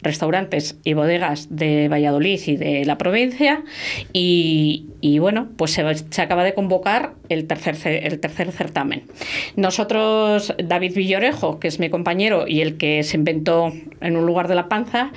restaurantes 0.00 0.78
y 0.84 0.92
bodegas 0.94 1.48
de 1.50 1.88
Valladolid 1.88 2.40
y 2.46 2.56
de 2.56 2.84
la 2.84 2.98
provincia 2.98 3.62
y, 4.12 4.86
y 5.00 5.18
bueno, 5.18 5.48
pues 5.56 5.72
se, 5.72 5.82
se 6.10 6.22
acaba 6.22 6.44
de 6.44 6.54
convocar 6.54 7.14
el 7.28 7.46
tercer, 7.46 7.76
ce- 7.76 8.06
el 8.06 8.20
tercer 8.20 8.52
certamen. 8.52 9.02
Nosotros, 9.56 10.54
David 10.62 10.94
Villorejo, 10.94 11.58
que 11.58 11.68
es 11.68 11.80
mi 11.80 11.90
compañero 11.90 12.46
y 12.46 12.60
el 12.60 12.76
que 12.76 13.02
se 13.02 13.16
inventó 13.16 13.72
en 14.00 14.16
un 14.16 14.24
lugar 14.26 14.48
de 14.48 14.54
la 14.54 14.68
panza, 14.68 15.10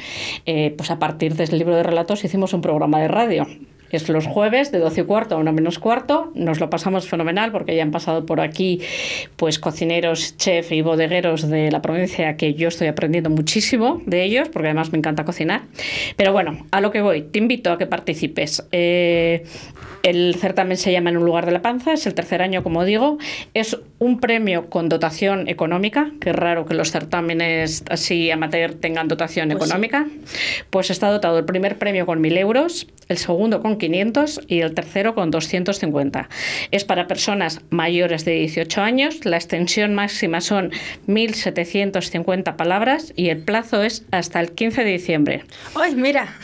eh, 0.46 0.74
pues 0.76 0.90
a 0.92 1.00
partir 1.00 1.36
de 1.36 1.44
libro 1.58 1.76
de 1.76 1.84
relatos 1.84 2.24
hicimos 2.24 2.54
un 2.54 2.62
programa 2.62 3.00
de 3.00 3.08
radio. 3.08 3.48
Es 3.92 4.08
los 4.10 4.26
jueves 4.26 4.72
de 4.72 4.80
12 4.80 5.02
y 5.02 5.04
cuarto 5.04 5.36
a 5.36 5.38
1 5.40 5.54
menos 5.54 5.80
cuarto. 5.80 6.32
Nos 6.36 6.60
lo 6.60 6.70
pasamos 6.70 7.08
fenomenal 7.08 7.52
porque 7.52 7.76
ya 7.76 7.84
han 7.84 7.92
pasado 7.92 8.26
por 8.26 8.42
aquí 8.42 8.82
pues 9.36 9.60
cocineros, 9.60 10.38
chef 10.38 10.72
y 10.72 10.82
bodegueros 10.82 11.50
de 11.50 11.72
la 11.72 11.82
provincia 11.82 12.38
que 12.38 12.54
yo 12.54 12.68
estoy 12.70 12.88
aprendiendo 12.88 13.30
muchísimo 13.30 14.02
de 14.06 14.24
ellos 14.24 14.50
porque 14.50 14.70
además 14.70 14.92
me 14.92 14.98
encanta 14.98 15.26
cocinar. 15.26 15.64
Pero 16.16 16.32
bueno, 16.34 16.66
a 16.72 16.82
lo 16.82 16.92
que 16.92 17.02
voy, 17.02 17.22
te 17.24 17.40
invito 17.40 17.72
a 17.72 17.78
que 17.78 17.86
participes. 17.88 18.66
Eh, 18.72 19.44
el 20.04 20.36
certamen 20.36 20.78
se 20.78 20.92
llama 20.92 21.12
En 21.12 21.18
un 21.18 21.26
lugar 21.26 21.46
de 21.46 21.52
la 21.52 21.62
panza, 21.62 21.94
es 21.94 22.08
el 22.08 22.16
tercer 22.16 22.42
año, 22.42 22.64
como 22.64 22.84
digo. 22.86 23.18
Es 23.54 23.78
un 24.00 24.20
premio 24.20 24.70
con 24.70 24.90
dotación 24.90 25.48
económica, 25.48 26.12
que 26.20 26.32
es 26.32 26.36
raro 26.36 26.66
que 26.66 26.74
los 26.74 26.92
certámenes 26.92 27.84
así 27.90 28.32
amateur 28.32 28.74
tengan 28.74 29.08
dotación 29.08 29.50
Pues 29.50 29.60
sí. 29.60 29.66
económica. 29.70 30.08
Pues 30.72 30.90
está 30.90 31.10
dotado 31.12 31.38
el 31.38 31.46
primer 31.46 31.78
premio 31.78 32.06
con 32.06 32.20
1.000 32.24 32.38
euros, 32.40 32.88
el 33.10 33.18
segundo 33.18 33.62
con 33.62 33.78
500 33.82 34.42
y 34.48 34.62
el 34.62 34.74
tercero 34.74 35.16
con 35.16 35.32
250. 35.32 36.30
Es 36.70 36.86
para 36.86 37.08
personas 37.08 37.62
mayores 37.72 38.24
de 38.26 38.34
18 38.34 38.82
años, 38.82 39.26
la 39.26 39.38
extensión 39.38 39.96
máxima 39.96 40.40
son 40.40 40.72
1.750 41.08 42.56
palabras 42.56 43.12
y 43.16 43.30
el 43.30 43.40
plazo 43.40 43.84
es 43.84 44.06
hasta 44.12 44.40
el 44.40 44.52
15 44.52 44.84
de 44.84 44.92
diciembre. 44.92 45.44
¡Ay, 45.76 45.96
mira! 45.96 46.36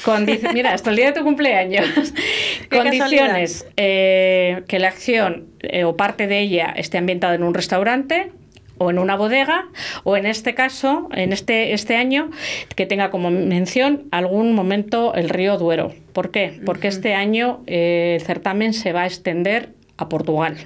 Mira, 0.54 0.74
hasta 0.74 0.90
el 0.90 0.96
día 0.96 1.08
de 1.08 1.14
tu 1.14 1.24
cumpleaños. 1.24 1.86
Condiciones. 2.72 3.68
eh, 3.78 4.64
que 4.68 4.80
la 4.80 4.88
acción 4.88 5.48
eh, 5.60 5.84
o 5.84 5.96
parte 5.96 6.28
de 6.28 6.40
ella 6.40 6.74
esté 6.76 6.98
ambientada 6.98 7.36
en 7.36 7.44
un 7.44 7.54
restaurante 7.54 8.32
o 8.78 8.90
en 8.90 9.00
una 9.00 9.16
bodega, 9.16 9.68
o 10.04 10.18
en 10.18 10.26
este 10.26 10.54
caso, 10.56 11.10
en 11.14 11.34
este, 11.34 11.74
este 11.74 11.96
año, 11.96 12.30
que 12.76 12.86
tenga 12.86 13.10
como 13.10 13.30
mención 13.32 14.04
algún 14.12 14.54
momento 14.54 15.14
el 15.14 15.30
río 15.30 15.58
Duero. 15.58 15.94
¿Por 16.14 16.32
qué? 16.32 16.60
Porque 16.66 16.88
este 16.88 17.14
año 17.14 17.64
eh, 17.68 18.18
el 18.20 18.26
certamen 18.26 18.74
se 18.74 18.94
va 18.94 19.02
a 19.04 19.06
extender 19.06 19.70
a 19.98 20.10
Portugal. 20.10 20.58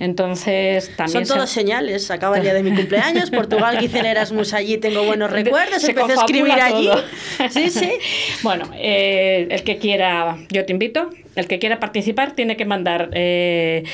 Entonces 0.00 0.86
Son 0.86 0.96
también 0.96 1.26
se- 1.26 1.32
todas 1.34 1.50
señales. 1.50 2.10
Acaba 2.10 2.36
el 2.36 2.42
día 2.42 2.54
de 2.54 2.62
mi 2.62 2.74
cumpleaños. 2.74 3.30
Portugal, 3.30 3.78
hice 3.84 4.00
el 4.00 4.06
Erasmus 4.06 4.52
allí, 4.54 4.76
tengo 4.78 5.04
buenos 5.04 5.30
recuerdos. 5.30 5.82
Se 5.82 5.90
Empecé 5.92 6.12
a 6.12 6.14
escribir 6.16 6.52
allí. 6.52 6.90
Sí, 7.50 7.70
sí. 7.70 7.90
Bueno, 8.42 8.68
eh, 8.74 9.46
el 9.50 9.62
que 9.62 9.78
quiera, 9.78 10.36
yo 10.50 10.64
te 10.64 10.72
invito, 10.72 11.10
el 11.36 11.46
que 11.46 11.58
quiera 11.58 11.78
participar 11.78 12.32
tiene 12.32 12.56
que 12.56 12.64
mandar 12.64 13.10
eh, 13.12 13.84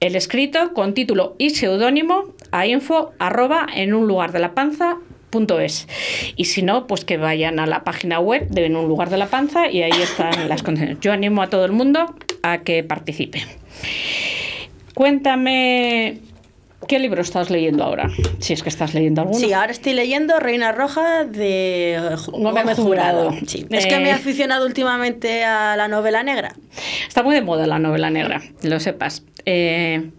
el 0.00 0.16
escrito 0.16 0.74
con 0.74 0.94
título 0.94 1.34
y 1.38 1.50
seudónimo 1.50 2.34
a 2.50 2.66
info 2.66 3.12
arroba 3.18 3.66
en 3.74 3.94
un 3.94 4.06
lugar 4.06 4.32
de 4.32 4.40
la 4.40 4.54
panza 4.54 4.98
punto 5.32 5.58
es. 5.58 5.88
Y 6.36 6.44
si 6.44 6.62
no, 6.62 6.86
pues 6.86 7.04
que 7.04 7.16
vayan 7.16 7.58
a 7.58 7.66
la 7.66 7.82
página 7.82 8.20
web 8.20 8.48
de 8.48 8.66
En 8.66 8.76
un 8.76 8.86
lugar 8.86 9.10
de 9.10 9.16
la 9.16 9.26
panza 9.26 9.68
y 9.68 9.82
ahí 9.82 10.02
están 10.02 10.48
las 10.48 10.62
condiciones. 10.62 11.00
Yo 11.00 11.10
animo 11.10 11.42
a 11.42 11.48
todo 11.48 11.64
el 11.64 11.72
mundo 11.72 12.14
a 12.42 12.58
que 12.58 12.84
participe. 12.84 13.42
Cuéntame, 14.94 16.18
¿qué 16.88 16.98
libro 16.98 17.22
estás 17.22 17.50
leyendo 17.50 17.84
ahora? 17.84 18.08
Si 18.38 18.52
es 18.52 18.62
que 18.62 18.68
estás 18.68 18.94
leyendo 18.94 19.22
alguno. 19.22 19.38
Sí, 19.38 19.52
ahora 19.52 19.72
estoy 19.72 19.94
leyendo 19.94 20.38
Reina 20.40 20.72
Roja 20.72 21.24
de 21.24 21.98
Gómez 22.28 22.54
Gómez 22.64 22.76
Jurado. 22.78 23.30
Jurado. 23.30 23.46
Sí. 23.46 23.66
Es 23.70 23.86
que 23.86 23.94
Eh, 23.96 24.00
me 24.00 24.08
he 24.08 24.12
aficionado 24.12 24.66
últimamente 24.66 25.44
a 25.44 25.76
la 25.76 25.88
novela 25.88 26.22
negra. 26.22 26.54
Está 27.06 27.22
muy 27.22 27.34
de 27.34 27.42
moda 27.42 27.66
la 27.66 27.78
novela 27.78 28.10
negra, 28.10 28.42
lo 28.62 28.80
sepas. 28.80 29.24
Eh, 29.46 30.10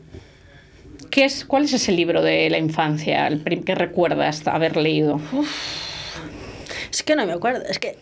¿qué 1.10 1.26
es, 1.26 1.46
¿Cuál 1.46 1.66
es 1.66 1.74
ese 1.74 1.92
libro 1.92 2.22
de 2.22 2.50
la 2.50 2.58
infancia 2.58 3.28
el 3.28 3.64
que 3.64 3.76
recuerdas 3.76 4.48
haber 4.48 4.78
leído? 4.78 5.20
Es 6.92 7.04
que 7.04 7.16
no 7.16 7.26
me 7.26 7.34
acuerdo. 7.34 7.64
Es 7.68 7.80
que, 7.80 7.98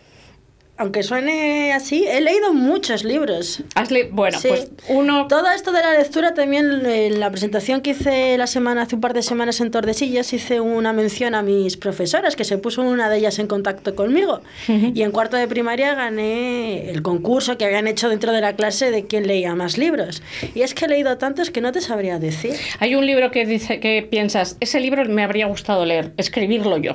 aunque 0.78 1.02
suene 1.02 1.72
así, 1.72 2.04
he 2.08 2.20
leído 2.20 2.52
muchos 2.52 3.04
libros. 3.04 3.62
Has 3.76 3.90
le- 3.90 4.04
bueno, 4.10 4.40
Sí. 4.40 4.48
pues 4.48 4.68
uno... 4.88 5.28
Todo 5.28 5.48
esto 5.50 5.70
de 5.70 5.80
la 5.80 5.92
lectura 5.96 6.34
también 6.34 6.84
en 6.84 7.20
la 7.20 7.30
presentación 7.30 7.82
que 7.82 7.90
hice 7.90 8.36
la 8.36 8.46
semana, 8.48 8.82
hace 8.82 8.96
un 8.96 9.00
par 9.00 9.14
de 9.14 9.22
semanas 9.22 9.60
en 9.60 9.70
Tordesillas, 9.70 10.32
hice 10.32 10.60
una 10.60 10.92
mención 10.92 11.34
a 11.36 11.42
mis 11.42 11.76
profesoras, 11.76 12.34
que 12.34 12.44
se 12.44 12.58
puso 12.58 12.82
una 12.82 13.08
de 13.10 13.18
ellas 13.18 13.38
en 13.38 13.46
contacto 13.46 13.94
conmigo. 13.94 14.40
Y 14.66 15.02
en 15.02 15.12
cuarto 15.12 15.36
de 15.36 15.46
primaria 15.46 15.94
gané 15.94 16.90
el 16.90 17.02
concurso 17.02 17.56
que 17.58 17.64
habían 17.66 17.86
hecho 17.86 18.08
dentro 18.08 18.32
de 18.32 18.40
la 18.40 18.56
clase 18.56 18.90
de 18.90 19.06
quién 19.06 19.26
leía 19.28 19.54
más 19.54 19.78
libros. 19.78 20.22
Y 20.54 20.62
es 20.62 20.74
que 20.74 20.86
he 20.86 20.88
leído 20.88 21.16
tantos 21.18 21.50
que 21.50 21.60
no 21.60 21.70
te 21.70 21.80
sabría 21.80 22.18
decir. 22.18 22.54
Hay 22.80 22.94
un 22.96 23.06
libro 23.06 23.30
que 23.30 23.46
dice 23.46 23.78
que 23.78 24.02
piensas, 24.10 24.56
ese 24.60 24.80
libro 24.80 25.04
me 25.04 25.22
habría 25.22 25.46
gustado 25.46 25.84
leer, 25.86 26.12
escribirlo 26.16 26.78
yo. 26.78 26.94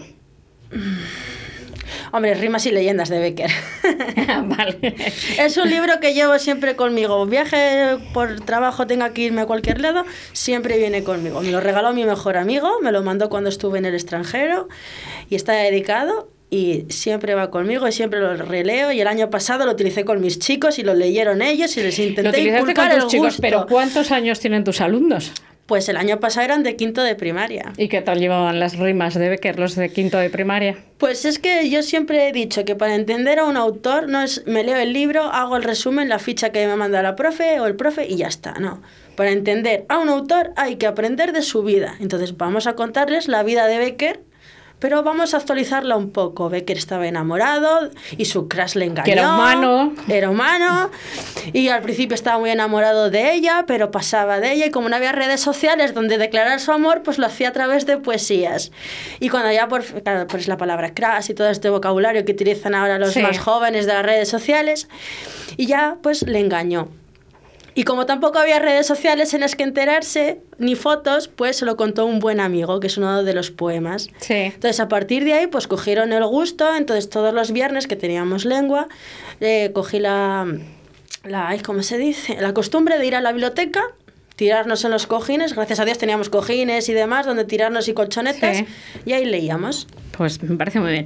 Hombre, 2.12 2.34
Rimas 2.36 2.66
y 2.66 2.72
leyendas 2.72 3.10
de 3.10 3.20
Becker. 3.20 3.52
vale. 4.46 4.96
Es 5.40 5.58
un 5.58 5.70
libro 5.70 6.00
que 6.00 6.14
llevo 6.14 6.38
siempre 6.40 6.76
conmigo. 6.76 7.26
Viaje 7.26 7.98
por 8.14 8.40
trabajo, 8.42 8.88
tenga 8.88 9.14
que 9.14 9.24
irme 9.24 9.42
a 9.42 9.46
cualquier 9.46 9.82
lado, 9.82 10.06
siempre 10.34 10.78
viene 10.78 11.04
conmigo. 11.04 11.42
Me 11.42 11.52
lo 11.52 11.60
regaló 11.60 11.94
mi 11.94 12.06
mejor 12.06 12.38
amigo, 12.38 12.80
me 12.82 12.92
lo 12.92 13.04
mandó 13.04 13.30
cuando 13.30 13.50
estuve 13.50 13.78
en 13.80 13.86
el 13.86 13.94
extranjero 13.94 14.68
y 15.30 15.36
está 15.36 15.54
dedicado 15.54 16.30
y 16.50 16.86
siempre 16.90 17.36
va 17.36 17.52
conmigo 17.52 17.88
y 17.88 17.92
siempre 17.92 18.20
lo 18.20 18.36
releo. 18.38 18.92
Y 18.92 19.02
el 19.02 19.08
año 19.08 19.30
pasado 19.30 19.66
lo 19.66 19.72
utilicé 19.74 20.06
con 20.06 20.22
mis 20.22 20.40
chicos 20.40 20.80
y 20.80 20.84
lo 20.84 20.94
leyeron 20.94 21.42
ellos 21.42 21.76
y 21.78 21.82
les 21.84 21.98
Lo 21.98 22.06
intenté 22.06 22.30
utilizaste 22.30 22.62
con 22.62 22.70
inculcar 22.86 22.96
tus 22.96 23.04
el 23.04 23.10
chicos, 23.10 23.28
gusto. 23.28 23.42
pero 23.42 23.68
¿cuántos 23.68 24.12
años 24.12 24.40
tienen 24.40 24.64
tus 24.64 24.80
alumnos? 24.82 25.32
Pues 25.68 25.90
el 25.90 25.98
año 25.98 26.22
pasado 26.22 26.46
eran 26.46 26.64
de 26.64 26.78
quinto 26.78 27.04
de 27.04 27.16
primaria. 27.16 27.74
¿Y 27.76 27.90
qué 27.90 28.02
tal 28.02 28.20
llevaban 28.20 28.58
las 28.58 28.78
rimas 28.78 29.16
de 29.16 29.28
Becker, 29.28 29.60
los 29.60 29.76
de 29.76 29.90
quinto 29.90 30.18
de 30.18 30.30
primaria? 30.30 30.78
Pues 30.98 31.26
es 31.26 31.40
que 31.40 31.70
yo 31.70 31.84
siempre 31.84 32.30
he 32.30 32.32
dicho 32.32 32.64
que 32.64 32.76
para 32.76 32.96
entender 32.96 33.38
a 33.38 33.44
un 33.44 33.58
autor 33.58 34.08
no 34.08 34.22
es 34.22 34.48
me 34.48 34.64
leo 34.64 34.78
el 34.78 34.94
libro, 34.94 35.24
hago 35.24 35.58
el 35.58 35.64
resumen, 35.64 36.08
la 36.08 36.20
ficha 36.20 36.52
que 36.52 36.66
me 36.66 36.78
manda 36.78 37.04
la 37.04 37.18
profe 37.18 37.60
o 37.60 37.66
el 37.66 37.76
profe 37.76 38.08
y 38.08 38.16
ya 38.16 38.28
está, 38.28 38.54
no. 38.54 38.82
Para 39.18 39.32
entender 39.32 39.86
a 39.90 39.98
un 39.98 40.08
autor 40.08 40.54
hay 40.56 40.78
que 40.78 40.88
aprender 40.88 41.34
de 41.34 41.42
su 41.42 41.64
vida. 41.64 41.96
Entonces 42.00 42.38
vamos 42.38 42.66
a 42.66 42.76
contarles 42.76 43.28
la 43.28 43.44
vida 43.44 43.68
de 43.68 43.78
Becker, 43.78 44.22
pero 44.80 45.02
vamos 45.04 45.34
a 45.34 45.38
actualizarla 45.38 45.96
un 45.96 46.12
poco. 46.12 46.50
Becker 46.50 46.78
estaba 46.78 47.08
enamorado 47.08 47.90
y 48.18 48.26
su 48.26 48.48
crush 48.48 48.76
le 48.76 48.86
engañó. 48.86 49.06
Que 49.06 49.14
era 49.14 49.34
humano. 49.34 49.94
Era 50.08 50.30
humano 50.30 50.92
y 51.54 51.70
al 51.70 51.82
principio 51.82 52.14
estaba 52.16 52.38
muy 52.40 52.50
enamorado 52.52 53.10
de 53.10 53.34
ella, 53.34 53.66
pero 53.68 53.90
pasaba 53.92 54.40
de 54.40 54.52
ella 54.54 54.66
y 54.68 54.72
como 54.72 54.90
no 54.90 54.96
había 54.96 55.12
redes 55.12 55.42
sociales 55.42 55.94
donde 55.94 56.18
declarar 56.18 56.60
su 56.60 56.72
amor, 56.72 57.02
pues 57.04 57.18
lo 57.18 57.26
hacía 57.26 57.50
a 57.50 57.54
través 57.54 57.86
de 57.86 57.98
poesías. 57.98 58.72
Y 59.20 59.30
cuando 59.30 59.52
ya 59.52 59.68
por, 59.68 59.84
claro, 59.84 60.28
pues 60.28 60.48
la 60.48 60.58
palabra 60.58 60.94
crush 60.94 61.32
y 61.32 61.34
todo 61.34 61.50
este 61.50 61.70
vocabulario 61.70 62.24
que 62.26 62.34
utilizan 62.34 62.76
ahora 62.76 63.00
los 63.00 63.14
Sí. 63.14 63.22
más 63.22 63.40
jóvenes 63.40 63.86
de 63.88 63.94
las 63.94 64.06
redes 64.06 64.30
sociales, 64.30 64.88
y 65.56 65.66
ya 65.66 65.98
pues 66.04 66.24
le 66.24 66.40
engañó. 66.40 66.90
Y 67.78 67.84
como 67.84 68.08
tampoco 68.08 68.40
había 68.40 68.58
redes 68.58 68.88
sociales 68.88 69.36
en 69.36 69.42
las 69.42 69.56
que 69.56 69.62
enterarse, 69.62 70.40
ni 70.58 70.74
fotos, 70.74 71.28
pues 71.28 71.58
se 71.58 71.66
lo 71.66 71.78
contó 71.78 72.08
un 72.08 72.18
buen 72.18 72.40
amigo, 72.40 72.80
que 72.80 72.88
es 72.88 72.98
uno 72.98 73.22
de 73.24 73.34
los 73.36 73.52
poemas. 73.52 74.10
Sí. 74.18 74.34
Entonces, 74.34 74.80
a 74.80 74.88
partir 74.88 75.24
de 75.24 75.34
ahí, 75.34 75.46
pues 75.46 75.68
cogieron 75.68 76.12
el 76.12 76.26
gusto. 76.26 76.76
Entonces, 76.76 77.08
todos 77.08 77.36
los 77.36 77.52
viernes 77.52 77.86
que 77.86 77.96
teníamos 77.96 78.46
lengua, 78.46 78.88
eh, 79.42 79.70
cogí 79.76 80.00
la, 80.00 80.48
la, 81.24 81.56
¿cómo 81.64 81.84
se 81.84 82.00
dice? 82.00 82.42
La 82.42 82.52
costumbre 82.56 82.98
de 82.98 83.06
ir 83.06 83.14
a 83.14 83.22
la 83.22 83.32
biblioteca, 83.32 83.84
tirarnos 84.36 84.84
en 84.84 84.90
los 84.90 85.06
cojines. 85.06 85.54
Gracias 85.54 85.80
a 85.80 85.86
Dios 85.86 86.00
teníamos 86.00 86.30
cojines 86.30 86.90
y 86.90 86.94
demás, 86.94 87.28
donde 87.28 87.46
tirarnos 87.46 87.88
y 87.88 87.94
colchonetas. 87.94 88.58
Sí. 88.58 88.66
Y 89.06 89.14
ahí 89.14 89.26
leíamos. 89.26 89.88
Pues 90.18 90.42
me 90.42 90.58
parece 90.58 90.80
muy 90.80 90.94
bien. 90.94 91.06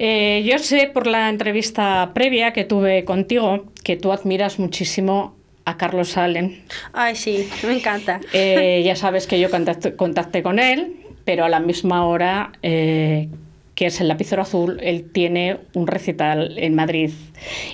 Eh, 0.00 0.42
yo 0.44 0.58
sé 0.58 0.90
por 0.92 1.06
la 1.06 1.28
entrevista 1.28 2.10
previa 2.12 2.52
que 2.52 2.64
tuve 2.64 3.04
contigo 3.04 3.66
que 3.84 3.94
tú 3.94 4.10
admiras 4.10 4.58
muchísimo 4.58 5.40
a 5.64 5.76
Carlos 5.76 6.16
Allen. 6.16 6.62
Ay, 6.92 7.16
sí, 7.16 7.48
me 7.66 7.74
encanta. 7.74 8.20
Eh, 8.32 8.82
ya 8.84 8.96
sabes 8.96 9.26
que 9.26 9.38
yo 9.40 9.50
contacté, 9.50 9.94
contacté 9.96 10.42
con 10.42 10.58
él, 10.58 10.96
pero 11.24 11.44
a 11.44 11.48
la 11.48 11.60
misma 11.60 12.04
hora 12.06 12.52
eh, 12.62 13.28
que 13.74 13.86
es 13.86 14.00
el 14.00 14.08
lapicero 14.08 14.42
azul, 14.42 14.78
él 14.82 15.10
tiene 15.12 15.58
un 15.74 15.86
recital 15.86 16.58
en 16.58 16.74
Madrid 16.74 17.10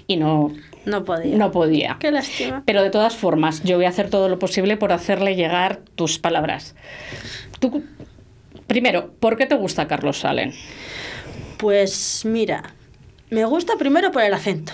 y 0.06 0.16
no, 0.16 0.52
No 0.84 1.04
podía. 1.04 1.36
no 1.36 1.50
podía. 1.50 1.96
Qué 1.98 2.10
lástima. 2.10 2.62
Pero 2.66 2.82
de 2.82 2.90
todas 2.90 3.16
formas, 3.16 3.62
yo 3.64 3.76
voy 3.76 3.86
a 3.86 3.88
hacer 3.88 4.08
todo 4.10 4.28
lo 4.28 4.38
posible 4.38 4.76
por 4.76 4.92
hacerle 4.92 5.34
llegar 5.34 5.80
tus 5.96 6.18
palabras. 6.18 6.76
Tú, 7.58 7.82
primero, 8.66 9.12
¿por 9.18 9.36
qué 9.36 9.46
te 9.46 9.54
gusta 9.56 9.88
Carlos 9.88 10.24
Allen? 10.24 10.52
Pues 11.56 12.22
mira, 12.24 12.62
me 13.30 13.44
gusta 13.44 13.74
primero 13.78 14.12
por 14.12 14.22
el 14.22 14.32
acento. 14.34 14.72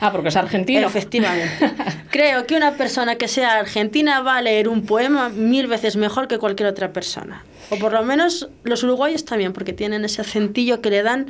Ah, 0.00 0.12
porque 0.12 0.28
es 0.28 0.36
argentino. 0.36 0.86
Efectivamente. 0.86 1.70
Creo 2.10 2.46
que 2.46 2.56
una 2.56 2.72
persona 2.72 3.16
que 3.16 3.28
sea 3.28 3.58
argentina 3.58 4.20
va 4.20 4.36
a 4.36 4.42
leer 4.42 4.68
un 4.68 4.86
poema 4.86 5.28
mil 5.28 5.66
veces 5.66 5.96
mejor 5.96 6.28
que 6.28 6.38
cualquier 6.38 6.68
otra 6.68 6.92
persona. 6.92 7.44
O 7.70 7.76
por 7.76 7.92
lo 7.92 8.02
menos 8.02 8.48
los 8.62 8.82
uruguayos 8.82 9.24
también, 9.24 9.52
porque 9.52 9.72
tienen 9.72 10.04
ese 10.04 10.20
acentillo 10.20 10.80
que 10.80 10.90
le 10.90 11.02
dan 11.02 11.26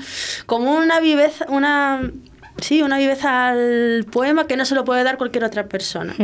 como 0.46 0.76
una 0.76 1.00
viveza, 1.00 1.46
una 1.48 2.10
sí, 2.60 2.82
una 2.82 2.98
viveza 2.98 3.48
al 3.48 4.04
poema 4.10 4.46
que 4.46 4.56
no 4.56 4.64
se 4.64 4.74
lo 4.74 4.84
puede 4.84 5.04
dar 5.04 5.16
cualquier 5.16 5.44
otra 5.44 5.66
persona. 5.66 6.14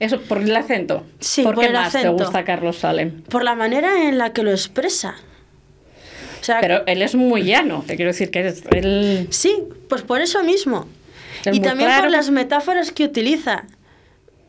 Eso, 0.00 0.20
por 0.20 0.38
el 0.38 0.54
acento. 0.56 1.04
Sí, 1.20 1.42
¿Por, 1.42 1.54
por 1.54 1.64
qué 1.64 1.68
el 1.68 1.74
más 1.74 1.92
te 1.92 2.08
gusta 2.08 2.44
Carlos 2.44 2.84
Allen? 2.84 3.22
Por 3.28 3.44
la 3.44 3.54
manera 3.54 4.08
en 4.08 4.18
la 4.18 4.32
que 4.32 4.42
lo 4.42 4.50
expresa. 4.50 5.16
O 6.40 6.44
sea, 6.46 6.60
Pero 6.60 6.86
él 6.86 7.02
es 7.02 7.14
muy 7.14 7.42
llano, 7.42 7.82
te 7.86 7.96
quiero 7.96 8.12
decir 8.12 8.30
que 8.30 8.46
es, 8.46 8.62
él... 8.70 9.26
Sí, 9.30 9.64
pues 9.88 10.02
por 10.02 10.20
eso 10.20 10.44
mismo. 10.44 10.86
Es 11.50 11.56
y 11.56 11.60
muy 11.60 11.68
también 11.68 11.88
claro. 11.90 12.02
por 12.04 12.10
las 12.10 12.30
metáforas 12.30 12.92
que 12.92 13.04
utiliza. 13.04 13.64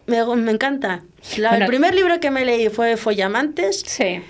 Me, 0.06 0.24
me 0.38 0.52
encanta. 0.52 1.04
La- 1.38 1.50
Bueno. 1.50 1.66
el 1.66 1.70
primer 1.70 1.94
libro 1.94 2.20
que 2.20 2.32
me 2.32 2.46
leí 2.46 2.70
fue 2.70 2.96
Follamantes 2.98 3.82
Sí. 3.86 4.22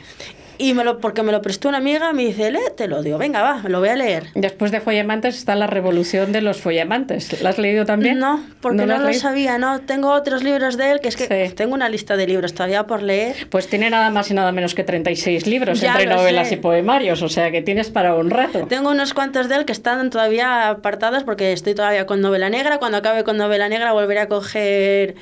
Y 0.57 0.73
me 0.73 0.83
lo, 0.83 0.99
porque 0.99 1.23
me 1.23 1.31
lo 1.31 1.41
prestó 1.41 1.69
una 1.69 1.77
amiga, 1.77 2.13
me 2.13 2.25
dice, 2.25 2.51
te 2.75 2.87
lo 2.87 3.03
digo, 3.03 3.17
venga, 3.17 3.41
va, 3.41 3.61
me 3.61 3.69
lo 3.69 3.79
voy 3.79 3.89
a 3.89 3.95
leer. 3.95 4.27
Después 4.33 4.71
de 4.71 4.81
Follemantes 4.81 5.37
está 5.37 5.55
La 5.55 5.67
Revolución 5.67 6.31
de 6.31 6.41
los 6.41 6.61
Follemantes. 6.61 7.41
¿La 7.41 7.49
has 7.49 7.57
leído 7.57 7.85
también? 7.85 8.19
No, 8.19 8.43
porque 8.61 8.85
no, 8.85 8.97
lo, 8.97 9.13
sabía, 9.13 9.57
no. 9.57 9.81
Tengo 9.81 10.11
otros 10.11 10.43
libros 10.43 10.77
de 10.77 10.91
él, 10.91 10.99
que 10.99 11.09
es 11.09 11.15
que 11.15 11.53
tengo 11.55 11.73
una 11.73 11.89
lista 11.89 12.17
de 12.17 12.25
libros 12.25 12.53
todavía 12.53 12.87
por 12.87 13.03
leer. 13.03 13.47
Pues 13.49 13.67
tiene 13.67 13.89
nada 13.89 14.09
más 14.09 14.31
y 14.31 14.33
nada 14.33 14.51
menos 14.51 14.73
que 14.73 14.83
36 14.83 15.45
libros 15.45 15.83
entre 15.83 16.07
novelas 16.07 16.51
y 16.51 16.57
poemarios, 16.57 17.21
o 17.21 17.29
sea 17.29 17.51
que 17.51 17.61
tienes 17.61 17.89
para 17.89 18.15
un 18.15 18.29
rato. 18.29 18.65
Tengo 18.67 18.89
unos 18.89 19.13
cuantos 19.13 19.49
de 19.49 19.57
él 19.57 19.65
que 19.65 19.73
están 19.73 20.09
todavía 20.09 20.69
apartados 20.69 21.23
porque 21.23 21.53
estoy 21.53 21.75
todavía 21.75 22.05
con 22.05 22.21
novela 22.21 22.49
negra. 22.49 22.79
Cuando 22.79 22.97
acabe 22.97 23.23
con 23.23 23.37
novela 23.37 23.69
negra 23.69 23.91
volveré 23.91 24.21
a 24.21 24.27
coger 24.27 25.15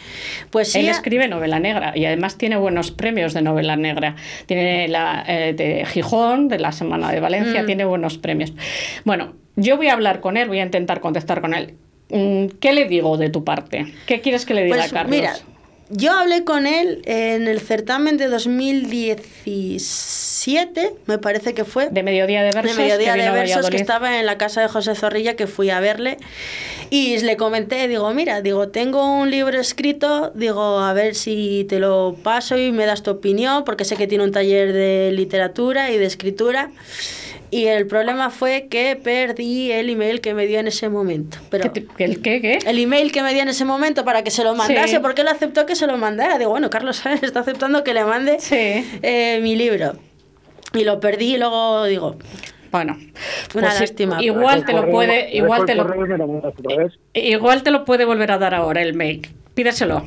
poesía. 0.49 0.81
Él 0.81 0.89
escribe 0.89 1.27
novela 1.27 1.59
negra 1.59 1.93
y 1.95 2.05
además 2.05 2.37
tiene 2.37 2.55
buenos 2.55 2.91
premios 2.91 3.33
de 3.33 3.41
novela 3.41 3.75
negra. 3.75 4.15
Tiene 4.45 4.87
la 4.87 5.24
eh, 5.27 5.53
de 5.53 5.85
Gijón, 5.85 6.47
de 6.47 6.59
la 6.59 6.71
Semana 6.71 7.11
de 7.11 7.19
Valencia, 7.19 7.63
mm. 7.63 7.65
tiene 7.65 7.85
buenos 7.85 8.17
premios. 8.17 8.53
Bueno, 9.03 9.33
yo 9.55 9.77
voy 9.77 9.87
a 9.87 9.93
hablar 9.93 10.19
con 10.21 10.37
él, 10.37 10.47
voy 10.47 10.59
a 10.59 10.63
intentar 10.63 10.99
contestar 10.99 11.41
con 11.41 11.53
él. 11.53 11.75
Mm, 12.09 12.57
¿Qué 12.59 12.73
le 12.73 12.85
digo 12.85 13.17
de 13.17 13.29
tu 13.29 13.43
parte? 13.43 13.93
¿Qué 14.05 14.21
quieres 14.21 14.45
que 14.45 14.53
le 14.53 14.63
diga 14.63 14.77
pues, 14.77 14.91
a 14.91 14.93
Carlos? 14.93 15.11
Mira, 15.11 15.33
yo 15.89 16.13
hablé 16.13 16.43
con 16.43 16.65
él 16.65 17.03
en 17.05 17.47
el 17.47 17.61
certamen 17.61 18.17
de 18.17 18.25
2017, 18.27 20.93
me 21.05 21.19
parece 21.19 21.53
que 21.53 21.63
fue. 21.63 21.89
De 21.89 22.01
Mediodía 22.01 22.41
de 22.41 22.49
Versos. 22.51 22.75
De 22.75 22.83
Mediodía 22.83 23.13
de 23.13 23.29
Versos, 23.29 23.69
que 23.69 23.77
estaba 23.77 24.19
en 24.19 24.25
la 24.25 24.39
casa 24.39 24.61
de 24.61 24.67
José 24.67 24.95
Zorrilla, 24.95 25.35
que 25.35 25.45
fui 25.45 25.69
a 25.69 25.79
verle. 25.79 26.17
Y 26.89 27.19
le 27.19 27.37
comenté, 27.37 27.87
digo, 27.87 28.11
mira, 28.13 28.41
digo, 28.41 28.69
tengo 28.69 29.05
un 29.05 29.29
libro 29.29 29.59
escrito, 29.59 30.31
digo, 30.33 30.79
a 30.79 30.91
ver 30.93 31.13
si 31.13 31.67
te 31.69 31.77
lo 31.79 32.15
paso 32.23 32.57
y 32.57 32.71
me 32.71 32.87
das 32.87 33.03
tu 33.03 33.11
opinión, 33.11 33.63
porque 33.63 33.85
sé 33.85 33.95
que 33.95 34.07
tiene 34.07 34.23
un 34.23 34.31
taller 34.31 34.73
de 34.73 35.11
literatura 35.13 35.91
y 35.91 35.97
de 35.97 36.05
escritura. 36.05 36.71
Y 37.51 37.65
el 37.67 37.87
problema 37.87 38.29
fue 38.29 38.67
que 38.69 38.99
perdí 39.01 39.71
el 39.71 39.89
email 39.89 40.21
que 40.21 40.33
me 40.33 40.47
dio 40.47 40.59
en 40.59 40.67
ese 40.67 40.89
momento. 40.89 41.37
Pero 41.49 41.71
¿El 41.97 42.21
qué, 42.21 42.41
qué? 42.41 42.59
El 42.65 42.79
email 42.79 43.11
que 43.11 43.21
me 43.23 43.33
dio 43.33 43.43
en 43.43 43.49
ese 43.49 43.65
momento 43.65 44.03
para 44.03 44.23
que 44.23 44.31
se 44.31 44.43
lo 44.43 44.55
mandase, 44.55 44.99
porque 44.99 45.21
él 45.21 45.27
aceptó 45.27 45.65
que 45.65 45.75
se 45.75 45.87
lo 45.87 45.97
mandara. 45.97 46.37
Digo, 46.37 46.51
bueno, 46.51 46.69
Carlos 46.69 46.97
Sáenz 46.97 47.23
está 47.23 47.41
aceptando 47.41 47.83
que 47.83 47.93
le 47.93 48.03
mande 48.03 48.37
eh, 48.51 49.39
mi 49.41 49.55
libro. 49.55 49.93
Y 50.73 50.83
lo 50.83 50.99
perdí 50.99 51.35
y 51.35 51.37
luego 51.37 51.85
digo, 51.85 52.17
bueno, 52.71 52.97
una 52.97 53.13
pues 53.53 53.79
lástima. 53.79 54.21
Igual 54.21 54.65
te 54.65 54.73
lo 54.73 54.89
puede, 54.91 55.33
igual 55.33 55.65
te 55.65 55.75
lo, 55.75 55.87
igual 57.13 57.63
te 57.63 57.71
lo 57.71 57.85
puede 57.85 58.03
volver 58.03 58.31
a 58.31 58.37
dar 58.37 58.53
ahora 58.53 58.81
el 58.81 58.93
mail. 58.93 59.21
Pídeselo. 59.53 60.05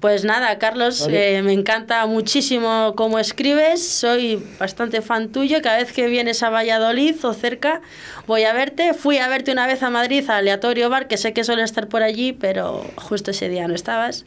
Pues 0.00 0.24
nada, 0.24 0.58
Carlos, 0.58 1.08
eh, 1.10 1.42
me 1.42 1.52
encanta 1.52 2.04
muchísimo 2.06 2.94
cómo 2.96 3.18
escribes, 3.18 3.86
soy 3.86 4.42
bastante 4.58 5.02
fan 5.02 5.30
tuyo, 5.30 5.60
cada 5.62 5.78
vez 5.78 5.92
que 5.92 6.06
vienes 6.08 6.42
a 6.42 6.50
Valladolid 6.50 7.16
o 7.24 7.32
cerca 7.32 7.80
voy 8.26 8.44
a 8.44 8.52
verte, 8.52 8.94
fui 8.94 9.18
a 9.18 9.28
verte 9.28 9.52
una 9.52 9.66
vez 9.66 9.82
a 9.82 9.90
Madrid 9.90 10.28
a 10.28 10.36
Aleatorio 10.38 10.88
Bar, 10.90 11.08
que 11.08 11.16
sé 11.16 11.32
que 11.32 11.44
suele 11.44 11.62
estar 11.62 11.88
por 11.88 12.02
allí, 12.02 12.32
pero 12.32 12.84
justo 12.96 13.30
ese 13.30 13.48
día 13.48 13.68
no 13.68 13.74
estabas, 13.74 14.24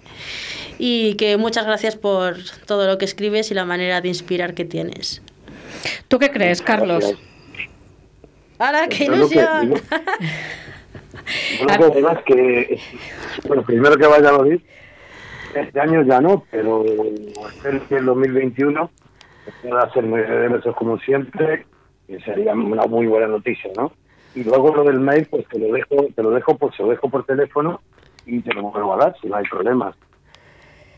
y 0.78 1.16
que 1.16 1.38
muchas 1.38 1.66
gracias 1.66 1.96
por 1.96 2.38
todo 2.66 2.88
lo 2.88 2.98
que 2.98 3.06
escribes 3.06 3.52
y 3.52 3.54
la 3.54 3.66
manera 3.66 4.02
de 4.02 4.10
inspirar 4.10 4.54
que 4.54 4.66
tienes. 4.66 5.22
¿Tú 6.08 6.20
qué 6.20 6.32
crees, 6.32 6.62
Carlos? 6.62 7.16
¡Hala, 8.58 8.88
qué 8.88 9.06
ilusión! 9.06 9.76
Lo 11.62 12.24
que, 12.24 12.80
bueno, 13.48 13.64
primero 13.64 13.98
que 13.98 14.06
vaya 14.06 14.30
a 14.30 14.32
Valladolid 14.32 14.62
este 15.62 15.80
año 15.80 16.04
ya 16.04 16.20
no, 16.22 16.44
pero 16.52 16.84
el 16.84 18.06
2021 18.06 18.90
pueda 19.62 19.84
hacer 19.84 20.06
esos 20.58 20.76
como 20.76 20.98
siempre, 21.00 21.66
que 22.08 22.20
sería 22.22 22.54
una 22.54 22.86
muy 22.86 23.08
buena 23.08 23.28
noticia, 23.28 23.72
¿no? 23.76 23.92
Y 24.34 24.44
luego 24.44 24.76
lo 24.76 24.84
del 24.84 25.00
mail, 25.00 25.28
pues 25.30 25.48
te 25.48 25.60
lo 25.60 25.74
dejo, 25.74 26.08
te 26.14 26.22
lo 26.22 26.32
dejo 26.32 26.58
por, 26.58 26.76
se 26.76 26.84
lo 26.84 26.90
dejo 26.90 27.10
por 27.10 27.26
teléfono 27.26 27.82
y 28.26 28.42
te 28.42 28.54
lo 28.54 28.64
vuelvo 28.64 28.94
a 28.94 28.98
dar 28.98 29.16
si 29.22 29.28
no 29.28 29.38
hay 29.38 29.46
problemas 29.46 29.96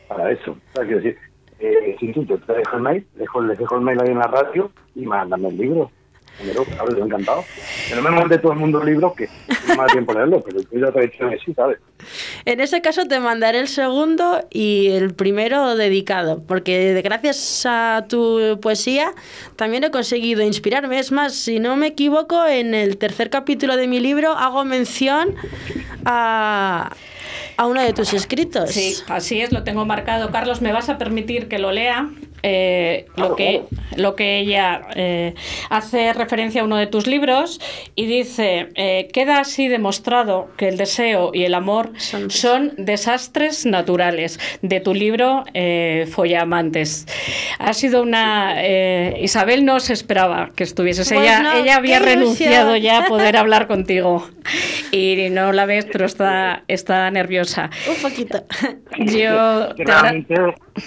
para 0.08 0.32
eso. 0.32 0.58
Sea, 0.74 0.84
quiero 0.86 1.02
decir, 1.02 1.18
eh, 1.60 1.96
si 2.00 2.12
tú 2.14 2.26
te 2.26 2.54
dejo 2.54 2.78
el 2.78 2.82
mail, 2.82 3.08
dejo, 3.16 3.42
les 3.42 3.58
dejo 3.58 3.76
el 3.76 3.82
mail 3.82 4.02
ahí 4.02 4.10
en 4.10 4.20
la 4.20 4.28
radio 4.28 4.72
y 4.96 5.06
mándame 5.06 5.50
el 5.50 5.58
libro. 5.58 5.92
Me 6.44 6.52
encantado. 7.04 7.44
Que 7.90 7.96
no 7.96 8.02
me 8.04 8.12
mande 8.12 8.38
todo 8.38 8.54
el 8.54 8.60
mundo 8.60 8.82
el 8.82 8.88
libro, 8.88 9.14
que 9.14 9.28
no 9.68 9.76
me 9.76 9.82
da 9.82 9.86
tiempo 9.88 10.14
leerlo, 10.14 10.42
pero 10.42 10.60
yo 10.60 10.80
ya 10.80 10.92
te 10.92 11.00
he 11.00 11.08
dicho 11.08 11.30
que 11.30 11.40
sí, 11.40 11.54
¿sabes? 11.54 11.80
En 12.48 12.62
ese 12.62 12.82
caso 12.82 13.04
te 13.04 13.20
mandaré 13.20 13.60
el 13.60 13.68
segundo 13.68 14.48
y 14.50 14.88
el 14.88 15.14
primero 15.14 15.76
dedicado, 15.76 16.42
porque 16.48 17.02
gracias 17.04 17.66
a 17.66 18.06
tu 18.08 18.58
poesía 18.62 19.12
también 19.58 19.84
he 19.84 19.92
conseguido 19.92 20.44
inspirarme. 20.44 20.98
Es 20.98 21.12
más, 21.12 21.34
si 21.34 21.60
no 21.60 21.76
me 21.76 21.88
equivoco, 21.88 22.46
en 22.46 22.74
el 22.74 22.96
tercer 22.98 23.30
capítulo 23.30 23.76
de 23.76 23.88
mi 23.90 24.00
libro 24.00 24.32
hago 24.32 24.64
mención 24.64 25.36
a 26.06 26.96
a 27.58 27.66
uno 27.66 27.82
de 27.82 27.92
tus 27.92 28.14
escritos. 28.14 28.70
Sí, 28.70 28.96
así 29.08 29.42
es, 29.42 29.52
lo 29.52 29.64
tengo 29.64 29.84
marcado. 29.84 30.32
Carlos, 30.32 30.62
¿me 30.62 30.72
vas 30.72 30.90
a 30.90 30.98
permitir 30.98 31.48
que 31.48 31.58
lo 31.58 31.72
lea? 31.72 32.10
Eh, 32.44 33.08
lo, 33.16 33.36
que, 33.36 33.64
lo 33.96 34.16
que 34.16 34.40
ella 34.40 34.82
eh, 34.96 35.34
hace 35.70 36.14
referencia 36.14 36.62
a 36.62 36.66
uno 36.66 36.78
de 36.78 36.88
tus 36.88 37.08
libros 37.08 37.60
y 37.96 38.06
dice, 38.06 38.70
eh, 38.76 39.10
queda 39.12 39.40
así 39.40 39.68
demostrado 39.68 40.50
que 40.56 40.68
el 40.68 40.78
deseo 40.78 41.32
y 41.34 41.44
el 41.44 41.54
amor 41.56 41.94
son, 41.98 42.74
desastres 42.78 43.66
naturales 43.66 44.40
de 44.62 44.80
tu 44.80 44.94
libro 44.94 45.44
Follamantes. 46.12 47.08
Ha 47.60 47.74
sido 47.74 48.02
una... 48.02 48.56
Isabel 49.20 49.66
no 49.66 49.80
se 49.80 49.94
esperaba 49.94 50.52
que 50.56 50.64
estuvieses. 50.64 51.10
Pues 51.10 51.22
ella, 51.22 51.54
ella 51.58 51.76
había 51.76 52.00
renunciado 52.00 52.78
ya 52.78 53.00
a 53.00 53.08
poder 53.08 53.38
hablar 53.38 53.68
contigo 53.68 54.28
y 54.92 55.30
no 55.32 55.52
la 55.52 55.66
ves, 55.66 55.86
pero 55.92 56.06
está, 56.06 56.64
está 56.68 57.10
nerviosa. 57.12 57.70
Un 57.88 58.02
poquito. 58.02 58.44
Yo... 59.00 59.74
Realmente, 59.78 60.36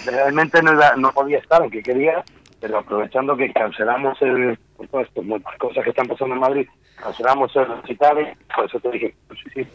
realmente 0.06 0.62
no, 0.62 0.72
no 0.96 1.12
podía 1.12 1.38
estar, 1.38 1.62
aunque 1.62 1.82
quería, 1.82 2.24
pero 2.60 2.78
aprovechando 2.78 3.36
que 3.36 3.52
cancelamos 3.52 4.20
el, 4.22 4.58
esto, 4.78 5.22
muchas 5.22 5.56
cosas 5.58 5.84
que 5.84 5.90
están 5.90 6.08
pasando 6.08 6.34
en 6.34 6.40
Madrid, 6.40 6.68
cancelamos 6.96 7.54
el 7.56 7.66
recital, 7.66 8.36
por 8.54 8.64
eso 8.66 8.80
te 8.80 8.90
dije, 8.90 9.14
pues 9.28 9.40
sí, 9.44 9.50
sí, 9.54 9.68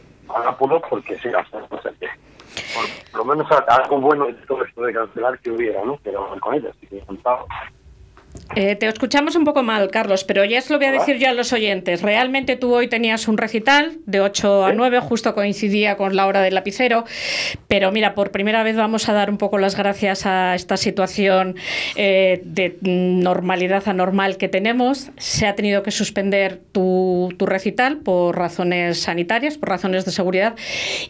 pudo 0.58 0.82
porque 0.82 1.18
sí, 1.18 1.30
por, 3.12 3.20
lo 3.20 3.26
menos 3.26 3.48
algo 3.68 4.00
bueno 4.00 4.28
de 4.28 4.34
todo 4.46 4.64
esto 4.64 4.84
de 4.84 4.94
cancelar 4.94 5.40
que 5.40 5.52
hubiera, 5.52 5.84
¿no? 5.84 6.00
Pero 6.04 6.38
con 6.40 6.54
ella, 6.54 6.72
sí 6.80 6.88
contado. 7.06 7.46
Eh, 8.56 8.76
te 8.76 8.88
escuchamos 8.88 9.36
un 9.36 9.44
poco 9.44 9.64
mal, 9.64 9.92
Carlos, 9.92 10.24
pero 10.24 10.46
ya 10.46 10.62
se 10.62 10.72
lo 10.72 10.80
voy 10.80 10.88
a 10.88 10.92
decir 10.92 11.18
yo 11.18 11.30
a 11.30 11.34
los 11.34 11.52
oyentes. 11.52 12.02
Realmente 12.02 12.56
tú 12.56 12.74
hoy 12.74 12.88
tenías 12.88 13.28
un 13.28 13.38
recital 13.38 13.98
de 14.06 14.22
8 14.22 14.66
a 14.66 14.74
9, 14.74 15.00
justo 15.02 15.36
coincidía 15.36 15.98
con 15.98 16.16
la 16.16 16.26
hora 16.26 16.42
del 16.42 16.56
lapicero, 16.56 17.04
pero 17.68 17.92
mira, 17.92 18.16
por 18.16 18.32
primera 18.32 18.64
vez 18.64 18.76
vamos 18.76 19.10
a 19.10 19.14
dar 19.14 19.30
un 19.30 19.38
poco 19.38 19.58
las 19.58 19.76
gracias 19.76 20.26
a 20.26 20.56
esta 20.56 20.78
situación 20.78 21.56
eh, 21.96 22.42
de 22.46 22.78
normalidad 22.82 23.88
anormal 23.88 24.38
que 24.38 24.48
tenemos. 24.48 25.12
Se 25.18 25.48
ha 25.48 25.56
tenido 25.56 25.84
que 25.84 25.92
suspender 25.92 26.62
tu, 26.72 27.34
tu 27.38 27.46
recital 27.46 27.98
por 27.98 28.38
razones 28.38 29.00
sanitarias, 29.00 29.58
por 29.58 29.70
razones 29.70 30.06
de 30.06 30.12
seguridad, 30.12 30.56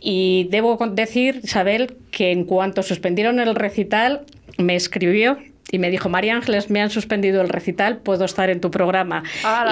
y 0.01 0.47
debo 0.49 0.77
decir, 0.87 1.41
Isabel, 1.43 1.97
que 2.11 2.31
en 2.31 2.45
cuanto 2.45 2.81
suspendieron 2.81 3.39
el 3.39 3.55
recital, 3.55 4.25
me 4.57 4.75
escribió 4.75 5.37
y 5.71 5.79
me 5.79 5.89
dijo, 5.89 6.09
María 6.09 6.35
Ángeles, 6.35 6.69
me 6.69 6.81
han 6.81 6.89
suspendido 6.89 7.41
el 7.41 7.49
recital, 7.49 7.97
puedo 7.97 8.25
estar 8.25 8.49
en 8.49 8.61
tu 8.61 8.71
programa. 8.71 9.23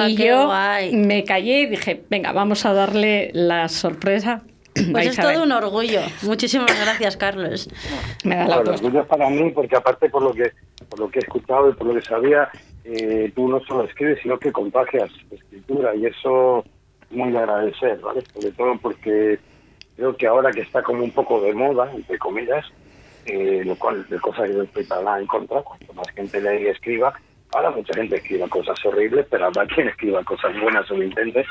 y 0.08 0.15
yo 0.15 0.51
me 0.91 1.23
callé 1.23 1.62
y 1.62 1.65
dije, 1.67 2.03
venga, 2.10 2.32
vamos 2.32 2.65
a 2.65 2.73
darle 2.73 3.29
la 3.34 3.69
sorpresa. 3.69 4.43
Pues 4.91 5.08
es 5.08 5.17
todo 5.17 5.43
un 5.43 5.51
orgullo. 5.51 6.01
Muchísimas 6.23 6.79
gracias, 6.84 7.15
Carlos. 7.15 7.69
Me 8.23 8.36
da 8.36 8.47
la 8.47 8.56
El 8.62 8.69
orgullo 8.69 9.01
es 9.01 9.08
para 9.08 9.29
mí, 9.29 9.51
porque 9.51 9.75
aparte 9.75 10.10
por 10.10 10.23
lo 10.23 10.34
que, 10.34 10.51
por 10.89 10.99
lo 10.99 11.10
que 11.10 11.19
he 11.19 11.21
escuchado 11.21 11.69
y 11.69 11.73
por 11.73 11.88
lo 11.88 11.93
que 11.93 12.01
sabía, 12.01 12.49
eh, 12.84 13.32
tú 13.36 13.47
no 13.47 13.60
solo 13.62 13.84
escribes, 13.84 14.19
sino 14.23 14.39
que 14.39 14.51
contagias 14.51 15.12
escritura 15.29 15.95
y 15.95 16.08
eso 16.08 16.65
es 17.10 17.15
muy 17.15 17.32
de 17.32 17.38
agradecer, 17.38 17.99
¿vale? 17.99 18.23
Sobre 18.34 18.51
todo 18.51 18.77
porque 18.82 19.39
creo 19.95 20.17
que 20.17 20.25
ahora 20.25 20.51
que 20.51 20.62
está 20.62 20.82
como 20.82 21.03
un 21.03 21.12
poco 21.12 21.39
de 21.41 21.53
moda, 21.53 21.91
entre 21.93 22.17
comillas, 22.17 22.65
eh, 23.25 23.63
lo 23.65 23.75
cual 23.75 24.05
de 24.09 24.19
cosas 24.19 24.49
que 24.73 24.83
nada 24.89 25.19
en 25.19 25.27
contra, 25.27 25.62
cuanto 25.62 25.93
más 25.93 26.09
gente 26.12 26.41
lea 26.41 26.59
y 26.59 26.67
escriba, 26.67 27.13
ahora 27.53 27.71
mucha 27.71 27.93
gente 27.93 28.17
escriba 28.17 28.47
cosas 28.47 28.77
horribles, 28.86 29.25
pero 29.29 29.45
habrá 29.45 29.65
quien 29.73 29.88
escriba 29.88 30.23
cosas 30.23 30.59
buenas 30.59 30.89
o 30.91 30.97
lo 30.97 31.03
intente, 31.03 31.45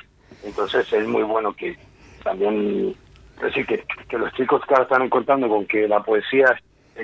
entonces 0.44 0.92
es 0.92 1.06
muy 1.06 1.22
bueno 1.22 1.54
que 1.54 1.76
también, 2.22 2.94
decir, 3.40 3.66
que, 3.66 3.84
que 4.08 4.18
los 4.18 4.32
chicos 4.34 4.62
que 4.66 4.74
ahora 4.74 4.84
están 4.84 5.02
encontrando 5.02 5.48
con 5.48 5.66
que 5.66 5.88
la 5.88 6.02
poesía 6.02 6.60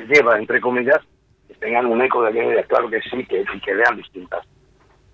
lleva, 0.09 0.39
entre 0.39 0.61
comillas, 0.61 1.01
que 1.47 1.55
tengan 1.55 1.87
un 1.87 2.03
eco 2.03 2.23
de 2.23 2.29
aquella 2.29 2.63
claro 2.65 2.91
que 2.91 3.01
sí, 3.03 3.25
que, 3.25 3.45
que 3.65 3.75
lean 3.75 3.97
distintas, 3.97 4.47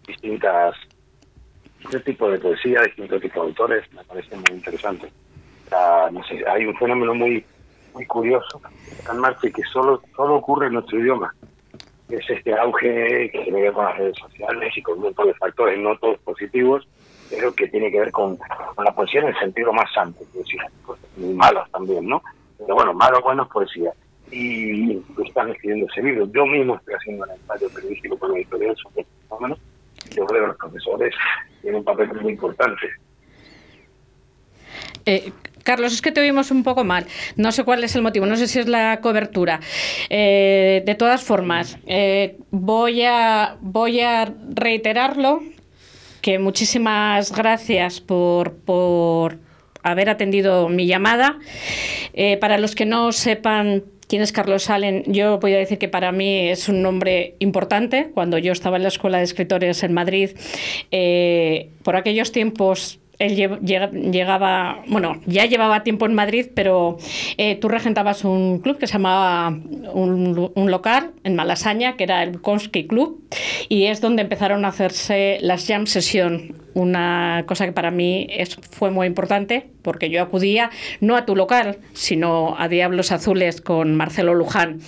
distintas, 0.07 0.75
este 1.85 2.01
tipo 2.01 2.31
de 2.31 2.39
poesía, 2.39 2.83
distintos 2.83 3.21
tipos 3.21 3.45
de 3.45 3.49
autores, 3.51 3.93
me 3.93 4.03
parece 4.05 4.37
muy 4.37 4.57
interesante. 4.57 5.09
no 6.11 6.25
sé, 6.25 6.43
hay 6.49 6.67
un 6.67 6.77
fenómeno 6.77 7.15
muy 7.15 7.45
muy 7.95 8.07
curioso 8.07 8.61
en 9.11 9.19
marcha 9.19 9.51
que 9.51 9.63
solo, 9.73 10.03
solo 10.17 10.37
ocurre 10.37 10.67
en 10.67 10.75
nuestro 10.75 10.99
idioma. 10.99 11.35
es 12.09 12.29
este 12.29 12.55
auge 12.59 13.31
que 13.31 13.41
tiene 13.45 13.59
que 13.59 13.65
ver 13.65 13.73
con 13.73 13.85
las 13.85 13.97
redes 13.97 14.17
sociales 14.19 14.77
y 14.77 14.83
con 14.83 14.99
un 14.99 15.05
montón 15.05 15.29
de 15.29 15.35
factores 15.35 15.79
no 15.79 15.97
todos 15.99 16.19
positivos, 16.21 16.87
pero 17.31 17.55
que 17.55 17.69
tiene 17.69 17.91
que 17.91 18.01
ver 18.01 18.11
con, 18.11 18.39
la 18.83 18.95
poesía 18.95 19.21
en 19.21 19.29
el 19.29 19.39
sentido 19.39 19.73
más 19.73 19.93
santo, 19.93 20.25
decir, 20.35 20.61
cosas 20.85 21.05
muy 21.17 21.35
malas 21.35 21.71
también, 21.71 22.07
¿no? 22.07 22.23
Pero 22.59 22.75
bueno, 22.75 22.95
malo 22.95 23.21
bueno 23.23 23.45
es 23.45 23.49
poesía. 23.49 23.93
Y 24.31 25.03
están 25.25 25.51
escribiendo 25.51 25.87
ese 25.93 26.03
libro. 26.03 26.27
Yo 26.33 26.47
mismo 26.47 26.77
estoy 26.77 26.95
haciendo 26.95 27.25
un 27.25 27.31
ensayo 27.31 27.69
periodístico 27.71 28.19
con 28.19 28.33
la 28.33 28.39
editorial 28.39 28.77
sobre 28.77 29.03
este 29.03 29.13
fenómeno. 29.29 29.57
Yo 30.11 30.27
creo 30.27 30.41
que 30.43 30.47
los 30.49 30.57
profesores 30.57 31.15
tienen 31.61 31.79
un 31.79 31.85
papel 31.85 32.13
muy 32.15 32.33
importante. 32.33 32.89
Eh, 35.07 35.31
Carlos, 35.65 35.95
es 35.95 36.03
que 36.03 36.13
te 36.13 36.21
oímos 36.21 36.51
un 36.51 36.63
poco 36.63 36.85
mal. 36.85 37.07
No 37.37 37.51
sé 37.51 37.65
cuál 37.65 37.83
es 37.83 37.97
el 37.97 38.03
motivo, 38.03 38.27
no 38.27 38.37
sé 38.37 38.47
si 38.47 38.61
es 38.61 38.69
la 38.69 39.01
cobertura. 39.01 39.61
Eh, 40.11 40.83
de 40.85 40.95
todas 40.95 41.23
formas, 41.23 41.79
eh, 41.87 42.37
voy, 42.51 43.03
a, 43.03 43.57
voy 43.61 44.01
a 44.01 44.31
reiterarlo, 44.51 45.43
que 46.21 46.39
muchísimas 46.39 47.33
gracias 47.33 48.01
por, 48.01 48.55
por 48.55 49.39
haber 49.83 50.11
atendido 50.11 50.69
mi 50.69 50.87
llamada. 50.87 51.39
para 52.41 52.59
los 52.59 52.75
que 52.75 52.85
no 52.85 53.13
sepan 53.13 53.85
quién 54.07 54.21
es 54.21 54.33
Carlos 54.33 54.69
Allen, 54.69 55.03
yo 55.07 55.39
voy 55.39 55.55
a 55.55 55.59
decir 55.59 55.79
que 55.79 55.89
para 55.89 56.13
mí 56.13 56.49
es 56.51 56.69
un 56.69 56.83
nombre 56.83 57.37
importante. 57.39 58.11
Cuando 58.13 58.37
yo 58.37 58.53
estaba 58.53 58.77
en 58.77 58.83
la 58.83 58.89
Escuela 58.89 59.19
de 59.19 59.25
Escritores 59.25 59.83
en 59.83 59.93
Madrid, 59.95 60.31
por 61.83 61.97
aquellos 61.97 62.33
tiempos 62.33 63.01
él 63.19 63.61
llegaba, 63.63 64.83
bueno, 64.89 65.21
ya 65.27 65.47
llevaba 65.47 65.83
tiempo 65.83 66.07
en 66.07 66.15
Madrid, 66.15 66.47
pero 66.55 66.99
eh, 67.37 67.57
tú 67.57 67.69
regentabas 67.69 68.25
un 68.25 68.59
club 68.59 68.79
que 68.79 68.87
se 68.87 68.95
llamaba 68.95 69.49
un, 69.93 70.51
local 70.71 71.13
en 71.25 71.37
Malasaña, 71.37 71.97
que 71.97 72.05
era 72.05 72.23
el 72.23 72.33
Bukowski 72.33 72.87
Club, 72.87 73.23
y 73.69 73.85
es 73.85 74.01
donde 74.01 74.23
empezaron 74.23 74.65
a 74.65 74.69
hacerse 74.69 75.39
las 75.41 75.67
jam 75.67 75.87
session, 75.87 76.55
una 76.75 77.45
cosa 77.47 77.67
que 77.67 77.73
para 77.73 77.91
mí 77.91 78.27
es, 78.31 78.57
fue 78.57 78.91
muy 78.91 79.07
importante, 79.07 79.69
porque 79.83 80.11
yo 80.11 80.23
acudía 80.23 80.71
no 81.01 81.17
a 81.17 81.25
tu 81.25 81.37
local, 81.37 81.79
sino 81.93 82.57
a 82.59 82.69
Diablos 82.69 83.13
Azules 83.13 83.61
con 83.61 83.95
Marcelo 83.95 84.35
Luján. 84.35 84.81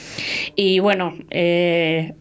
Y 0.57 0.81
bueno, 0.81 1.15
eh, 1.31 2.15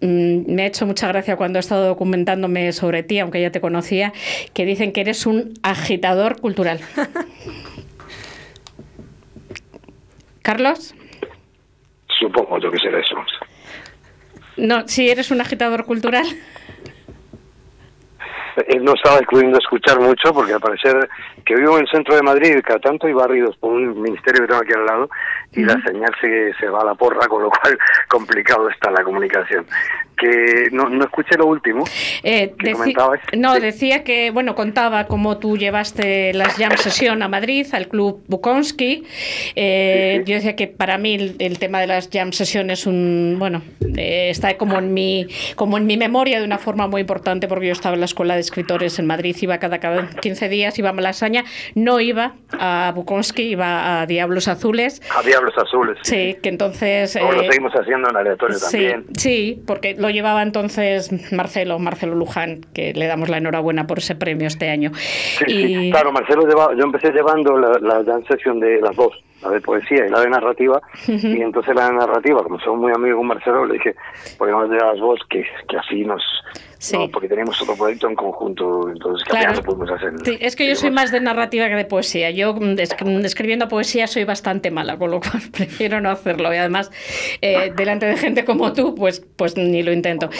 me 0.00 0.62
ha 0.62 0.66
hecho 0.66 0.86
mucha 0.86 1.08
gracia 1.08 1.36
cuando 1.36 1.58
he 1.58 1.60
estado 1.60 1.86
documentándome 1.86 2.72
sobre 2.72 3.02
ti, 3.02 3.18
aunque 3.18 3.40
ya 3.40 3.50
te 3.50 3.60
conocía, 3.60 4.12
que 4.54 4.64
dicen 4.64 4.92
que 4.92 5.02
eres 5.02 5.26
un 5.26 5.54
agitador 5.62 6.40
cultural. 6.40 6.80
Carlos. 10.42 10.94
Supongo 12.18 12.58
yo 12.58 12.70
que 12.70 12.78
será 12.78 12.98
eso. 13.00 13.14
No, 14.56 14.86
si 14.88 15.08
eres 15.08 15.30
un 15.30 15.40
agitador 15.40 15.84
cultural. 15.84 16.26
Él 18.68 18.84
no 18.84 18.94
estaba 18.94 19.20
incluyendo 19.20 19.58
escuchar 19.58 20.00
mucho 20.00 20.32
porque 20.32 20.52
al 20.52 20.60
parecer 20.60 21.08
que 21.44 21.54
vivo 21.54 21.76
en 21.76 21.82
el 21.82 21.90
centro 21.90 22.14
de 22.14 22.22
Madrid, 22.22 22.60
cada 22.64 22.80
tanto 22.80 23.06
hay 23.06 23.12
barridos 23.12 23.56
por 23.56 23.72
un 23.72 24.00
ministerio 24.00 24.42
que 24.42 24.48
tengo 24.48 24.62
aquí 24.62 24.72
al 24.72 24.86
lado 24.86 25.08
y 25.52 25.64
la 25.64 25.80
señal 25.82 26.10
se, 26.20 26.52
se 26.60 26.68
va 26.68 26.82
a 26.82 26.84
la 26.84 26.94
porra, 26.94 27.26
con 27.26 27.42
lo 27.42 27.50
cual 27.50 27.76
complicado 28.08 28.68
está 28.68 28.90
la 28.90 29.02
comunicación. 29.02 29.66
Que 30.16 30.68
no, 30.70 30.88
no 30.90 31.04
escuché 31.04 31.36
lo 31.36 31.46
último. 31.46 31.82
Eh, 32.22 32.54
no, 33.36 33.54
decía 33.54 34.04
que, 34.04 34.30
bueno, 34.30 34.54
contaba 34.54 35.06
cómo 35.06 35.38
tú 35.38 35.56
llevaste 35.56 36.34
las 36.34 36.56
jam 36.56 36.72
session 36.76 37.22
a 37.22 37.28
Madrid, 37.28 37.66
al 37.72 37.88
club 37.88 38.22
Bukowski. 38.28 39.04
Eh, 39.56 40.22
yo 40.26 40.34
decía 40.34 40.54
que 40.54 40.66
para 40.68 40.98
mí 40.98 41.34
el, 41.38 41.58
tema 41.58 41.80
de 41.80 41.86
las 41.86 42.10
jam 42.12 42.32
session 42.32 42.70
es 42.70 42.86
un, 42.86 43.36
bueno, 43.38 43.62
eh, 43.96 44.28
está 44.30 44.56
como 44.56 44.78
en, 44.78 44.92
mi, 44.92 45.26
como 45.56 45.78
en 45.78 45.86
mi 45.86 45.96
memoria 45.96 46.38
de 46.38 46.44
una 46.44 46.58
forma 46.58 46.86
muy 46.86 47.00
importante 47.00 47.48
porque 47.48 47.66
yo 47.66 47.72
estaba 47.72 47.94
en 47.94 48.00
la 48.00 48.06
escuela 48.06 48.36
de 48.36 48.39
escritores 48.40 48.98
en 48.98 49.06
Madrid, 49.06 49.36
iba 49.40 49.58
cada, 49.58 49.78
cada 49.80 50.08
15 50.08 50.48
días, 50.48 50.78
iba 50.78 50.90
a 50.90 50.92
Malasaña, 50.92 51.44
no 51.74 52.00
iba 52.00 52.34
a 52.58 52.92
Bukowski, 52.94 53.42
iba 53.42 54.00
a 54.00 54.06
Diablos 54.06 54.48
Azules. 54.48 55.00
A 55.16 55.22
Diablos 55.22 55.54
Azules. 55.56 55.98
Sí, 56.02 56.36
que 56.42 56.48
entonces... 56.48 57.16
lo 57.16 57.42
eh, 57.42 57.46
seguimos 57.50 57.72
haciendo 57.72 58.10
en 58.10 58.16
aleatorio 58.16 58.58
también. 58.58 59.06
Sí, 59.16 59.62
porque 59.66 59.94
lo 59.94 60.10
llevaba 60.10 60.42
entonces 60.42 61.10
Marcelo, 61.32 61.78
Marcelo 61.78 62.14
Luján, 62.14 62.60
que 62.74 62.92
le 62.92 63.06
damos 63.06 63.28
la 63.28 63.38
enhorabuena 63.38 63.86
por 63.86 63.98
ese 63.98 64.14
premio 64.14 64.46
este 64.46 64.70
año. 64.70 64.92
Sí, 64.94 65.90
claro, 65.90 66.12
Marcelo 66.12 66.46
yo 66.76 66.84
empecé 66.84 67.12
llevando 67.12 67.56
la, 67.56 67.78
la, 68.02 68.20
sesión 68.28 68.60
de 68.60 68.80
las 68.80 68.94
dos, 68.96 69.12
la 69.42 69.50
de 69.50 69.60
poesía 69.60 70.06
y 70.06 70.10
la 70.10 70.20
de 70.20 70.30
narrativa, 70.30 70.80
y 71.06 71.40
entonces 71.40 71.74
la 71.74 71.86
de 71.86 71.94
narrativa, 71.94 72.42
como 72.42 72.58
somos 72.60 72.80
muy 72.80 72.92
amigos 72.92 73.18
con 73.18 73.26
Marcelo, 73.26 73.64
le 73.66 73.74
dije, 73.74 73.94
¿por 74.38 74.48
qué 74.48 74.52
no 74.52 74.66
llevas 74.66 75.00
vos? 75.00 75.20
Que, 75.28 75.44
que 75.68 75.76
así 75.76 76.04
nos 76.04 76.22
no, 76.92 77.08
porque 77.10 77.28
tenemos 77.28 77.60
otro 77.60 77.76
proyecto 77.76 78.08
en 78.08 78.14
conjunto, 78.14 78.88
entonces 78.88 79.28
claro. 79.28 79.62
podemos 79.62 79.90
hacer. 79.90 80.12
Sí, 80.24 80.38
es 80.40 80.56
que 80.56 80.66
yo 80.66 80.74
soy 80.74 80.90
más 80.90 81.12
de 81.12 81.20
narrativa 81.20 81.68
que 81.68 81.74
de 81.74 81.84
poesía. 81.84 82.30
Yo 82.30 82.54
mm, 82.54 82.74
mm, 82.74 83.24
escribiendo 83.24 83.68
poesía 83.68 84.06
soy 84.06 84.24
bastante 84.24 84.70
mala, 84.70 84.96
con 84.96 85.10
lo 85.10 85.20
cual 85.20 85.42
prefiero 85.52 86.00
no 86.00 86.10
hacerlo. 86.10 86.52
Y 86.54 86.56
además, 86.56 86.90
eh, 87.42 87.72
delante 87.76 88.06
de 88.06 88.16
gente 88.16 88.44
como 88.44 88.72
tú, 88.72 88.94
pues, 88.94 89.20
pues 89.36 89.56
ni 89.56 89.82
lo 89.82 89.92
intento. 89.92 90.30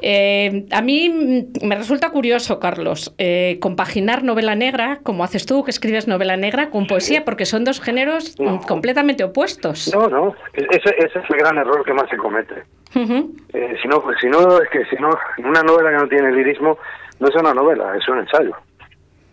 Eh, 0.00 0.66
a 0.70 0.80
mí 0.80 1.08
mm, 1.08 1.66
me 1.66 1.76
resulta 1.76 2.10
curioso, 2.10 2.58
Carlos, 2.58 3.14
eh, 3.18 3.58
compaginar 3.60 4.24
novela 4.24 4.54
negra, 4.54 5.00
como 5.02 5.24
haces 5.24 5.44
tú, 5.44 5.62
que 5.62 5.70
escribes 5.70 6.08
novela 6.08 6.36
negra, 6.36 6.70
con 6.70 6.86
poesía, 6.86 7.24
porque 7.24 7.44
son 7.44 7.64
dos 7.64 7.80
géneros 7.80 8.36
completamente 8.66 9.24
opuestos. 9.24 9.92
No, 9.94 10.08
no, 10.08 10.34
ese, 10.54 10.94
ese 10.96 11.18
es 11.18 11.30
el 11.30 11.36
gran 11.36 11.58
error 11.58 11.84
que 11.84 11.92
más 11.92 12.08
se 12.08 12.16
comete. 12.16 12.64
Eh, 12.94 13.76
si, 13.80 13.88
no, 13.88 14.02
si 14.20 14.28
no, 14.28 14.60
es 14.60 14.68
que 14.68 14.84
si 14.86 14.96
no, 14.96 15.10
una 15.38 15.62
novela 15.62 15.90
que 15.90 15.96
no 15.96 16.08
tiene 16.08 16.32
lirismo 16.32 16.78
no 17.20 17.28
es 17.28 17.34
una 17.36 17.54
novela, 17.54 17.96
es 17.96 18.06
un 18.08 18.18
ensayo. 18.18 18.54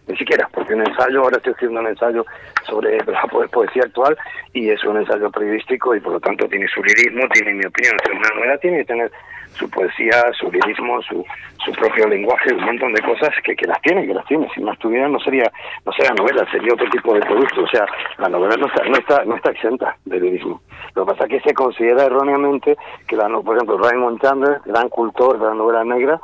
Ni 0.08 0.18
siquiera, 0.18 0.48
porque 0.52 0.74
un 0.74 0.86
ensayo, 0.88 1.22
ahora 1.22 1.38
estoy 1.38 1.52
escribiendo 1.52 1.82
un 1.82 1.88
ensayo 1.88 2.26
sobre 2.68 2.98
la 2.98 3.22
poesía 3.52 3.84
actual 3.84 4.18
y 4.54 4.70
es 4.70 4.84
un 4.84 4.98
ensayo 4.98 5.30
periodístico 5.30 5.96
y 5.96 6.00
por 6.00 6.14
lo 6.14 6.20
tanto 6.20 6.48
tiene 6.48 6.68
su 6.68 6.84
lirismo, 6.84 7.28
tiene 7.34 7.54
mi 7.54 7.66
opinión. 7.66 7.96
una 8.12 8.30
novela 8.36 8.58
tiene 8.58 8.78
que 8.80 8.86
tener 8.86 9.12
su 9.60 9.70
poesía, 9.70 10.32
su 10.40 10.50
lirismo, 10.52 11.02
su, 11.04 11.24
su 11.64 11.72
propio 11.74 12.08
lenguaje, 12.08 12.54
un 12.54 12.64
montón 12.64 12.94
de 12.94 13.02
cosas 13.02 13.30
que, 13.44 13.56
que 13.56 13.68
las 13.68 13.82
tiene, 13.82 14.08
que 14.08 14.14
las 14.14 14.26
tiene. 14.26 14.48
Si 14.56 14.62
no 14.62 14.72
estuvieran 14.72 15.12
no 15.12 15.20
sería 15.20 15.52
no 15.86 15.92
sería 15.92 16.14
novela, 16.14 16.50
sería 16.50 16.74
otro 16.74 16.90
tipo 16.90 17.14
de 17.14 17.22
producto. 17.22 17.64
O 17.64 17.68
sea, 17.68 17.86
la 18.18 18.30
novela 18.30 18.56
no 18.56 18.68
está, 18.68 18.84
no 18.86 18.98
está, 18.98 19.26
no 19.26 19.36
está 19.36 19.52
exenta 19.52 19.96
de 20.06 20.20
lirismo. 20.20 20.62
Lo 20.96 21.06
que 21.06 21.12
pasa 21.12 21.26
es 21.26 21.30
que 21.30 21.50
se 21.50 21.54
considera 21.54 22.06
erróneamente 22.06 22.78
que, 23.08 23.16
la, 23.16 23.28
por 23.28 23.56
ejemplo, 23.56 23.78
Raymond 23.78 24.22
Chandler, 24.22 24.62
gran 24.66 24.90
cultor 24.90 25.38
de 25.38 25.46
la 25.46 25.54
novela 25.54 25.84
negra 25.84 26.20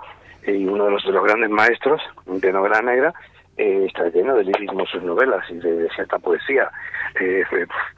y 0.47 0.65
uno 0.65 0.85
de 0.85 0.91
los, 0.91 1.03
de 1.03 1.11
los 1.11 1.23
grandes 1.23 1.49
maestros 1.49 2.01
de 2.25 2.53
novela 2.53 2.81
negra, 2.81 3.13
eh, 3.57 3.85
está 3.87 4.09
lleno 4.09 4.35
de 4.35 4.43
lirismo 4.43 4.85
sus 4.85 5.01
novelas 5.03 5.49
y 5.49 5.55
de, 5.55 5.87
cierta 5.95 6.19
poesía. 6.19 6.69
Eh, 7.19 7.43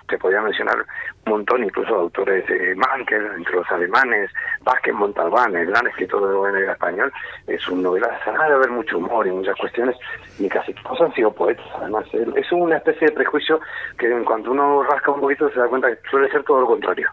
te 0.08 0.18
podría 0.18 0.42
mencionar 0.42 0.78
un 1.26 1.32
montón, 1.32 1.64
incluso 1.64 1.96
autores 1.96 2.46
de 2.48 2.76
Mankel, 2.76 3.26
entre 3.36 3.56
los 3.56 3.72
alemanes, 3.72 4.32
Vázquez 4.62 4.94
Montalbán, 4.94 5.56
el 5.56 5.66
gran 5.68 5.88
escritor 5.88 6.28
de 6.28 6.34
novela 6.34 6.72
español, 6.72 7.12
es 7.48 7.62
sus 7.62 7.76
novelas 7.76 8.12
ha 8.28 8.48
de 8.48 8.54
haber 8.54 8.70
mucho 8.70 8.98
humor 8.98 9.26
y 9.26 9.32
muchas 9.32 9.56
cuestiones, 9.58 9.96
y 10.40 10.48
casi 10.48 10.74
todos 10.76 11.02
han 11.02 11.14
sido 11.14 11.32
poetas, 11.32 11.66
además. 11.76 12.06
Es 12.14 12.52
una 12.52 12.78
especie 12.78 13.08
de 13.08 13.14
prejuicio 13.14 13.60
que 13.98 14.08
en 14.08 14.24
cuanto 14.24 14.52
uno 14.52 14.84
rasca 14.84 15.12
un 15.12 15.22
poquito 15.22 15.50
se 15.50 15.60
da 15.60 15.68
cuenta 15.68 15.90
que 15.90 16.10
suele 16.10 16.30
ser 16.30 16.44
todo 16.44 16.62
lo 16.62 16.68
contrario 16.68 17.10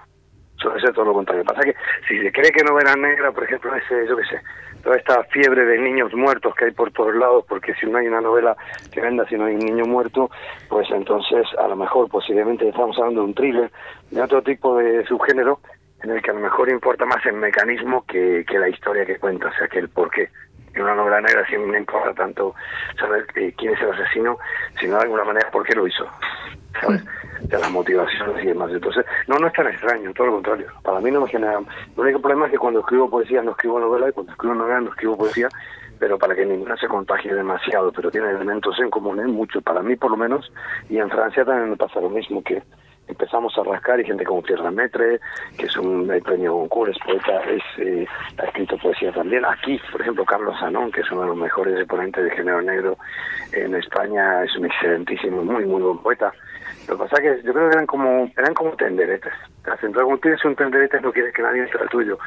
suele 0.57 0.80
ser 0.80 0.95
todo 0.95 1.05
lo 1.05 1.12
contrario. 1.12 1.45
Pasa 1.45 1.62
que 1.62 1.74
si 2.09 2.18
se 2.20 2.32
cree 2.32 2.51
que 2.51 2.64
novela 2.64 2.95
negra, 2.97 3.30
por 3.32 3.45
ejemplo, 3.45 3.74
ese, 3.74 4.07
yo 4.09 4.16
qué 4.16 4.24
sé, 4.24 4.40
toda 4.85 4.97
esta 4.97 5.24
fiebre 5.24 5.64
de 5.64 5.78
niños 5.78 6.12
muertos 6.14 6.55
que 6.55 6.66
hay 6.66 6.70
por 6.70 6.93
todos 6.93 7.14
lados, 7.16 7.45
porque 7.49 7.74
si 7.74 7.87
no 7.87 7.99
hay 7.99 8.07
una 8.07 8.20
novela 8.20 8.57
que 8.93 9.01
venda, 9.01 9.26
si 9.26 9.37
no 9.37 9.47
hay 9.47 9.55
un 9.55 9.64
niño 9.64 9.85
muerto, 9.87 10.30
pues 10.68 10.89
entonces 10.91 11.47
a 11.59 11.66
lo 11.66 11.74
mejor 11.74 12.09
posiblemente 12.09 12.68
estamos 12.68 12.97
hablando 12.99 13.22
de 13.22 13.26
un 13.28 13.35
thriller, 13.35 13.72
de 14.11 14.22
otro 14.22 14.43
tipo 14.43 14.76
de 14.76 15.05
subgénero, 15.07 15.61
en 16.03 16.11
el 16.11 16.22
que 16.22 16.30
a 16.30 16.35
lo 16.35 16.41
mejor 16.41 16.68
importa 16.68 17.07
más 17.07 17.24
el 17.24 17.35
mecanismo 17.35 18.05
que, 18.07 18.45
que 18.47 18.59
la 18.59 18.68
historia 18.68 19.07
que 19.07 19.18
cuenta, 19.18 19.49
o 19.49 19.53
sea, 19.53 19.66
que 19.68 19.78
el 19.78 19.89
porqué 19.89 20.28
en 20.74 20.82
una 20.82 20.94
novela 20.94 21.20
negra 21.20 21.46
siempre 21.46 21.72
no 21.72 21.78
importa 21.78 22.14
tanto 22.14 22.54
saber 22.98 23.26
eh, 23.36 23.54
quién 23.56 23.74
es 23.74 23.80
el 23.80 23.90
asesino, 23.90 24.38
sino 24.80 24.96
de 24.96 25.02
alguna 25.02 25.24
manera 25.24 25.50
por 25.50 25.64
qué 25.64 25.74
lo 25.74 25.86
hizo, 25.86 26.06
¿sabes? 26.80 27.04
De 27.42 27.58
las 27.58 27.70
motivaciones 27.70 28.42
y 28.42 28.48
demás. 28.48 28.70
Entonces, 28.72 29.04
no, 29.28 29.36
no 29.38 29.46
es 29.46 29.52
tan 29.52 29.68
extraño, 29.68 30.12
todo 30.14 30.28
lo 30.28 30.32
contrario. 30.34 30.66
Para 30.82 31.00
mí 31.00 31.10
no 31.10 31.20
me 31.20 31.28
genera... 31.28 31.58
El 31.58 32.00
único 32.00 32.20
problema 32.20 32.46
es 32.46 32.52
que 32.52 32.58
cuando 32.58 32.80
escribo 32.80 33.10
poesía 33.10 33.42
no 33.42 33.52
escribo 33.52 33.78
novela 33.78 34.08
y 34.08 34.12
cuando 34.12 34.32
escribo 34.32 34.54
novela 34.54 34.80
no 34.80 34.90
escribo 34.90 35.16
poesía, 35.16 35.48
pero 35.98 36.18
para 36.18 36.34
que 36.34 36.44
ninguna 36.44 36.76
se 36.76 36.88
contagie 36.88 37.34
demasiado, 37.34 37.92
pero 37.92 38.10
tiene 38.10 38.30
elementos 38.30 38.78
en 38.78 38.90
común, 38.90 39.20
¿eh? 39.20 39.26
mucho, 39.26 39.60
para 39.60 39.82
mí 39.82 39.96
por 39.96 40.10
lo 40.10 40.16
menos, 40.16 40.52
y 40.88 40.98
en 40.98 41.08
Francia 41.10 41.44
también 41.44 41.70
me 41.70 41.76
pasa 41.76 42.00
lo 42.00 42.10
mismo, 42.10 42.42
que 42.42 42.62
empezamos 43.09 43.57
a 43.59 43.62
rascar 43.62 44.00
y 44.00 44.05
gente 44.05 44.24
como 44.24 44.42
Pierre 44.42 44.62
Lemaitre, 44.62 45.20
que 45.57 45.66
es 45.66 45.76
un 45.76 46.07
premio 46.24 46.55
Goncourt, 46.55 46.92
es 46.92 46.98
poeta, 47.05 47.42
es, 47.44 47.62
eh, 47.78 48.07
ha 48.38 48.44
escrito 48.44 48.78
poesía 48.78 49.12
también. 49.12 49.44
Aquí, 49.44 49.80
por 49.92 50.00
ejemplo, 50.00 50.24
Carlos 50.24 50.59
Sanón, 50.59 50.90
que 50.90 51.00
es 51.00 51.11
uno 51.11 51.22
de 51.22 51.28
los 51.28 51.36
mejores 51.36 51.78
exponentes 51.78 52.24
de 52.24 52.30
género 52.30 52.62
negro 52.62 52.96
en 53.52 53.74
España, 53.74 54.42
es 54.44 54.57
un 54.57 54.66
excelentísimo, 54.66 55.44
muy, 55.44 55.64
muy 55.64 55.82
buen 55.82 55.98
poeta. 55.98 56.32
Lo 56.88 56.96
que 56.96 57.05
pasa 57.05 57.16
es 57.16 57.22
que 57.22 57.46
yo 57.46 57.52
creo 57.52 57.68
que 57.68 57.74
eran 57.74 57.86
como, 57.86 58.30
eran 58.36 58.55
como 58.55 58.70
tenderetes. 58.76 59.32
Cuando 59.62 60.18
tienes 60.18 60.44
un 60.44 60.55
tenderete 60.55 61.00
no 61.00 61.12
quieres 61.12 61.34
que 61.34 61.42
nadie 61.42 61.62
entre 61.62 61.82
el 61.82 61.88
tuyo. 61.88 62.18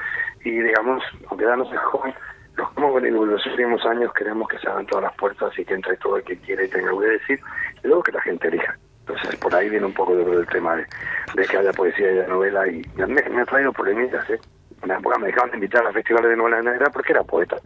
y 0.43 0.51
digamos, 0.51 1.03
aunque 1.29 1.45
ya 1.45 1.55
no 1.55 1.65
soy 1.65 1.77
joven, 1.77 2.13
los 2.55 2.69
como 2.71 2.97
en 2.97 3.13
los 3.13 3.45
últimos 3.45 3.85
años 3.85 4.11
queremos 4.13 4.47
que 4.47 4.57
se 4.57 4.67
abran 4.67 4.87
todas 4.87 5.03
las 5.03 5.15
puertas 5.15 5.57
y 5.59 5.63
que 5.63 5.75
entre 5.75 5.95
todo 5.97 6.17
el 6.17 6.23
que 6.23 6.37
quiere 6.39 6.65
y 6.65 6.69
tenga 6.69 6.87
algo 6.87 7.01
que 7.01 7.07
decir, 7.07 7.39
y 7.83 7.87
luego 7.87 8.03
que 8.03 8.11
la 8.11 8.21
gente 8.21 8.47
elija. 8.47 8.77
Entonces, 9.07 9.39
por 9.39 9.55
ahí 9.55 9.69
viene 9.69 9.85
un 9.85 9.93
poco 9.93 10.15
de, 10.15 10.23
el 10.23 10.47
tema 10.47 10.75
de, 10.75 11.47
que 11.47 11.57
haya 11.57 11.71
poesía 11.71 12.11
y 12.11 12.19
haya 12.19 12.27
novela, 12.27 12.67
y 12.67 12.81
me, 12.97 13.07
me 13.07 13.41
ha 13.41 13.45
traído 13.45 13.71
polémicas, 13.71 14.29
¿eh? 14.29 14.39
En 14.83 14.91
una 14.91 14.99
época 14.99 15.17
me 15.17 15.27
dejaban 15.27 15.51
de 15.51 15.57
invitar 15.57 15.85
a 15.85 15.93
festivales 15.93 16.29
de 16.29 16.37
novela 16.37 16.61
negra 16.61 16.89
porque 16.91 17.13
era 17.13 17.23
poeta. 17.23 17.57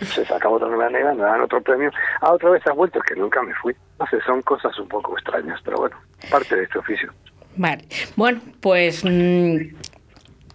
Se 0.00 0.24
sacaba 0.24 0.56
otra 0.56 0.68
novela 0.68 0.90
negra, 0.90 1.14
me 1.14 1.22
dan 1.22 1.40
otro 1.40 1.60
premio. 1.60 1.90
Ah, 2.20 2.32
otra 2.32 2.50
vez 2.50 2.66
has 2.66 2.74
vuelto, 2.74 2.98
es 2.98 3.04
que 3.04 3.16
nunca 3.16 3.42
me 3.42 3.54
fui. 3.54 3.74
No 3.98 4.06
sé, 4.06 4.20
son 4.24 4.42
cosas 4.42 4.78
un 4.78 4.88
poco 4.88 5.12
extrañas, 5.14 5.60
pero 5.64 5.78
bueno, 5.78 5.96
parte 6.30 6.54
de 6.54 6.62
este 6.64 6.78
oficio. 6.78 7.12
Vale. 7.56 7.84
Bueno, 8.14 8.40
pues 8.60 9.04
mm, 9.04 9.56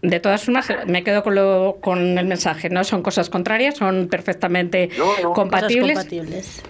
de 0.02 0.20
todas 0.20 0.46
formas, 0.46 0.72
me 0.88 1.04
quedo 1.04 1.24
con, 1.24 1.36
lo, 1.36 1.78
con 1.82 2.18
el 2.18 2.26
mensaje. 2.26 2.70
No 2.70 2.84
son 2.84 3.04
cosas 3.04 3.30
contrarias, 3.30 3.78
son 3.78 4.08
perfectamente 4.08 4.90
compatibles. 5.34 5.98
compatibles. 5.98 6.64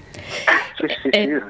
Sí, 0.77 0.87
sí, 0.87 0.95
sí. 1.03 1.09
Eh, 1.13 1.41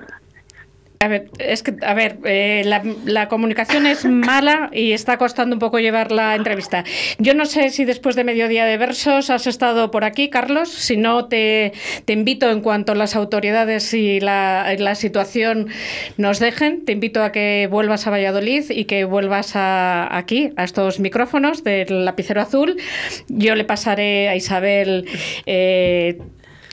a 1.01 1.07
ver, 1.07 1.31
es 1.39 1.63
que, 1.63 1.75
a 1.81 1.95
ver, 1.95 2.19
eh, 2.25 2.61
la, 3.05 3.27
comunicación 3.27 3.87
es 3.87 4.05
mala 4.09 4.69
y 4.71 4.91
está 4.91 5.17
costando 5.17 5.55
un 5.55 5.59
poco 5.59 5.79
llevar 5.79 6.11
la 6.11 6.35
entrevista. 6.35 6.83
Yo 7.17 7.33
no 7.33 7.47
sé 7.47 7.71
si 7.71 7.85
después 7.85 8.15
de 8.15 8.23
mediodía 8.23 8.65
de 8.65 8.77
versos 8.77 9.31
has 9.31 9.47
estado 9.47 9.89
por 9.89 10.03
aquí, 10.03 10.29
Carlos. 10.29 10.69
Si 10.69 10.97
no, 10.97 11.25
te, 11.25 11.73
te 12.05 12.13
invito 12.13 12.51
en 12.51 12.61
cuanto 12.61 12.93
las 12.93 13.15
autoridades 13.15 13.91
y 13.95 14.19
la, 14.19 14.75
la, 14.77 14.93
situación 14.93 15.69
nos 16.17 16.37
dejen, 16.37 16.85
te 16.85 16.91
invito 16.91 17.23
a 17.23 17.31
que 17.31 17.67
vuelvas 17.71 18.05
a 18.05 18.11
Valladolid 18.11 18.65
y 18.69 18.85
que 18.85 19.03
vuelvas 19.03 19.55
a, 19.55 20.15
aquí, 20.15 20.51
a 20.55 20.63
estos 20.63 20.99
micrófonos 20.99 21.63
del 21.63 22.05
lapicero 22.05 22.41
azul. 22.41 22.77
Yo 23.27 23.55
le 23.55 23.63
pasaré 23.63 24.29
a 24.29 24.35
Isabel 24.35 25.07
eh, 25.47 26.19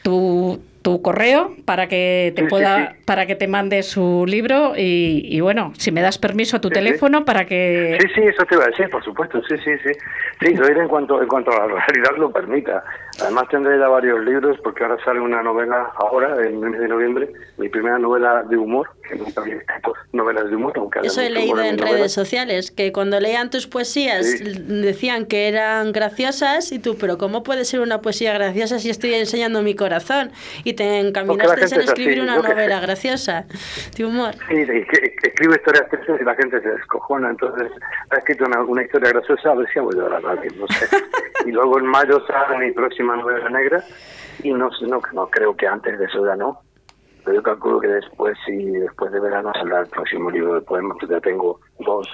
tu 0.02 0.60
tu 0.88 1.02
correo 1.02 1.50
para 1.66 1.86
que 1.86 2.32
te 2.34 2.44
pueda 2.44 2.96
para 3.04 3.26
que 3.26 3.34
te 3.34 3.46
mande 3.46 3.82
su 3.82 4.24
libro 4.26 4.72
y, 4.76 5.40
bueno 5.40 5.72
si 5.76 5.92
me 5.92 6.00
das 6.00 6.18
permiso 6.18 6.56
a 6.56 6.60
tu 6.60 6.70
teléfono 6.70 7.24
para 7.24 7.44
que 7.44 7.98
sí 8.00 8.08
sí 8.14 8.22
eso 8.22 8.44
te 8.46 8.54
iba 8.54 8.64
a 8.64 8.68
decir 8.68 8.88
por 8.88 9.04
supuesto 9.04 9.40
sí 9.48 9.56
sí 9.58 9.72
sí. 9.84 9.92
Sí 10.40 10.54
lo 10.54 10.66
diré 10.66 10.80
en 10.82 10.88
cuanto 10.88 11.20
en 11.20 11.28
cuanto 11.28 11.50
a 11.50 11.66
la 11.66 11.84
realidad 11.86 12.16
lo 12.16 12.30
permita. 12.30 12.84
Además 13.20 13.48
tendré 13.50 13.78
ya 13.78 13.88
varios 13.88 14.24
libros 14.24 14.56
porque 14.62 14.84
ahora 14.84 14.96
sale 15.04 15.20
una 15.20 15.42
novela 15.42 15.90
ahora 15.96 16.36
en 16.36 16.54
el 16.54 16.70
mes 16.70 16.80
de 16.80 16.88
noviembre 16.88 17.28
mi 17.58 17.68
primera 17.68 17.98
novela 17.98 18.44
de 18.44 18.56
humor 18.56 18.88
que 19.08 19.16
nunca 19.16 19.40
había 19.40 19.56
escrito 19.56 19.94
novelas 20.12 20.48
de 20.50 20.56
humor 20.56 20.72
aunque 20.76 21.00
eso 21.02 21.20
he 21.20 21.30
leído 21.30 21.60
en, 21.60 21.78
redes 21.78 22.12
sociales 22.12 22.70
que 22.70 22.92
cuando 22.92 23.20
leían 23.20 23.50
tus 23.50 23.66
poesías 23.66 24.26
decían 24.66 25.26
que 25.26 25.48
eran 25.48 25.92
graciosas 25.92 26.72
y 26.72 26.78
tú 26.78 26.96
pero 26.98 27.18
cómo 27.18 27.42
puede 27.42 27.64
ser 27.64 27.80
una 27.80 28.00
poesía 28.00 28.32
graciosa 28.32 28.78
si 28.78 28.90
estoy 28.90 29.14
enseñando 29.14 29.62
mi 29.62 29.74
corazón 29.74 30.30
y 30.64 30.74
te 30.74 31.00
encaminaste 31.00 31.74
a 31.74 31.78
escribir 31.80 32.20
una 32.20 32.36
novela 32.36 32.80
graciosa, 32.88 33.46
de 33.96 34.04
humor. 34.04 34.34
Sí, 34.48 34.64
escribo 35.22 35.54
historias 35.54 35.88
tristes 35.90 36.20
y 36.20 36.24
la 36.24 36.34
gente 36.34 36.60
se 36.60 36.68
descojona, 36.68 37.30
entonces 37.30 37.70
ha 38.10 38.16
escrito 38.16 38.44
una, 38.44 38.82
historia 38.82 39.10
graciosa, 39.10 39.50
a 39.50 39.54
ver 39.54 39.68
si 39.72 39.80
voy 39.80 39.94
a 39.94 39.98
llorar 39.98 40.22
no 40.22 40.66
sé. 40.68 40.86
y 41.46 41.52
luego 41.52 41.78
en 41.78 41.86
mayo 41.86 42.24
sale 42.26 42.58
mi 42.58 42.72
próxima 42.72 43.16
novela 43.16 43.48
negra 43.48 43.82
y 44.42 44.52
no, 44.52 44.70
no, 44.82 45.00
no 45.12 45.30
creo 45.30 45.56
que 45.56 45.66
antes 45.66 45.98
de 45.98 46.04
eso 46.04 46.24
ya 46.24 46.36
no, 46.36 46.60
pero 47.28 47.40
yo 47.40 47.42
calculo 47.42 47.78
que 47.78 47.88
después, 47.88 48.38
si 48.46 48.56
después 48.56 49.12
de 49.12 49.20
verano 49.20 49.52
saldrá 49.52 49.80
el 49.80 49.86
próximo 49.88 50.30
libro 50.30 50.54
de 50.54 50.62
poemas, 50.62 50.96
pues 50.98 51.10
ya 51.10 51.20
tengo 51.20 51.60
dos 51.78 52.08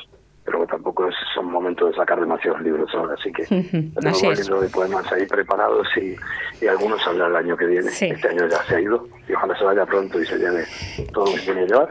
pero 0.44 0.66
tampoco 0.66 1.08
es, 1.08 1.14
son 1.34 1.52
momentos 1.52 1.90
de 1.90 1.96
sacar 1.96 2.20
demasiados 2.20 2.60
libros 2.62 2.90
ahora, 2.94 3.14
así 3.14 3.32
que 3.32 3.44
tenemos 3.46 4.22
un 4.22 4.34
libro 4.34 4.60
de 4.60 4.68
poemas 4.68 5.10
ahí 5.12 5.24
preparados 5.24 5.86
y, 5.96 6.16
y 6.62 6.66
algunos 6.66 7.00
saldrán 7.02 7.30
el 7.30 7.36
año 7.36 7.56
que 7.56 7.64
viene. 7.64 7.88
Este 7.88 8.28
año 8.28 8.46
ya 8.48 8.62
se 8.64 8.74
ha 8.74 8.80
ido 8.80 9.06
y 9.28 9.32
ojalá 9.32 9.56
se 9.56 9.64
vaya 9.64 9.86
pronto 9.86 10.20
y 10.20 10.26
se 10.26 10.36
lleve 10.36 10.66
todo 11.12 11.26
lo 11.26 11.32
que 11.32 11.40
tiene 11.40 11.60
que 11.62 11.66
llevar. 11.68 11.88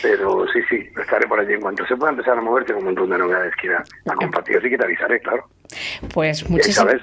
Pero 0.00 0.46
sí, 0.52 0.60
sí, 0.70 0.88
estaré 1.00 1.26
por 1.26 1.38
allí. 1.38 1.54
En 1.54 1.60
cuanto 1.60 1.86
se 1.86 1.96
pueda 1.96 2.12
empezar 2.12 2.38
a 2.38 2.40
mover, 2.40 2.64
tengo 2.64 2.80
un 2.80 2.86
montón 2.86 3.10
de 3.10 3.18
novedades 3.18 3.54
que 3.60 3.66
ir 3.66 3.74
a, 3.74 4.14
compartir, 4.14 4.56
así 4.56 4.70
que 4.70 4.78
te 4.78 4.84
avisaré, 4.84 5.20
claro. 5.20 5.48
Pues 6.12 6.48
muchísimas 6.50 6.96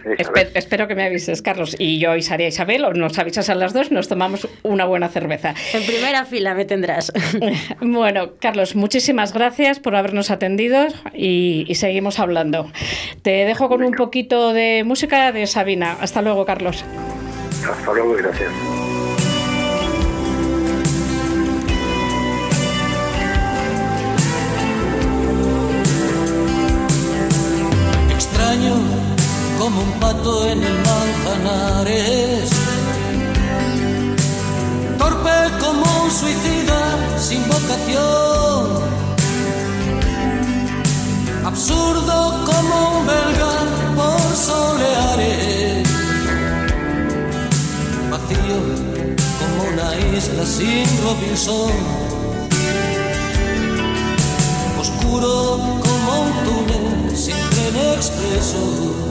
espero 0.54 0.88
que 0.88 0.96
me 0.96 1.06
avises, 1.06 1.42
Carlos. 1.42 1.76
Y 1.80 2.00
yo 2.00 2.12
avisaría 2.12 2.48
a 2.48 2.50
Isabel, 2.50 2.86
o 2.86 2.94
nos 2.94 3.18
avisas 3.18 3.50
a 3.50 3.56
las 3.56 3.74
dos, 3.74 3.92
nos 3.92 4.08
tomamos 4.08 4.48
una 4.64 4.86
buena 4.86 5.10
cerveza. 5.10 5.54
En 5.74 5.86
primera 5.86 6.26
fila 6.26 6.54
me 6.54 6.66
tendrás. 6.66 7.12
bueno, 7.82 8.34
Carlos, 8.40 8.76
muchísimas 8.76 9.34
gracias 9.34 9.80
por 9.80 9.96
habernos 9.96 10.32
atendido 10.32 10.88
y, 11.14 11.66
y 11.68 11.76
seguimos 11.76 12.20
hablando. 12.20 12.72
Te 13.22 13.46
dejo 13.46 13.70
con 13.70 13.84
un 13.84 13.94
poquito 13.94 14.54
de 14.54 14.84
música 14.86 15.32
de 15.32 15.48
Sabina. 15.48 15.98
Hasta 16.00 16.22
luego, 16.22 16.46
Carlos. 16.46 16.86
Hasta 17.68 17.94
luego, 17.94 18.16
gracias. 18.16 18.89
Como 29.70 29.84
un 29.84 30.00
pato 30.00 30.48
en 30.48 30.64
el 30.64 30.78
manzanares. 30.88 32.50
Torpe 34.98 35.38
como 35.60 35.86
un 36.04 36.12
suicida 36.12 36.82
sin 37.20 37.42
vocación. 37.48 38.66
Absurdo 41.46 42.46
como 42.50 43.00
un 43.00 43.08
belga 43.08 43.54
por 43.96 44.36
soleares. 44.48 45.88
Vacío 48.12 48.60
como 49.40 49.60
una 49.72 50.18
isla 50.18 50.46
sin 50.46 50.86
Robinson. 51.04 51.74
Oscuro 54.80 55.58
como 55.86 56.12
un 56.24 56.32
túnel 56.46 57.18
sin 57.18 57.36
tren 57.52 57.76
expreso 57.98 59.10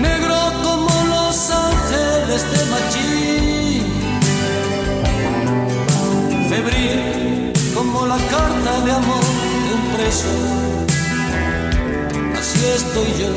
negro 0.00 0.36
como 0.62 0.88
los 1.08 1.50
ángeles 1.50 2.42
de 2.52 2.60
Machín, 2.72 3.84
febril 6.48 7.52
como 7.74 8.06
la 8.06 8.16
carta 8.16 8.80
de 8.84 8.92
amor 8.92 9.24
de 9.64 9.74
un 9.74 9.84
preso. 9.96 10.34
Así 12.38 12.58
estoy 12.78 13.10
yo, 13.20 13.32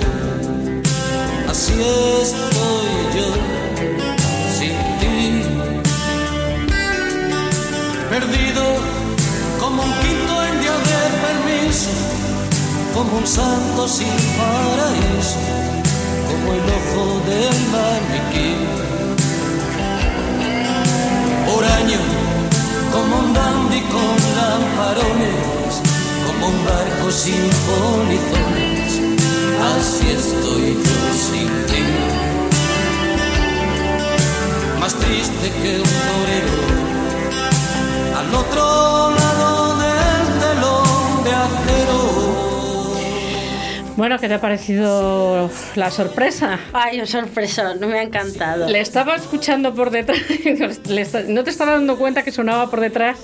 así 1.50 1.74
estoy 2.22 2.92
yo, 3.16 3.28
sin 4.58 4.76
ti, 5.00 5.44
perdido 8.10 8.64
como 9.60 9.84
un 9.84 9.94
quinto 10.02 10.34
en 10.46 10.62
día 10.62 10.78
de 10.90 11.02
permiso, 11.26 11.92
como 12.94 13.18
un 13.18 13.28
santo 13.28 13.88
sin 13.88 14.16
paraíso 14.38 15.79
como 16.40 16.54
el 16.54 16.60
ojo 16.60 17.22
del 17.26 17.58
maniquí. 17.72 18.56
año 21.80 22.00
como 22.92 23.20
un 23.20 23.34
dandy 23.34 23.82
con 23.82 24.16
lamparones, 24.38 25.82
como 26.26 26.48
un 26.48 26.66
barco 26.66 27.12
sin 27.12 27.50
polizones, 27.70 29.00
así 29.72 30.10
estoy 30.10 30.78
yo 30.88 31.02
sin 31.28 31.50
ti. 31.68 31.84
Más 34.80 34.94
triste 34.96 35.52
que 35.62 35.80
un 35.80 35.94
torero, 36.08 36.58
al 38.20 38.34
otro 38.34 39.12
lado 39.12 39.78
del 39.78 40.24
telón 40.40 41.24
de 41.24 41.32
acero 41.34 42.09
bueno, 44.00 44.18
¿qué 44.18 44.30
te 44.30 44.36
ha 44.36 44.40
parecido 44.40 45.52
la 45.76 45.92
sorpresa? 45.92 46.58
Ay, 46.72 47.06
sorpresa, 47.06 47.76
no 47.76 47.88
me 47.88 48.00
ha 48.00 48.04
encantado. 48.04 48.70
Le 48.70 48.80
estaba 48.80 49.14
escuchando 49.14 49.76
por 49.76 49.90
detrás, 49.92 50.18
¿no 51.28 51.44
te 51.44 51.50
estaba 51.50 51.74
dando 51.74 51.98
cuenta 51.98 52.24
que 52.24 52.32
sonaba 52.32 52.70
por 52.70 52.80
detrás? 52.80 53.20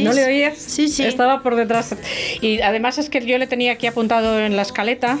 ¿No 0.00 0.12
le 0.12 0.24
oías? 0.24 0.58
Sí, 0.58 0.88
sí. 0.88 1.04
Estaba 1.04 1.42
por 1.42 1.56
detrás. 1.56 1.94
Y 2.40 2.60
además 2.60 2.98
es 2.98 3.08
que 3.10 3.24
yo 3.24 3.38
le 3.38 3.46
tenía 3.46 3.72
aquí 3.72 3.86
apuntado 3.86 4.40
en 4.40 4.56
la 4.56 4.62
escaleta 4.62 5.18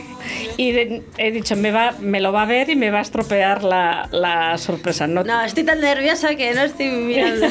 y 0.56 0.70
he 1.18 1.30
dicho, 1.30 1.56
me, 1.56 1.70
va, 1.70 1.94
me 2.00 2.20
lo 2.20 2.32
va 2.32 2.42
a 2.42 2.46
ver 2.46 2.70
y 2.70 2.76
me 2.76 2.90
va 2.90 2.98
a 2.98 3.02
estropear 3.02 3.62
la, 3.62 4.08
la 4.12 4.58
sorpresa. 4.58 5.06
No, 5.06 5.22
no, 5.24 5.42
estoy 5.44 5.64
tan 5.64 5.80
nerviosa 5.80 6.34
que 6.34 6.52
no 6.54 6.62
estoy 6.62 6.88
mirando. 6.88 7.46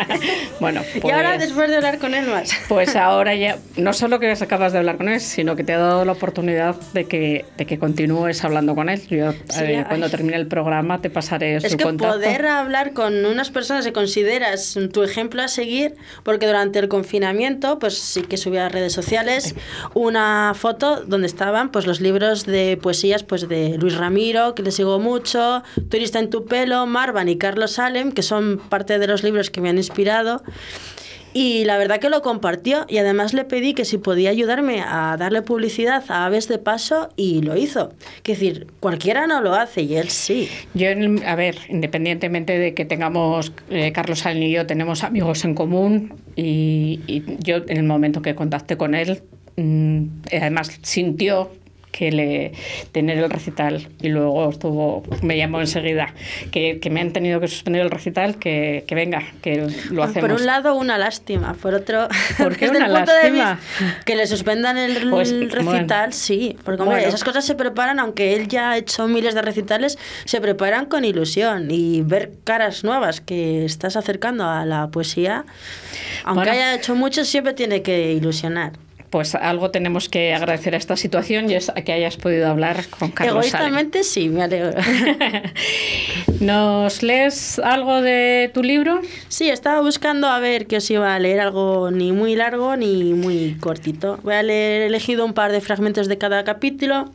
bueno, 0.60 0.82
Y 1.02 1.10
ahora 1.10 1.34
pues 1.36 1.48
después 1.48 1.70
de 1.70 1.76
hablar 1.76 1.98
con 1.98 2.14
él 2.14 2.26
más. 2.26 2.50
pues 2.68 2.96
ahora 2.96 3.34
ya, 3.34 3.58
no 3.76 3.92
solo 3.92 4.20
que 4.20 4.30
acabas 4.42 4.72
de 4.72 4.78
hablar 4.78 4.96
con 4.96 5.08
él, 5.08 5.20
sino 5.20 5.56
que 5.56 5.64
te 5.64 5.72
ha 5.72 5.78
dado 5.78 6.04
la 6.04 6.12
oportunidad 6.12 6.74
de 6.92 7.04
que, 7.06 7.44
de 7.56 7.66
que 7.66 7.78
continúes 7.78 8.44
hablando 8.44 8.74
con 8.74 8.88
él. 8.88 9.00
Yo 9.08 9.30
eh, 9.60 9.84
cuando 9.86 10.10
termine 10.10 10.36
el 10.36 10.46
programa 10.46 11.00
te 11.00 11.10
pasaré 11.10 11.56
es 11.56 11.70
su 11.70 11.76
que 11.76 11.84
contacto. 11.84 12.14
poder 12.14 12.46
hablar 12.46 12.92
con 12.92 13.24
unas 13.24 13.50
personas 13.50 13.84
que 13.84 13.92
consideras 13.92 14.78
tu 14.92 15.02
ejemplo 15.02 15.42
a 15.42 15.48
seguir, 15.48 15.94
porque 16.22 16.41
porque 16.42 16.48
durante 16.48 16.80
el 16.80 16.88
confinamiento, 16.88 17.78
pues 17.78 17.96
sí 17.98 18.22
que 18.22 18.36
subía 18.36 18.66
a 18.66 18.68
redes 18.68 18.92
sociales 18.92 19.54
una 19.94 20.54
foto 20.56 21.04
donde 21.06 21.28
estaban 21.28 21.70
pues 21.70 21.86
los 21.86 22.00
libros 22.00 22.46
de 22.46 22.76
poesías 22.82 23.22
pues 23.22 23.48
de 23.48 23.78
Luis 23.78 23.96
Ramiro, 23.96 24.56
que 24.56 24.64
le 24.64 24.72
sigo 24.72 24.98
mucho, 24.98 25.62
Turista 25.88 26.18
en 26.18 26.30
tu 26.30 26.44
pelo, 26.44 26.84
Marvan 26.86 27.28
y 27.28 27.38
Carlos 27.38 27.72
Salem, 27.72 28.10
que 28.10 28.22
son 28.22 28.60
parte 28.68 28.98
de 28.98 29.06
los 29.06 29.22
libros 29.22 29.50
que 29.50 29.60
me 29.60 29.68
han 29.68 29.76
inspirado. 29.76 30.42
Y 31.34 31.64
la 31.64 31.78
verdad 31.78 31.98
que 31.98 32.10
lo 32.10 32.20
compartió 32.22 32.84
y 32.88 32.98
además 32.98 33.32
le 33.32 33.44
pedí 33.44 33.74
que 33.74 33.84
si 33.84 33.98
podía 33.98 34.30
ayudarme 34.30 34.82
a 34.86 35.16
darle 35.18 35.42
publicidad 35.42 36.04
a 36.08 36.26
Aves 36.26 36.48
de 36.48 36.58
Paso 36.58 37.08
y 37.16 37.42
lo 37.42 37.56
hizo. 37.56 37.92
Es 38.24 38.38
decir, 38.38 38.66
cualquiera 38.80 39.26
no 39.26 39.40
lo 39.40 39.54
hace 39.54 39.82
y 39.82 39.96
él 39.96 40.08
sí. 40.10 40.48
Yo, 40.74 40.88
a 41.26 41.34
ver, 41.34 41.56
independientemente 41.68 42.58
de 42.58 42.74
que 42.74 42.84
tengamos, 42.84 43.52
eh, 43.70 43.92
Carlos 43.92 44.20
Salin 44.20 44.42
y 44.42 44.52
yo 44.52 44.66
tenemos 44.66 45.04
amigos 45.04 45.44
en 45.44 45.54
común 45.54 46.14
y, 46.36 47.00
yo 47.40 47.56
en 47.56 47.76
el 47.76 47.84
momento 47.84 48.20
que 48.22 48.34
contacté 48.34 48.76
con 48.76 48.94
él, 48.94 49.22
mmm, 49.56 50.04
además 50.30 50.78
sintió 50.82 51.50
que 51.92 52.10
le 52.10 52.52
tener 52.90 53.18
el 53.18 53.30
recital 53.30 53.86
y 54.00 54.08
luego 54.08 54.48
estuvo 54.48 55.02
me 55.22 55.36
llamó 55.36 55.60
enseguida 55.60 56.12
que, 56.50 56.80
que, 56.80 56.90
me 56.90 57.02
han 57.02 57.12
tenido 57.12 57.38
que 57.38 57.48
suspender 57.48 57.82
el 57.82 57.90
recital 57.90 58.38
que, 58.38 58.84
que 58.86 58.94
venga 58.94 59.22
que 59.42 59.68
lo 59.90 60.02
hacemos 60.02 60.28
por 60.28 60.40
un 60.40 60.46
lado 60.46 60.74
una 60.74 60.98
lástima 60.98 61.54
por 61.54 61.74
otro 61.74 62.08
¿Por 62.38 62.56
qué 62.56 62.70
una 62.70 62.88
lástima? 62.88 63.60
que 64.06 64.16
le 64.16 64.26
suspendan 64.26 64.78
el, 64.78 65.10
pues, 65.10 65.30
recital 65.52 65.86
bueno, 65.86 66.12
sí 66.12 66.56
porque 66.64 66.82
hombre, 66.82 66.96
bueno. 66.96 67.08
esas 67.08 67.22
cosas 67.22 67.44
se 67.44 67.54
preparan 67.54 68.00
aunque 68.00 68.34
él 68.34 68.48
ya 68.48 68.70
ha 68.70 68.78
hecho 68.78 69.06
miles 69.06 69.34
de 69.34 69.42
recitales 69.42 69.98
se 70.24 70.40
preparan 70.40 70.86
con 70.86 71.04
ilusión 71.04 71.70
y 71.70 72.00
ver 72.00 72.32
caras 72.44 72.84
nuevas 72.84 73.20
que 73.20 73.66
estás 73.66 73.96
acercando 73.96 74.48
a 74.48 74.64
la 74.64 74.88
poesía 74.88 75.44
aunque 76.24 76.48
bueno. 76.48 76.52
haya 76.52 76.74
hecho 76.74 76.94
mucho 76.94 77.26
siempre 77.26 77.52
tiene 77.52 77.82
que 77.82 78.12
ilusionar 78.12 78.72
pues 79.12 79.34
algo 79.34 79.70
tenemos 79.70 80.08
que 80.08 80.32
agradecer 80.32 80.74
a 80.74 80.78
esta 80.78 80.96
situación 80.96 81.50
y 81.50 81.54
es 81.54 81.70
que 81.84 81.92
hayas 81.92 82.16
podido 82.16 82.48
hablar 82.48 82.86
con 82.88 83.10
Carlos 83.10 83.44
Egoístamente 83.44 84.04
sí, 84.04 84.30
me 84.30 84.42
alegro. 84.42 84.72
¿Nos 86.40 87.02
lees 87.02 87.58
algo 87.58 88.00
de 88.00 88.50
tu 88.54 88.62
libro? 88.62 89.02
Sí, 89.28 89.50
estaba 89.50 89.82
buscando 89.82 90.28
a 90.28 90.38
ver 90.38 90.66
que 90.66 90.78
os 90.78 90.90
iba 90.90 91.14
a 91.14 91.18
leer 91.18 91.40
algo 91.40 91.90
ni 91.90 92.10
muy 92.10 92.34
largo 92.36 92.74
ni 92.74 93.12
muy 93.12 93.58
cortito. 93.60 94.18
Voy 94.22 94.32
a 94.32 94.42
leer, 94.42 94.80
he 94.80 94.86
elegido 94.86 95.26
un 95.26 95.34
par 95.34 95.52
de 95.52 95.60
fragmentos 95.60 96.08
de 96.08 96.16
cada 96.16 96.42
capítulo. 96.42 97.12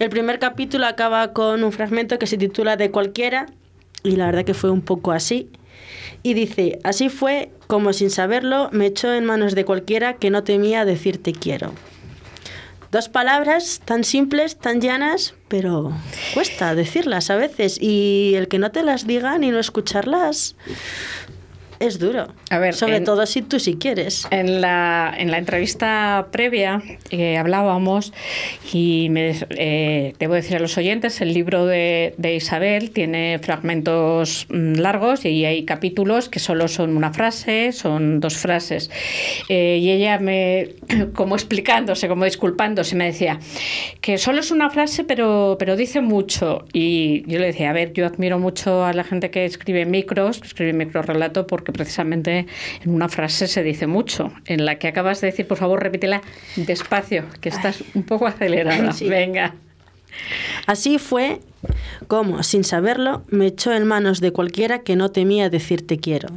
El 0.00 0.10
primer 0.10 0.40
capítulo 0.40 0.86
acaba 0.86 1.32
con 1.32 1.62
un 1.62 1.70
fragmento 1.70 2.18
que 2.18 2.26
se 2.26 2.36
titula 2.36 2.76
De 2.76 2.90
cualquiera 2.90 3.46
y 4.02 4.16
la 4.16 4.26
verdad 4.26 4.44
que 4.44 4.54
fue 4.54 4.70
un 4.70 4.82
poco 4.82 5.12
así. 5.12 5.48
Y 6.24 6.34
dice, 6.34 6.80
así 6.82 7.08
fue 7.08 7.50
como 7.72 7.94
sin 7.94 8.10
saberlo 8.10 8.68
me 8.70 8.84
echó 8.84 9.14
en 9.14 9.24
manos 9.24 9.54
de 9.54 9.64
cualquiera 9.64 10.16
que 10.16 10.28
no 10.28 10.44
temía 10.44 10.84
decir 10.84 11.22
te 11.22 11.32
quiero. 11.32 11.72
Dos 12.90 13.08
palabras 13.08 13.80
tan 13.82 14.04
simples, 14.04 14.58
tan 14.58 14.82
llanas, 14.82 15.32
pero 15.48 15.90
cuesta 16.34 16.74
decirlas 16.74 17.30
a 17.30 17.36
veces. 17.36 17.80
Y 17.80 18.34
el 18.36 18.48
que 18.48 18.58
no 18.58 18.72
te 18.72 18.82
las 18.82 19.06
diga 19.06 19.38
ni 19.38 19.50
no 19.50 19.58
escucharlas, 19.58 20.54
es 21.82 21.98
duro. 21.98 22.28
A 22.50 22.58
ver, 22.58 22.74
Sobre 22.74 22.96
en, 22.96 23.04
todo 23.04 23.26
si 23.26 23.42
tú 23.42 23.58
sí 23.58 23.76
quieres. 23.76 24.26
En 24.30 24.60
la, 24.60 25.12
en 25.16 25.30
la 25.30 25.38
entrevista 25.38 26.28
previa 26.30 26.82
eh, 27.10 27.36
hablábamos 27.36 28.12
y 28.72 29.08
me, 29.10 29.34
eh, 29.50 30.14
debo 30.18 30.34
decir 30.34 30.56
a 30.56 30.60
los 30.60 30.78
oyentes, 30.78 31.20
el 31.20 31.34
libro 31.34 31.66
de, 31.66 32.14
de, 32.18 32.36
Isabel 32.36 32.90
tiene 32.92 33.38
fragmentos 33.40 34.46
mm, 34.48 34.74
largos 34.74 35.24
y 35.24 35.44
hay 35.44 35.64
capítulos 35.64 36.28
que 36.28 36.38
solo 36.38 36.68
son 36.68 36.96
una 36.96 37.12
frase, 37.12 37.72
son 37.72 38.20
dos 38.20 38.36
frases. 38.36 38.90
Eh, 39.48 39.78
y 39.80 39.90
ella 39.90 40.18
me, 40.18 40.70
como 41.14 41.34
explicándose, 41.34 42.08
como 42.08 42.24
disculpándose, 42.24 42.94
me 42.96 43.06
decía 43.06 43.40
que 44.00 44.18
solo 44.18 44.40
es 44.40 44.50
una 44.50 44.70
frase 44.70 45.04
pero, 45.04 45.56
pero 45.58 45.76
dice 45.76 46.00
mucho. 46.00 46.64
Y 46.72 47.24
yo 47.26 47.38
le 47.38 47.46
decía, 47.46 47.70
a 47.70 47.72
ver, 47.72 47.92
yo 47.92 48.06
admiro 48.06 48.38
mucho 48.38 48.84
a 48.84 48.92
la 48.92 49.04
gente 49.04 49.30
que 49.30 49.44
escribe 49.44 49.84
micros, 49.84 50.40
que 50.40 50.46
escribe 50.46 50.72
microrelato 50.72 51.46
porque 51.46 51.71
precisamente 51.72 52.46
en 52.82 52.94
una 52.94 53.08
frase 53.08 53.46
se 53.48 53.62
dice 53.62 53.86
mucho. 53.86 54.32
En 54.46 54.64
la 54.64 54.78
que 54.78 54.88
acabas 54.88 55.20
de 55.20 55.28
decir, 55.28 55.46
por 55.46 55.58
favor, 55.58 55.82
repítela 55.82 56.22
despacio, 56.56 57.24
que 57.40 57.48
estás 57.48 57.82
un 57.94 58.02
poco 58.02 58.26
acelerada. 58.26 58.92
Sí. 58.92 59.08
Venga. 59.08 59.54
Así 60.66 60.98
fue 60.98 61.40
como, 62.06 62.42
sin 62.42 62.64
saberlo, 62.64 63.24
me 63.28 63.46
echó 63.46 63.72
en 63.72 63.86
manos 63.86 64.20
de 64.20 64.32
cualquiera 64.32 64.80
que 64.80 64.96
no 64.96 65.10
temía 65.10 65.48
decir 65.50 65.86
te 65.86 65.98
quiero. 65.98 66.28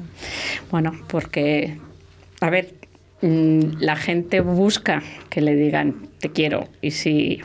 Bueno, 0.72 0.94
porque, 1.08 1.78
a 2.40 2.50
ver, 2.50 2.74
mm, 3.22 3.80
la 3.80 3.96
gente 3.96 4.42
busca 4.42 5.04
que 5.30 5.42
le 5.42 5.56
digan 5.56 6.08
te 6.20 6.32
quiero 6.32 6.70
y 6.82 6.92
si 6.92 7.42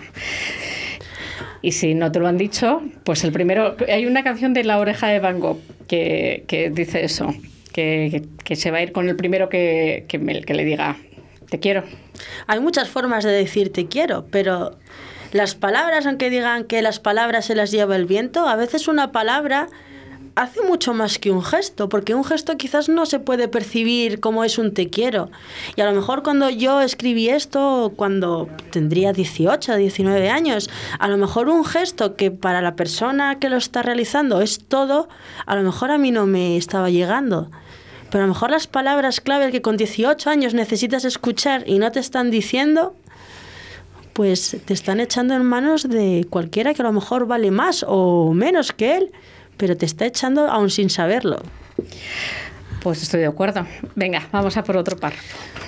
y 1.62 1.72
si 1.72 1.94
no 1.94 2.10
te 2.10 2.20
lo 2.20 2.26
han 2.26 2.38
dicho, 2.38 2.82
pues 3.04 3.22
el 3.24 3.32
primero 3.32 3.76
hay 3.88 4.06
una 4.06 4.22
canción 4.24 4.54
de 4.54 4.64
La 4.64 4.78
oreja 4.78 5.08
de 5.08 5.20
Van 5.20 5.40
Gogh 5.40 5.60
que, 5.88 6.44
que 6.46 6.70
dice 6.70 7.04
eso, 7.04 7.34
que, 7.70 8.22
se 8.54 8.70
va 8.70 8.78
a 8.78 8.82
ir 8.82 8.92
con 8.92 9.08
el 9.08 9.16
primero 9.16 9.48
que, 9.48 10.04
que, 10.08 10.18
me, 10.18 10.42
que 10.42 10.54
le 10.54 10.64
diga, 10.64 10.96
te 11.48 11.58
quiero. 11.58 11.84
Hay 12.46 12.60
muchas 12.60 12.88
formas 12.88 13.24
de 13.24 13.32
decir 13.32 13.72
te 13.72 13.86
quiero, 13.86 14.26
pero 14.30 14.78
las 15.32 15.54
palabras, 15.54 16.06
aunque 16.06 16.30
digan 16.30 16.64
que 16.64 16.82
las 16.82 16.98
palabras 17.00 17.44
se 17.44 17.54
las 17.54 17.70
lleva 17.70 17.96
el 17.96 18.06
viento, 18.06 18.48
a 18.48 18.56
veces 18.56 18.88
una 18.88 19.12
palabra 19.12 19.68
hace 20.34 20.62
mucho 20.62 20.94
más 20.94 21.18
que 21.18 21.30
un 21.30 21.42
gesto, 21.42 21.88
porque 21.88 22.14
un 22.14 22.24
gesto 22.24 22.56
quizás 22.56 22.88
no 22.88 23.06
se 23.06 23.18
puede 23.18 23.48
percibir 23.48 24.20
como 24.20 24.44
es 24.44 24.58
un 24.58 24.72
te 24.72 24.88
quiero. 24.88 25.30
Y 25.76 25.80
a 25.80 25.86
lo 25.86 25.92
mejor 25.92 26.22
cuando 26.22 26.50
yo 26.50 26.80
escribí 26.80 27.28
esto, 27.28 27.92
cuando 27.96 28.48
tendría 28.70 29.12
18, 29.12 29.76
19 29.76 30.30
años, 30.30 30.70
a 30.98 31.08
lo 31.08 31.16
mejor 31.16 31.48
un 31.48 31.64
gesto 31.64 32.16
que 32.16 32.30
para 32.30 32.62
la 32.62 32.76
persona 32.76 33.38
que 33.38 33.48
lo 33.48 33.56
está 33.56 33.82
realizando 33.82 34.40
es 34.40 34.64
todo, 34.66 35.08
a 35.46 35.56
lo 35.56 35.62
mejor 35.62 35.90
a 35.90 35.98
mí 35.98 36.10
no 36.10 36.26
me 36.26 36.56
estaba 36.56 36.90
llegando. 36.90 37.50
Pero 38.10 38.24
a 38.24 38.26
lo 38.26 38.32
mejor 38.32 38.50
las 38.50 38.66
palabras 38.66 39.20
clave 39.20 39.52
que 39.52 39.62
con 39.62 39.76
18 39.76 40.30
años 40.30 40.54
necesitas 40.54 41.04
escuchar 41.04 41.64
y 41.66 41.78
no 41.78 41.92
te 41.92 42.00
están 42.00 42.30
diciendo, 42.30 42.96
pues 44.12 44.56
te 44.64 44.74
están 44.74 45.00
echando 45.00 45.34
en 45.34 45.44
manos 45.44 45.88
de 45.88 46.26
cualquiera 46.28 46.74
que 46.74 46.82
a 46.82 46.86
lo 46.86 46.92
mejor 46.92 47.26
vale 47.26 47.50
más 47.50 47.84
o 47.86 48.32
menos 48.34 48.72
que 48.72 48.96
él 48.96 49.12
pero 49.60 49.76
te 49.76 49.84
está 49.84 50.06
echando 50.06 50.48
aún 50.48 50.70
sin 50.70 50.88
saberlo. 50.88 51.42
Pues 52.82 53.02
estoy 53.02 53.20
de 53.20 53.26
acuerdo. 53.26 53.66
Venga, 53.94 54.26
vamos 54.32 54.56
a 54.56 54.64
por 54.64 54.78
otro 54.78 54.96
par. 54.96 55.12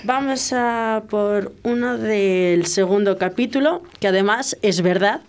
Vamos 0.03 0.51
a 0.55 1.03
por 1.11 1.53
uno 1.63 1.99
del 1.99 2.65
segundo 2.65 3.19
capítulo, 3.19 3.83
que 4.01 4.09
además 4.09 4.57
es 4.63 4.81
verdad. 4.81 5.21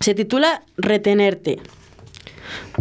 Se 0.00 0.14
titula 0.14 0.62
Retenerte. 0.78 1.58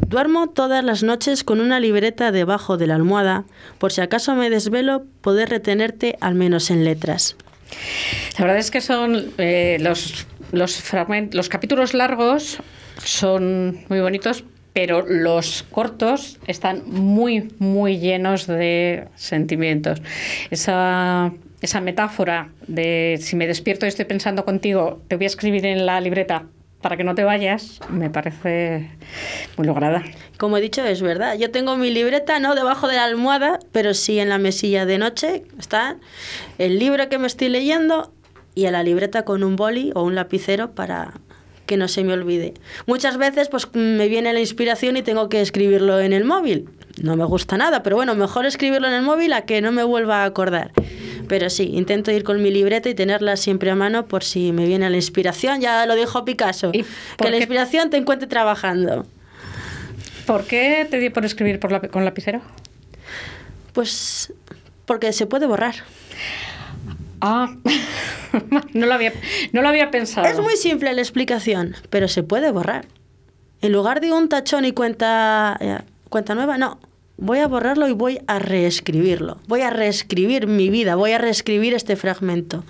Duermo 0.07 0.47
todas 0.47 0.82
las 0.82 1.03
noches 1.03 1.43
con 1.43 1.59
una 1.59 1.82
libreta 1.82 2.32
debajo 2.32 2.77
de 2.77 2.88
la 2.88 2.95
almohada, 2.95 3.43
por 3.80 3.91
si 3.91 3.99
acaso 3.99 4.34
me 4.34 4.49
desvelo, 4.49 5.03
poder 5.19 5.49
retenerte 5.49 6.17
al 6.21 6.36
menos 6.36 6.71
en 6.71 6.86
letras. 6.86 7.36
La 8.38 8.45
verdad 8.45 8.59
es 8.59 8.71
que 8.71 8.80
son 8.80 9.34
eh, 9.38 9.77
los, 9.82 10.25
los, 10.53 10.82
los 11.32 11.49
capítulos 11.49 11.93
largos, 11.93 12.59
son 13.03 13.86
muy 13.89 13.99
bonitos, 13.99 14.45
pero 14.82 15.05
los 15.05 15.63
cortos 15.63 16.39
están 16.47 16.84
muy, 16.86 17.53
muy 17.59 17.99
llenos 17.99 18.47
de 18.47 19.09
sentimientos. 19.15 20.01
Esa, 20.51 21.34
esa 21.59 21.82
metáfora 21.82 22.47
de 22.65 23.19
si 23.19 23.36
me 23.36 23.45
despierto 23.45 23.86
y 23.86 23.89
estoy 23.89 24.05
pensando 24.05 24.45
contigo, 24.45 25.01
te 25.09 25.17
voy 25.17 25.25
a 25.25 25.27
escribir 25.27 25.65
en 25.65 25.86
la 25.86 25.99
libreta 25.99 26.45
para 26.80 26.95
que 26.95 27.03
no 27.03 27.13
te 27.13 27.25
vayas, 27.25 27.82
me 27.89 28.09
parece 28.09 28.89
muy 29.57 29.67
lograda. 29.67 30.01
Como 30.38 30.55
he 30.55 30.61
dicho, 30.61 30.86
es 30.86 31.01
verdad. 31.01 31.38
Yo 31.38 31.51
tengo 31.51 31.75
mi 31.75 31.89
libreta 31.89 32.39
no 32.39 32.55
debajo 32.55 32.88
de 32.88 32.95
la 32.95 33.03
almohada, 33.03 33.59
pero 33.73 33.93
sí 33.93 34.17
en 34.17 34.30
la 34.30 34.38
mesilla 34.38 34.86
de 34.86 34.97
noche. 34.97 35.43
Está 35.59 35.97
el 36.57 36.80
libro 36.80 37.09
que 37.09 37.17
me 37.17 37.27
estoy 37.27 37.49
leyendo 37.49 38.13
y 38.55 38.65
a 38.67 38.71
la 38.71 38.82
libreta 38.82 39.25
con 39.25 39.43
un 39.43 39.57
boli 39.57 39.91
o 39.93 40.03
un 40.03 40.15
lapicero 40.15 40.71
para 40.71 41.15
que 41.70 41.78
no 41.78 41.88
se 41.88 42.03
me 42.03 42.13
olvide. 42.13 42.55
Muchas 42.88 43.17
veces 43.17 43.47
pues 43.47 43.67
me 43.74 44.07
viene 44.07 44.34
la 44.34 44.39
inspiración 44.39 44.97
y 44.97 45.03
tengo 45.03 45.30
que 45.30 45.39
escribirlo 45.39 45.99
en 45.99 46.13
el 46.13 46.26
móvil. 46.26 46.67
No 46.99 47.15
me 47.15 47.26
gusta 47.26 47.57
nada, 47.57 47.84
pero 47.84 47.95
bueno, 47.95 48.15
mejor 48.15 48.47
escribirlo 48.47 48.88
en 48.88 48.95
el 48.95 49.03
móvil 49.03 49.34
a 49.34 49.43
que 49.43 49.61
no 49.61 49.72
me 49.72 49.84
vuelva 49.84 50.24
a 50.24 50.26
acordar. 50.26 50.72
Pero 51.28 51.51
sí, 51.51 51.70
intento 51.76 52.09
ir 52.11 52.24
con 52.24 52.41
mi 52.41 52.49
libreta 52.49 52.89
y 52.89 52.95
tenerla 52.95 53.38
siempre 53.38 53.70
a 53.70 53.76
mano 53.76 54.07
por 54.07 54.24
si 54.24 54.51
me 54.51 54.65
viene 54.65 54.89
la 54.89 54.95
inspiración. 54.95 55.61
Ya 55.61 55.86
lo 55.86 55.93
dijo 55.93 56.26
Picasso, 56.26 56.72
que 56.72 57.30
la 57.30 57.38
inspiración 57.38 57.91
te 57.91 57.97
encuentre 57.97 58.28
trabajando. 58.28 59.05
¿Por 60.26 60.45
qué 60.45 60.88
te 60.89 60.97
dio 60.97 61.13
por 61.13 61.24
escribir 61.24 61.59
por 61.59 61.72
la, 61.72 61.82
con 61.82 62.03
lapicero? 62.03 62.41
Pues 63.74 64.34
porque 64.88 65.13
se 65.13 65.28
puede 65.28 65.45
borrar. 65.45 65.76
Ah, 67.22 67.55
no 68.74 68.86
lo, 68.86 68.93
había, 68.93 69.13
no 69.51 69.61
lo 69.61 69.70
había 69.70 69.91
pensado. 69.91 70.28
Es 70.28 70.39
muy 70.39 70.55
simple 70.55 70.93
la 70.93 71.01
explicación, 71.01 71.76
pero 71.89 72.07
se 72.07 72.24
puede 72.24 72.51
borrar. 72.51 72.86
En 73.61 73.72
lugar 73.74 73.99
de 74.01 74.11
un 74.11 74.30
tachón 74.30 74.65
y 74.65 74.72
cuenta, 74.72 75.57
eh, 75.59 75.80
cuenta 76.09 76.34
nueva, 76.36 76.57
no. 76.57 76.80
voy 77.17 77.39
a 77.39 77.47
borrarlo 77.47 77.88
y 77.89 77.93
voy 77.93 78.20
a 78.28 78.39
reescribirlo. 78.39 79.39
Voy 79.47 79.61
a 79.61 79.70
reescribir 79.70 80.47
mi 80.47 80.70
vida, 80.70 80.95
voy 80.95 81.11
a 81.11 81.17
reescribir 81.17 81.74
este 81.74 81.97
fragmento. 81.97 82.63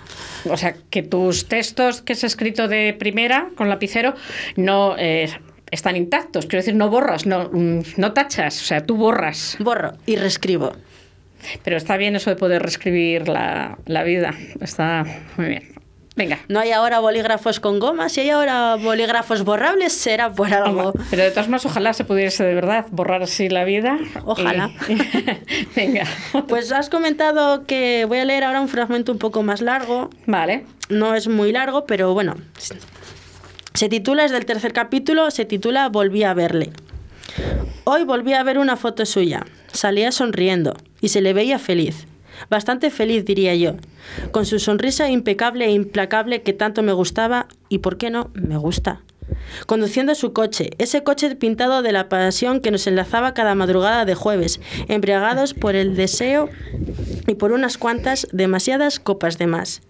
O 0.48 0.56
sea, 0.56 0.74
que 0.90 1.02
tus 1.02 1.46
textos 1.46 2.02
que 2.02 2.14
has 2.14 2.24
escrito 2.24 2.66
de 2.66 2.94
primera 2.98 3.50
con 3.56 3.68
lapicero 3.68 4.14
no 4.56 4.96
eh, 4.98 5.30
están 5.70 5.96
intactos. 5.96 6.46
Quiero 6.46 6.62
decir, 6.62 6.74
no 6.74 6.90
borras, 6.90 7.26
no, 7.26 7.48
mm, 7.52 7.82
no 7.96 8.12
tachas. 8.12 8.60
O 8.60 8.64
sea, 8.64 8.84
tú 8.84 8.96
borras. 8.96 9.56
Borro 9.60 9.92
y 10.06 10.16
reescribo. 10.16 10.72
Pero 11.64 11.76
está 11.76 11.96
bien 11.96 12.16
eso 12.16 12.30
de 12.30 12.36
poder 12.36 12.62
reescribir 12.62 13.28
la, 13.28 13.78
la 13.86 14.02
vida. 14.02 14.34
Está 14.60 15.04
muy 15.36 15.46
bien. 15.48 15.72
Venga. 16.16 16.38
No 16.48 16.60
hay 16.60 16.72
ahora 16.72 16.98
bolígrafos 16.98 17.60
con 17.60 17.78
goma, 17.78 18.08
si 18.10 18.20
hay 18.20 18.30
ahora 18.30 18.76
bolígrafos 18.76 19.42
borrables 19.44 19.92
será 19.94 20.30
por 20.30 20.52
algo. 20.52 20.92
Pero 21.08 21.22
de 21.22 21.30
todas 21.30 21.46
maneras, 21.46 21.66
ojalá 21.66 21.92
se 21.94 22.04
pudiese 22.04 22.44
de 22.44 22.54
verdad 22.54 22.84
borrar 22.90 23.22
así 23.22 23.48
la 23.48 23.64
vida. 23.64 23.96
Ojalá. 24.24 24.70
Y- 24.88 24.96
Venga. 25.76 26.04
Pues 26.48 26.72
has 26.72 26.90
comentado 26.90 27.64
que 27.64 28.04
voy 28.06 28.18
a 28.18 28.24
leer 28.26 28.44
ahora 28.44 28.60
un 28.60 28.68
fragmento 28.68 29.12
un 29.12 29.18
poco 29.18 29.42
más 29.42 29.62
largo. 29.62 30.10
Vale. 30.26 30.66
No 30.90 31.14
es 31.14 31.28
muy 31.28 31.52
largo, 31.52 31.86
pero 31.86 32.12
bueno. 32.12 32.34
Se 33.72 33.88
titula, 33.88 34.24
es 34.24 34.32
del 34.32 34.44
tercer 34.44 34.72
capítulo, 34.72 35.30
se 35.30 35.44
titula 35.46 35.88
Volví 35.88 36.24
a 36.24 36.34
verle. 36.34 36.70
Hoy 37.84 38.04
volví 38.04 38.34
a 38.34 38.42
ver 38.42 38.58
una 38.58 38.76
foto 38.76 39.06
suya. 39.06 39.46
Salía 39.72 40.12
sonriendo 40.12 40.74
y 41.00 41.08
se 41.08 41.20
le 41.20 41.32
veía 41.32 41.58
feliz. 41.58 42.06
Bastante 42.48 42.90
feliz, 42.90 43.24
diría 43.24 43.54
yo. 43.54 43.74
Con 44.30 44.46
su 44.46 44.58
sonrisa 44.58 45.10
impecable 45.10 45.66
e 45.66 45.72
implacable 45.72 46.42
que 46.42 46.52
tanto 46.52 46.82
me 46.82 46.92
gustaba 46.92 47.46
y, 47.68 47.78
¿por 47.78 47.98
qué 47.98 48.10
no?, 48.10 48.30
me 48.34 48.56
gusta. 48.56 49.02
Conduciendo 49.66 50.14
su 50.14 50.32
coche, 50.32 50.70
ese 50.78 51.02
coche 51.02 51.34
pintado 51.36 51.82
de 51.82 51.92
la 51.92 52.08
pasión 52.08 52.60
que 52.60 52.70
nos 52.70 52.86
enlazaba 52.86 53.34
cada 53.34 53.54
madrugada 53.54 54.04
de 54.04 54.14
jueves, 54.14 54.60
embriagados 54.88 55.54
por 55.54 55.76
el 55.76 55.96
deseo 55.96 56.48
y 57.26 57.34
por 57.34 57.52
unas 57.52 57.78
cuantas, 57.78 58.26
demasiadas 58.32 58.98
copas 58.98 59.38
de 59.38 59.46
más. 59.46 59.82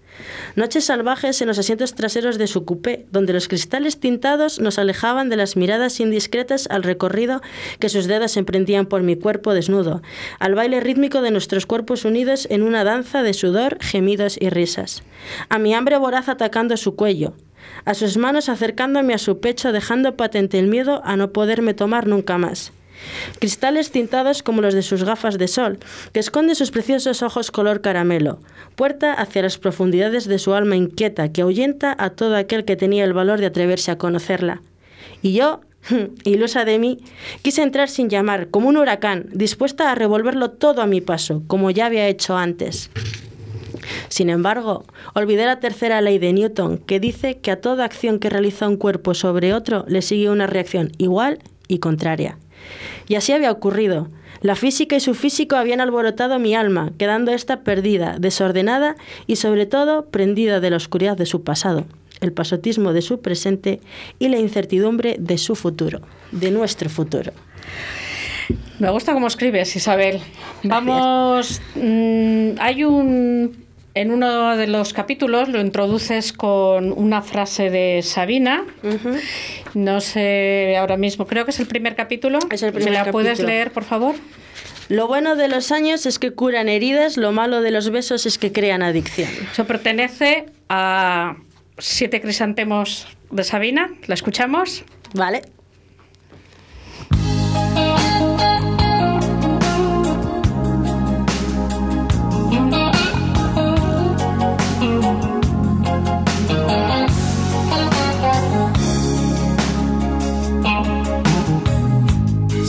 Noches 0.57 0.85
salvajes 0.85 1.41
en 1.41 1.49
los 1.49 1.59
asientos 1.59 1.95
traseros 1.95 2.39
de 2.39 2.47
su 2.47 2.65
coupé, 2.65 3.07
donde 3.11 3.33
los 3.33 3.49
cristales 3.49 4.01
tintados 4.01 4.61
nos 4.61 4.79
alejaban 4.79 5.29
de 5.29 5.37
las 5.37 5.57
miradas 5.57 6.01
indiscretas 6.01 6.67
al 6.71 6.83
recorrido 6.83 7.43
que 7.79 7.89
sus 7.89 8.07
dedos 8.07 8.37
emprendían 8.37 8.87
por 8.87 9.03
mi 9.03 9.17
cuerpo 9.17 9.55
desnudo, 9.55 10.03
al 10.39 10.55
baile 10.55 10.81
rítmico 10.81 11.23
de 11.23 11.31
nuestros 11.31 11.67
cuerpos 11.67 12.05
unidos 12.05 12.47
en 12.51 12.63
una 12.63 12.85
danza 12.85 13.23
de 13.23 13.35
sudor, 13.35 13.79
gemidos 13.81 14.37
y 14.41 14.51
risas, 14.51 15.03
a 15.49 15.59
mi 15.59 15.75
hambre 15.75 15.97
voraz 15.99 16.29
atacando 16.29 16.77
su 16.77 16.97
cuello, 16.97 17.35
a 17.85 17.95
sus 17.95 18.17
manos 18.17 18.49
acercándome 18.49 19.15
a 19.15 19.19
su 19.19 19.41
pecho 19.41 19.73
dejando 19.73 20.17
patente 20.17 20.59
el 20.59 20.67
miedo 20.67 21.03
a 21.05 21.17
no 21.17 21.33
poderme 21.33 21.75
tomar 21.75 22.07
nunca 22.07 22.39
más. 22.39 22.73
Cristales 23.39 23.91
tintados 23.91 24.43
como 24.43 24.63
los 24.63 24.75
de 24.75 24.83
sus 24.83 25.05
gafas 25.05 25.39
de 25.39 25.49
sol, 25.49 25.79
que 26.13 26.21
esconde 26.21 26.55
sus 26.55 26.71
preciosos 26.71 27.23
ojos 27.23 27.51
color 27.51 27.81
caramelo, 27.81 28.39
puerta 28.77 29.13
hacia 29.13 29.43
las 29.43 29.59
profundidades 29.59 30.27
de 30.27 30.39
su 30.39 30.55
alma 30.55 30.77
inquieta 30.77 31.33
que 31.33 31.43
ahuyenta 31.43 31.95
a 31.99 32.11
todo 32.11 32.37
aquel 32.37 32.65
que 32.65 32.77
tenía 32.77 33.05
el 33.05 33.13
valor 33.13 33.41
de 33.41 33.47
atreverse 33.47 33.91
a 33.91 33.99
conocerla. 33.99 34.63
Y 35.23 35.33
yo, 35.33 35.61
ilusa 36.25 36.65
de 36.65 36.79
mí, 36.79 36.99
quise 37.43 37.63
entrar 37.63 37.89
sin 37.89 38.09
llamar, 38.09 38.49
como 38.49 38.69
un 38.69 38.77
huracán, 38.77 39.27
dispuesta 39.33 39.91
a 39.91 39.95
revolverlo 39.95 40.51
todo 40.51 40.83
a 40.83 40.87
mi 40.87 41.01
paso, 41.01 41.43
como 41.47 41.71
ya 41.71 41.87
había 41.87 42.09
hecho 42.09 42.37
antes. 42.37 42.91
Sin 44.09 44.31
embargo, 44.31 44.85
olvidé 45.15 45.47
la 45.47 45.61
tercera 45.61 46.01
ley 46.01 46.19
de 46.19 46.33
Newton, 46.33 46.79
que 46.79 47.01
dice 47.01 47.39
que 47.39 47.51
a 47.51 47.61
toda 47.61 47.85
acción 47.85 48.19
que 48.19 48.31
realiza 48.31 48.69
un 48.69 48.77
cuerpo 48.77 49.15
sobre 49.15 49.55
otro 49.55 49.85
le 49.89 50.03
sigue 50.03 50.31
una 50.31 50.47
reacción 50.47 50.93
igual 50.99 51.41
y 51.69 51.79
contraria. 51.79 52.39
Y 53.09 53.15
así 53.17 53.33
había 53.33 53.51
ocurrido. 53.51 54.09
La 54.41 54.55
física 54.55 54.97
y 54.97 55.01
su 55.01 55.15
físico 55.15 55.57
habían 55.57 55.81
alborotado 55.81 56.39
mi 56.39 56.55
alma, 56.55 56.93
quedando 56.99 57.33
ésta 57.33 57.61
perdida, 57.61 58.17
desordenada 58.19 58.97
y 59.27 59.37
sobre 59.37 59.67
todo 59.67 60.07
prendida 60.07 60.61
de 60.61 60.71
la 60.71 60.77
oscuridad 60.77 61.17
de 61.17 61.27
su 61.27 61.45
pasado, 61.45 61.85
el 62.21 62.33
pasotismo 62.33 62.93
de 62.93 63.03
su 63.03 63.21
presente 63.21 63.81
y 64.19 64.29
la 64.29 64.39
incertidumbre 64.39 65.17
de 65.19 65.37
su 65.37 65.57
futuro, 65.57 66.01
de 66.33 66.51
nuestro 66.51 66.89
futuro. 66.89 67.33
Me 68.79 68.89
gusta 68.91 69.13
cómo 69.13 69.27
escribes, 69.27 69.77
Isabel. 69.77 70.21
Vamos. 70.63 71.61
mm, 71.75 72.53
hay 72.59 72.85
un. 72.85 73.70
En 74.01 74.13
uno 74.13 74.57
de 74.57 74.67
los 74.67 74.95
capítulos 74.95 75.51
lo 75.51 75.61
introduces 75.61 76.33
con 76.33 76.91
una 76.91 77.21
frase 77.21 77.69
de 77.69 78.01
Sabina. 78.03 78.65
No 79.75 80.01
sé 80.01 80.75
ahora 80.79 80.97
mismo, 80.97 81.27
creo 81.27 81.45
que 81.45 81.51
es 81.51 81.61
el 81.61 81.67
primer 81.67 81.97
capítulo. 81.97 82.39
Es 82.51 82.63
el 82.63 82.73
¿Me 82.73 82.81
primer 82.81 82.95
la 82.95 83.13
puedes 83.13 83.41
leer, 83.41 83.73
por 83.73 83.85
favor? 83.85 84.15
Lo 84.89 85.07
bueno 85.07 85.37
de 85.37 85.49
los 85.49 85.71
años 85.71 86.07
es 86.07 86.19
que 86.19 86.31
curan 86.31 86.71
heridas, 86.71 87.19
lo 87.19 87.31
malo 87.33 87.61
de 87.61 87.73
los 87.73 87.91
besos 87.91 88.25
es 88.25 88.39
que 88.39 88.53
crean 88.53 88.81
adicción. 88.81 89.29
Eso 89.53 89.67
pertenece 89.67 90.47
a 90.71 91.37
Siete 91.77 92.23
Crisantemos 92.23 93.07
de 93.31 93.45
Sabina. 93.45 93.91
¿La 94.07 94.15
escuchamos? 94.15 94.83
Vale. 95.13 95.43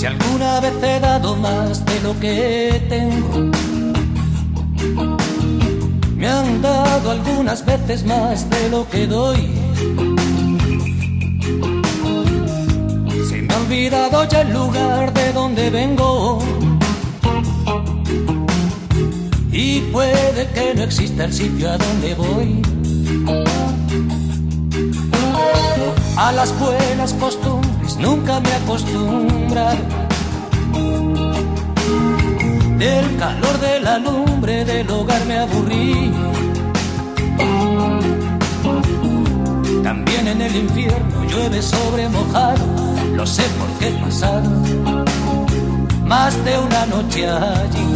Si 0.01 0.07
alguna 0.07 0.59
vez 0.59 0.73
he 0.81 0.99
dado 0.99 1.35
más 1.35 1.85
de 1.85 2.01
lo 2.01 2.19
que 2.19 2.83
tengo, 2.89 3.51
me 6.15 6.27
han 6.27 6.59
dado 6.59 7.11
algunas 7.11 7.63
veces 7.63 8.03
más 8.03 8.49
de 8.49 8.69
lo 8.69 8.89
que 8.89 9.05
doy. 9.05 9.47
Se 13.29 13.43
me 13.43 13.53
ha 13.53 13.57
olvidado 13.59 14.27
ya 14.27 14.41
el 14.41 14.51
lugar 14.51 15.13
de 15.13 15.33
donde 15.33 15.69
vengo. 15.69 16.39
Y 19.51 19.81
puede 19.81 20.49
que 20.55 20.73
no 20.73 20.81
exista 20.81 21.25
el 21.25 21.33
sitio 21.33 21.69
a 21.69 21.77
donde 21.77 22.15
voy. 22.15 22.61
A 26.17 26.31
las 26.31 26.59
buenas 26.59 27.13
costumbres 27.13 27.70
nunca 27.99 28.39
me 28.39 28.51
acostumbrado. 28.53 29.77
Del 32.77 33.17
calor 33.17 33.59
de 33.59 33.79
la 33.79 33.97
lumbre 33.99 34.65
del 34.65 34.89
hogar 34.89 35.23
me 35.25 35.37
aburrí. 35.37 36.13
También 39.83 40.27
en 40.27 40.41
el 40.41 40.55
infierno 40.55 41.23
llueve 41.25 41.61
sobre 41.61 42.09
mojado, 42.09 42.65
lo 43.15 43.25
sé 43.25 43.43
porque 43.59 43.89
he 43.89 44.01
pasado 44.03 44.49
más 46.11 46.43
de 46.43 46.57
una 46.57 46.85
noche 46.87 47.25
allí. 47.25 47.89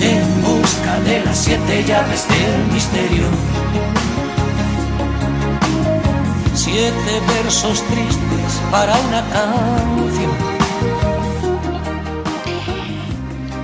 En 0.00 0.42
busca 0.42 1.00
de 1.00 1.24
las 1.26 1.36
siete 1.36 1.84
llaves 1.84 2.26
del 2.28 2.72
misterio. 2.72 3.26
Siete 6.74 7.20
versos 7.28 7.84
tristes 7.86 8.60
para 8.72 8.98
una 8.98 9.22
canción. 9.30 10.32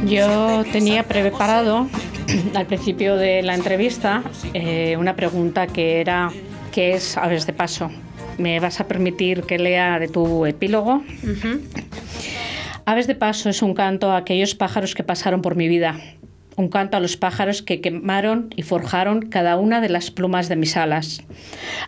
Yo 0.06 0.62
tenía 0.70 1.02
preparado 1.02 1.88
al 2.54 2.66
principio 2.66 3.16
de 3.16 3.42
la 3.42 3.56
entrevista 3.56 4.22
eh, 4.54 4.96
una 4.96 5.16
pregunta 5.16 5.66
que 5.66 6.00
era 6.00 6.30
¿qué 6.70 6.92
es 6.92 7.16
Aves 7.16 7.46
de 7.46 7.52
Paso? 7.52 7.90
¿Me 8.38 8.60
vas 8.60 8.78
a 8.78 8.86
permitir 8.86 9.42
que 9.42 9.58
lea 9.58 9.98
de 9.98 10.06
tu 10.06 10.46
epílogo? 10.46 11.02
Aves 12.84 13.08
de 13.08 13.16
Paso 13.16 13.48
es 13.48 13.60
un 13.60 13.74
canto 13.74 14.12
a 14.12 14.18
aquellos 14.18 14.54
pájaros 14.54 14.94
que 14.94 15.02
pasaron 15.02 15.42
por 15.42 15.56
mi 15.56 15.66
vida. 15.66 15.98
Un 16.60 16.68
canto 16.68 16.98
a 16.98 17.00
los 17.00 17.16
pájaros 17.16 17.62
que 17.62 17.80
quemaron 17.80 18.52
y 18.54 18.60
forjaron 18.60 19.30
cada 19.30 19.56
una 19.56 19.80
de 19.80 19.88
las 19.88 20.10
plumas 20.10 20.50
de 20.50 20.56
mis 20.56 20.76
alas. 20.76 21.22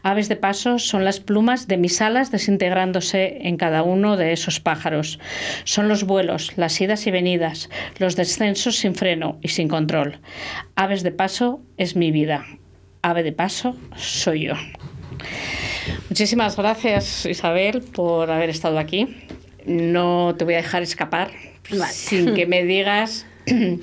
Aves 0.03 0.31
de 0.31 0.37
paso 0.37 0.79
son 0.79 1.05
las 1.05 1.21
plumas 1.21 1.69
de 1.69 1.77
mis 1.77 2.01
alas 2.01 2.31
desintegrándose 2.31 3.47
en 3.47 3.59
cada 3.59 3.83
uno 3.83 4.17
de 4.17 4.33
esos 4.33 4.61
pájaros. 4.61 5.19
Son 5.65 5.89
los 5.89 6.05
vuelos, 6.05 6.57
las 6.57 6.81
idas 6.81 7.07
y 7.07 7.11
venidas, 7.11 7.69
los 7.99 8.17
descensos 8.17 8.77
sin 8.77 8.95
freno 8.95 9.37
y 9.43 9.49
sin 9.49 9.69
control. 9.69 10.21
Aves 10.75 11.03
de 11.03 11.13
paso 11.13 11.61
es 11.77 11.95
mi 11.95 12.11
vida. 12.11 12.47
Ave 13.03 13.25
de 13.25 13.33
paso 13.33 13.77
soy 13.95 14.45
yo. 14.47 14.55
Muchísimas 16.09 16.57
gracias 16.57 17.27
Isabel 17.27 17.83
por 17.83 18.31
haber 18.31 18.49
estado 18.49 18.79
aquí. 18.79 19.19
No 19.67 20.35
te 20.39 20.47
voy 20.47 20.55
a 20.55 20.63
dejar 20.63 20.83
escapar 20.83 21.31
sin 21.91 22.33
que 22.33 22.47
me 22.47 22.65
digas 22.65 23.27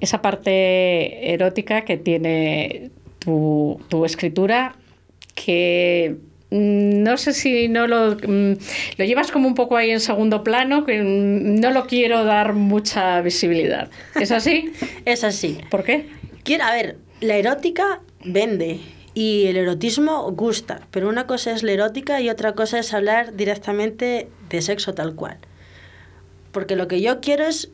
esa 0.00 0.22
parte 0.22 1.32
erótica 1.32 1.84
que 1.84 1.96
tiene 1.96 2.90
tu, 3.18 3.80
tu 3.88 4.04
escritura 4.04 4.76
que 5.34 6.16
no 6.50 7.16
sé 7.18 7.34
si 7.34 7.68
no 7.68 7.86
lo, 7.86 8.16
mm, 8.16 8.52
lo 8.96 9.04
llevas 9.04 9.30
como 9.30 9.46
un 9.48 9.54
poco 9.54 9.76
ahí 9.76 9.90
en 9.90 10.00
segundo 10.00 10.42
plano, 10.42 10.86
que 10.86 11.02
mm, 11.02 11.60
no 11.60 11.70
lo 11.70 11.86
quiero 11.86 12.24
dar 12.24 12.54
mucha 12.54 13.20
visibilidad. 13.20 13.90
¿Es 14.14 14.32
así? 14.32 14.72
es 15.04 15.24
así. 15.24 15.58
¿Por 15.70 15.84
qué? 15.84 16.08
Quiero, 16.44 16.64
a 16.64 16.72
ver, 16.72 16.96
la 17.20 17.36
erótica 17.36 18.00
vende 18.24 18.80
y 19.12 19.46
el 19.46 19.56
erotismo 19.56 20.30
gusta, 20.32 20.80
pero 20.90 21.08
una 21.08 21.26
cosa 21.26 21.52
es 21.52 21.62
la 21.62 21.72
erótica 21.72 22.20
y 22.20 22.30
otra 22.30 22.52
cosa 22.52 22.78
es 22.78 22.94
hablar 22.94 23.36
directamente 23.36 24.28
de 24.48 24.62
sexo 24.62 24.94
tal 24.94 25.14
cual. 25.14 25.36
Porque 26.52 26.76
lo 26.76 26.88
que 26.88 27.02
yo 27.02 27.20
quiero 27.20 27.44
es 27.44 27.70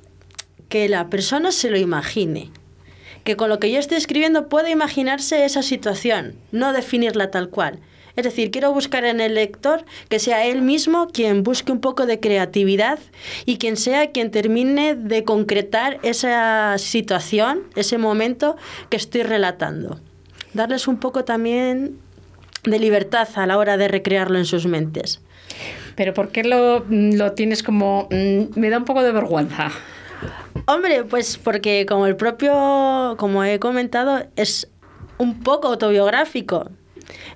que 0.68 0.88
la 0.88 1.10
persona 1.10 1.52
se 1.52 1.70
lo 1.70 1.78
imagine, 1.78 2.50
que 3.24 3.36
con 3.36 3.48
lo 3.48 3.58
que 3.58 3.70
yo 3.70 3.78
estoy 3.78 3.96
escribiendo 3.96 4.48
pueda 4.48 4.70
imaginarse 4.70 5.44
esa 5.44 5.62
situación, 5.62 6.36
no 6.52 6.72
definirla 6.72 7.30
tal 7.30 7.48
cual. 7.48 7.80
Es 8.16 8.24
decir, 8.24 8.52
quiero 8.52 8.72
buscar 8.72 9.04
en 9.04 9.20
el 9.20 9.34
lector 9.34 9.84
que 10.08 10.20
sea 10.20 10.46
él 10.46 10.62
mismo 10.62 11.08
quien 11.08 11.42
busque 11.42 11.72
un 11.72 11.80
poco 11.80 12.06
de 12.06 12.20
creatividad 12.20 13.00
y 13.44 13.58
quien 13.58 13.76
sea 13.76 14.12
quien 14.12 14.30
termine 14.30 14.94
de 14.94 15.24
concretar 15.24 15.98
esa 16.02 16.78
situación, 16.78 17.62
ese 17.74 17.98
momento 17.98 18.56
que 18.88 18.96
estoy 18.96 19.24
relatando. 19.24 20.00
Darles 20.52 20.86
un 20.86 20.98
poco 20.98 21.24
también 21.24 21.98
de 22.62 22.78
libertad 22.78 23.28
a 23.34 23.46
la 23.46 23.58
hora 23.58 23.76
de 23.76 23.88
recrearlo 23.88 24.38
en 24.38 24.44
sus 24.44 24.66
mentes. 24.66 25.20
Pero 25.96 26.14
¿por 26.14 26.30
qué 26.30 26.44
lo, 26.44 26.84
lo 26.88 27.32
tienes 27.32 27.64
como... 27.64 28.08
mm, 28.10 28.58
me 28.58 28.70
da 28.70 28.78
un 28.78 28.84
poco 28.84 29.02
de 29.02 29.10
vergüenza? 29.10 29.72
Hombre, 30.66 31.04
pues 31.04 31.36
porque 31.36 31.84
como 31.86 32.06
el 32.06 32.16
propio, 32.16 33.16
como 33.18 33.44
he 33.44 33.58
comentado, 33.58 34.26
es 34.36 34.68
un 35.18 35.40
poco 35.40 35.68
autobiográfico. 35.68 36.70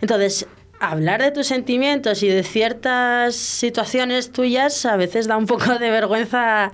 Entonces, 0.01 0.47
hablar 0.81 1.21
de 1.23 1.31
tus 1.31 1.47
sentimientos 1.47 2.23
y 2.23 2.29
de 2.29 2.43
ciertas 2.43 3.35
situaciones 3.35 4.33
tuyas 4.33 4.87
a 4.87 4.97
veces 4.97 5.27
da 5.27 5.37
un 5.37 5.47
poco 5.47 5.79
de 5.79 5.91
vergüenza 5.91 6.73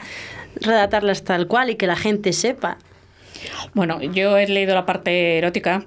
redactarlas 0.57 1.25
tal 1.25 1.49
cual 1.49 1.71
y 1.71 1.75
que 1.75 1.87
la 1.87 1.97
gente 1.97 2.33
sepa. 2.33 2.79
Bueno, 3.75 4.01
yo 4.01 4.37
he 4.37 4.47
leído 4.47 4.75
la 4.75 4.87
parte 4.87 5.39
erótica. 5.39 5.85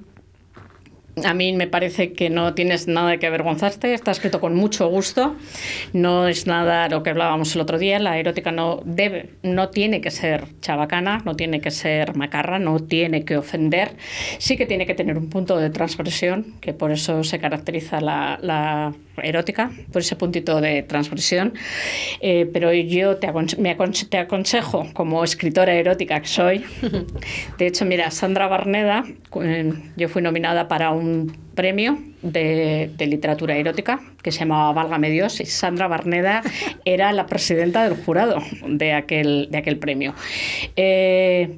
A 1.24 1.34
mí 1.34 1.52
me 1.54 1.68
parece 1.68 2.14
que 2.14 2.30
no 2.30 2.54
tienes 2.54 2.88
nada 2.88 3.10
de 3.12 3.20
que 3.20 3.26
avergonzarte, 3.26 3.94
está 3.94 4.12
escrito 4.12 4.40
con 4.40 4.56
mucho 4.56 4.88
gusto, 4.88 5.36
no 5.92 6.28
es 6.28 6.46
nada 6.46 6.90
lo 6.90 7.02
que 7.02 7.10
hablábamos 7.10 7.56
el 7.56 7.62
otro 7.62 7.80
día, 7.80 7.98
la 7.98 8.20
erótica 8.20 8.52
no 8.52 8.82
debe, 8.86 9.32
no 9.42 9.70
tiene 9.70 10.00
que 10.00 10.12
ser 10.12 10.46
chabacana, 10.62 11.24
no 11.26 11.36
tiene 11.36 11.60
que 11.60 11.72
ser 11.72 12.16
macarra, 12.16 12.60
no 12.60 12.80
tiene 12.80 13.26
que 13.26 13.36
ofender, 13.36 13.96
sí 14.38 14.58
que 14.58 14.68
tiene 14.68 14.86
que 14.86 14.94
tener 14.94 15.18
un 15.18 15.30
punto 15.30 15.58
de 15.58 15.72
transgresión, 15.72 16.54
que 16.62 16.74
por 16.74 16.92
eso 16.92 17.24
se 17.24 17.40
caracteriza 17.40 18.00
la, 18.00 18.38
la 18.42 18.94
erótica, 19.24 19.72
por 19.92 20.04
ese 20.04 20.16
puntito 20.16 20.62
de 20.62 20.84
transgresión, 20.84 21.54
eh, 22.22 22.48
pero 22.54 22.72
yo 22.74 23.18
te, 23.18 23.26
aconse 23.26 23.58
me 23.58 23.72
aconse 23.72 24.06
te 24.06 24.20
aconsejo, 24.20 24.86
como 24.94 25.24
escritora 25.24 25.74
erótica 25.74 26.20
que 26.20 26.28
soy, 26.28 26.64
de 27.58 27.68
hecho, 27.68 27.86
mira, 27.86 28.12
Sandra 28.12 28.48
Barneda, 28.48 29.04
eh, 29.42 29.74
yo 29.96 30.10
fui 30.10 30.22
nominada 30.22 30.68
para 30.68 30.92
un 30.92 31.07
premio 31.56 31.98
de, 32.22 32.92
de, 32.96 33.08
literatura 33.08 33.56
erótica 33.56 34.00
que 34.22 34.32
se 34.32 34.40
llamaba 34.40 34.74
Válgame 34.74 35.10
Dios 35.10 35.40
y 35.40 35.46
Sandra 35.46 35.88
Barneda 35.88 36.42
era 36.86 37.12
la 37.12 37.26
presidenta 37.26 37.84
del 37.84 37.98
jurado 38.04 38.38
de 38.68 38.94
aquel, 38.94 39.48
de 39.52 39.58
aquel 39.58 39.78
premio. 39.78 40.14
Eh, 40.76 41.58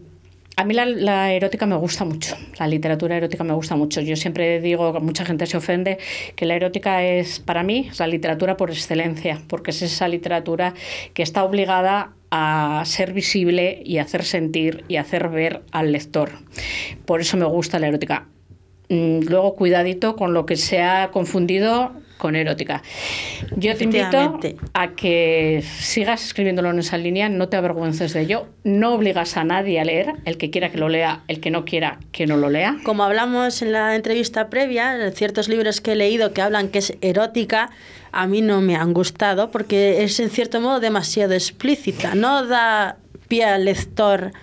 a 0.60 0.66
mí 0.66 0.74
la, 0.74 0.86
la, 0.86 1.32
erótica 1.32 1.66
me 1.66 1.78
gusta 1.78 2.04
mucho, 2.04 2.36
la 2.60 2.68
literatura 2.68 3.16
erótica 3.16 3.46
me 3.46 3.54
gusta 3.54 3.78
mucho. 3.78 4.02
Yo 4.02 4.18
siempre 4.18 4.60
digo, 4.60 5.00
mucha 5.00 5.24
gente 5.24 5.46
se 5.46 5.56
ofende, 5.56 6.00
que 6.36 6.46
la 6.46 6.56
erótica 6.56 7.02
es, 7.02 7.40
para 7.40 7.64
mí, 7.64 7.88
es 7.90 8.00
la 8.00 8.08
literatura 8.08 8.58
por 8.58 8.70
excelencia, 8.70 9.42
porque 9.48 9.72
es 9.72 9.82
esa 9.82 10.10
literatura 10.10 10.74
que 11.14 11.24
está 11.24 11.46
obligada 11.46 12.12
a 12.30 12.84
ser 12.86 13.14
visible 13.14 13.82
y 13.86 14.00
hacer 14.00 14.26
sentir 14.26 14.84
y 14.90 14.98
hacer 14.98 15.30
ver 15.30 15.64
al 15.72 15.94
lector. 15.94 16.32
Por 17.06 17.22
eso 17.22 17.38
me 17.38 17.46
gusta 17.46 17.80
la 17.80 17.88
erótica. 17.88 18.28
Mm, 18.90 19.20
luego 19.28 19.56
cuidadito 19.56 20.16
con 20.16 20.34
lo 20.34 20.46
que 20.46 20.56
se 20.56 20.82
ha 20.82 21.12
confundido 21.12 21.92
con 22.18 22.36
erótica. 22.36 22.84
Yo 23.56 23.76
te 23.76 23.86
invito 23.86 24.40
a 24.74 24.90
que 24.90 25.64
sigas 25.64 26.26
escribiéndolo 26.26 26.70
en 26.70 26.80
esa 26.80 26.98
línea, 26.98 27.30
no 27.30 27.48
te 27.50 27.56
avergüences 27.56 28.14
de 28.14 28.22
ello, 28.22 28.48
no 28.64 28.94
obligas 28.94 29.38
a 29.38 29.44
nadie 29.46 29.80
a 29.80 29.86
leer, 29.86 30.14
el 30.26 30.38
que 30.38 30.50
quiera 30.50 30.70
que 30.70 30.78
lo 30.78 30.90
lea, 30.90 31.24
el 31.28 31.40
que 31.40 31.50
no 31.50 31.66
quiera 31.66 32.00
que 32.12 32.28
no 32.28 32.36
lo 32.36 32.50
lea. 32.50 32.78
Como 32.84 33.04
hablamos 33.04 33.62
en 33.62 33.72
la 33.72 33.96
entrevista 33.96 34.50
previa, 34.50 35.12
ciertos 35.12 35.48
libros 35.48 35.82
que 35.82 35.94
he 35.94 35.96
leído 35.96 36.34
que 36.34 36.42
hablan 36.42 36.68
que 36.70 36.80
es 36.80 36.98
erótica, 37.02 37.70
a 38.12 38.28
mí 38.28 38.42
no 38.42 38.60
me 38.60 38.76
han 38.76 38.94
gustado 38.94 39.50
porque 39.50 40.04
es 40.04 40.20
en 40.20 40.30
cierto 40.30 40.60
modo 40.60 40.80
demasiado 40.82 41.34
explícita, 41.34 42.16
no 42.16 42.46
da 42.46 42.98
pie 43.30 43.46
al 43.46 43.66
lector 43.66 44.34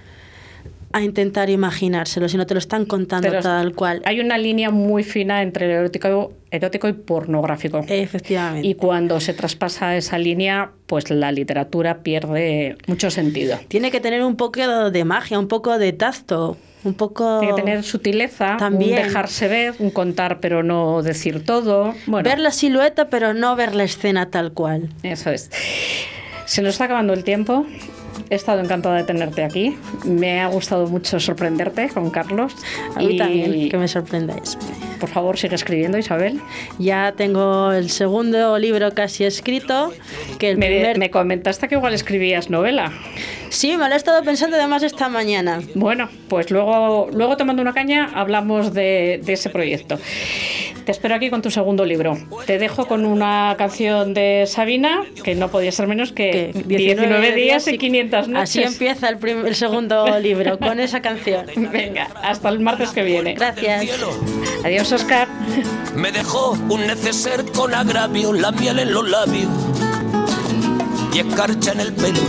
a 0.96 1.02
intentar 1.02 1.50
imaginárselo, 1.50 2.28
sino 2.28 2.46
te 2.46 2.54
lo 2.54 2.58
están 2.58 2.84
contando 2.84 3.28
Pero 3.28 3.42
tal 3.42 3.74
cual. 3.74 4.02
Hay 4.04 4.20
una 4.20 4.38
línea 4.38 4.70
muy 4.70 5.02
fina 5.02 5.42
entre 5.42 5.66
el 5.66 5.72
erótico, 5.72 6.32
erótico 6.50 6.88
y 6.88 6.92
pornográfico. 6.92 7.84
Efectivamente. 7.86 8.66
Y 8.66 8.74
cuando 8.74 9.20
se 9.20 9.34
traspasa 9.34 9.96
esa 9.96 10.18
línea, 10.18 10.70
pues 10.86 11.10
la 11.10 11.32
literatura 11.32 12.02
pierde 12.02 12.76
mucho 12.86 13.10
sentido. 13.10 13.58
Tiene 13.68 13.90
que 13.90 14.00
tener 14.00 14.22
un 14.22 14.36
poco 14.36 14.90
de 14.90 15.04
magia, 15.04 15.38
un 15.38 15.48
poco 15.48 15.78
de 15.78 15.92
tacto, 15.92 16.56
un 16.84 16.94
poco... 16.94 17.40
Tiene 17.40 17.54
que 17.54 17.62
tener 17.62 17.82
sutileza, 17.82 18.56
También. 18.58 18.98
un 18.98 19.04
dejarse 19.04 19.48
ver, 19.48 19.74
un 19.78 19.90
contar 19.90 20.40
pero 20.40 20.62
no 20.62 21.02
decir 21.02 21.44
todo. 21.44 21.94
Bueno. 22.06 22.28
Ver 22.28 22.38
la 22.38 22.50
silueta 22.50 23.10
pero 23.10 23.34
no 23.34 23.56
ver 23.56 23.74
la 23.74 23.84
escena 23.84 24.30
tal 24.30 24.52
cual. 24.52 24.88
Eso 25.02 25.30
es. 25.30 25.50
Se 26.46 26.62
nos 26.62 26.74
está 26.74 26.84
acabando 26.84 27.12
el 27.12 27.24
tiempo. 27.24 27.66
He 28.28 28.34
estado 28.34 28.60
encantada 28.60 28.96
de 28.96 29.04
tenerte 29.04 29.44
aquí. 29.44 29.76
Me 30.04 30.40
ha 30.40 30.48
gustado 30.48 30.86
mucho 30.86 31.20
sorprenderte 31.20 31.88
con 31.88 32.10
Carlos. 32.10 32.54
A 32.96 33.00
mí 33.00 33.14
y... 33.14 33.18
también, 33.18 33.68
que 33.68 33.78
me 33.78 33.88
sorprendáis. 33.88 34.58
Por 34.98 35.08
favor, 35.08 35.38
sigue 35.38 35.54
escribiendo, 35.54 35.98
Isabel. 35.98 36.40
Ya 36.78 37.12
tengo 37.16 37.72
el 37.72 37.90
segundo 37.90 38.58
libro 38.58 38.92
casi 38.94 39.24
escrito. 39.24 39.92
Que 40.38 40.50
el 40.50 40.58
me, 40.58 40.66
primer... 40.66 40.98
me 40.98 41.10
comentaste 41.10 41.68
que 41.68 41.76
igual 41.76 41.94
escribías 41.94 42.50
novela. 42.50 42.92
Sí, 43.48 43.76
me 43.76 43.88
lo 43.88 43.94
he 43.94 43.96
estado 43.96 44.22
pensando 44.24 44.56
además 44.56 44.82
esta 44.82 45.08
mañana. 45.08 45.60
Bueno, 45.74 46.08
pues 46.28 46.50
luego, 46.50 47.08
luego 47.12 47.36
tomando 47.36 47.62
una 47.62 47.72
caña 47.72 48.10
hablamos 48.14 48.74
de, 48.74 49.20
de 49.24 49.32
ese 49.32 49.50
proyecto. 49.50 49.98
Te 50.86 50.92
espero 50.92 51.16
aquí 51.16 51.30
con 51.30 51.42
tu 51.42 51.50
segundo 51.50 51.84
libro. 51.84 52.16
Te 52.46 52.58
dejo 52.58 52.86
con 52.86 53.04
una 53.04 53.56
canción 53.58 54.14
de 54.14 54.44
Sabina, 54.46 55.04
que 55.24 55.34
no 55.34 55.48
podía 55.48 55.72
ser 55.72 55.88
menos 55.88 56.12
que 56.12 56.52
19, 56.54 56.76
19 56.76 57.32
días 57.32 57.66
y 57.66 57.76
500 57.76 58.15
noches. 58.22 58.42
Así 58.42 58.62
empieza 58.62 59.08
el, 59.08 59.18
primer, 59.18 59.46
el 59.46 59.54
segundo 59.54 60.18
libro, 60.18 60.58
con 60.58 60.80
esa 60.80 61.00
canción. 61.00 61.46
Venga, 61.56 62.08
hasta 62.22 62.48
el 62.48 62.60
martes 62.60 62.90
que 62.90 63.02
viene. 63.02 63.34
Gracias. 63.34 63.86
Adiós, 64.64 64.92
Oscar. 64.92 65.28
Me 65.94 66.12
dejó 66.12 66.52
un 66.68 66.86
neceser 66.86 67.44
con 67.52 67.74
agravio, 67.74 68.32
la 68.32 68.52
miel 68.52 68.78
en 68.78 68.92
los 68.92 69.08
labios 69.08 69.50
y 71.16 71.20
escarcha 71.20 71.72
en 71.72 71.80
el 71.80 71.94
pelo. 71.94 72.20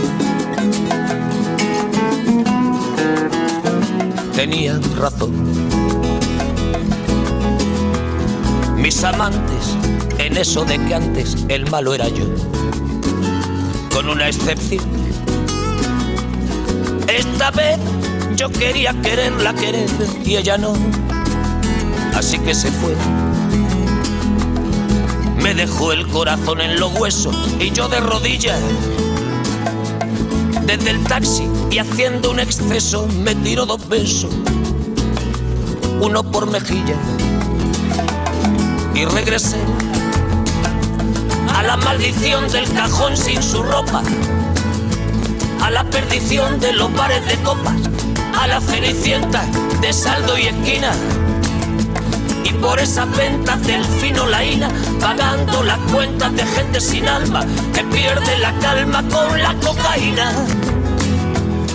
Tenía 4.34 4.78
razón. 4.96 5.32
Mis 8.76 9.04
amantes, 9.04 9.76
en 10.18 10.36
eso 10.36 10.64
de 10.64 10.78
que 10.78 10.94
antes 10.94 11.36
el 11.48 11.70
malo 11.70 11.94
era 11.94 12.08
yo, 12.08 12.24
con 13.92 14.08
una 14.08 14.28
excepción. 14.28 15.07
Esta 17.08 17.50
vez 17.50 17.78
yo 18.36 18.50
quería 18.50 18.92
quererla 19.02 19.54
querer 19.54 19.88
y 20.24 20.36
ella 20.36 20.58
no, 20.58 20.74
así 22.14 22.38
que 22.38 22.54
se 22.54 22.70
fue. 22.70 22.94
Me 25.42 25.54
dejó 25.54 25.92
el 25.92 26.06
corazón 26.08 26.60
en 26.60 26.78
los 26.78 26.92
huesos 26.98 27.34
y 27.58 27.70
yo 27.70 27.88
de 27.88 28.00
rodillas. 28.00 28.60
Desde 30.66 30.90
el 30.90 31.02
taxi 31.04 31.48
y 31.70 31.78
haciendo 31.78 32.30
un 32.30 32.40
exceso 32.40 33.06
me 33.24 33.34
tiró 33.34 33.64
dos 33.64 33.88
besos, 33.88 34.30
uno 36.00 36.22
por 36.22 36.46
mejilla 36.50 36.96
y 38.94 39.04
regresé 39.04 39.56
a 41.54 41.62
la 41.62 41.76
maldición 41.76 42.50
del 42.50 42.70
cajón 42.72 43.16
sin 43.16 43.42
su 43.42 43.62
ropa, 43.62 44.02
a 45.62 45.70
la 45.70 45.84
perdición 45.84 46.60
de 46.60 46.72
los 46.72 46.92
bares 46.94 47.26
de 47.26 47.36
copas, 47.42 47.74
a 48.38 48.46
la 48.46 48.60
cenicienta 48.60 49.44
de 49.80 49.92
saldo 49.92 50.38
y 50.38 50.46
esquina. 50.46 50.92
Y 52.44 52.52
por 52.54 52.78
esas 52.78 53.10
ventas 53.16 53.62
del 53.66 53.84
fino 53.84 54.26
laína, 54.26 54.68
pagando 55.00 55.62
las 55.62 55.78
cuentas 55.92 56.34
de 56.34 56.44
gente 56.46 56.80
sin 56.80 57.08
alma 57.08 57.44
que 57.74 57.84
pierde 57.84 58.38
la 58.38 58.52
calma 58.58 59.02
con 59.08 59.42
la 59.42 59.54
cocaína, 59.54 60.32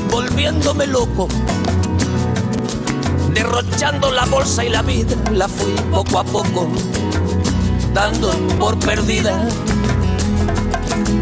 volviéndome 0.09 0.87
loco 0.87 1.27
derrochando 3.33 4.11
la 4.11 4.25
bolsa 4.25 4.63
y 4.63 4.69
la 4.69 4.81
vida, 4.81 5.15
la 5.31 5.47
fui 5.47 5.73
poco 5.91 6.19
a 6.19 6.23
poco 6.23 6.67
dando 7.93 8.31
por 8.59 8.77
perdida. 8.79 9.47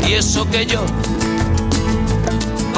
Y 0.08 0.14
eso 0.14 0.50
que 0.50 0.66
yo, 0.66 0.84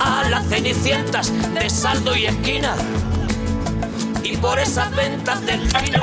a 0.00 0.28
las 0.28 0.46
cenicientas 0.48 1.32
de 1.54 1.68
saldo 1.70 2.16
y 2.16 2.26
esquina. 2.26 2.74
Y 4.22 4.36
por 4.36 4.58
esas 4.58 4.90
ventas 4.94 5.44
del 5.44 5.60
vino. 5.60 6.02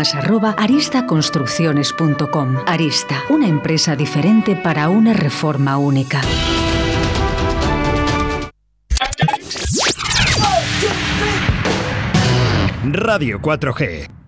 arroba 0.00 0.54
aristaconstrucciones.com. 0.58 2.56
Arista, 2.66 3.22
una 3.28 3.46
empresa 3.46 3.94
diferente 3.94 4.56
para 4.56 4.88
una 4.88 5.12
reforma 5.12 5.76
única. 5.76 6.22
Radio 12.84 13.40
4G. 13.40 14.21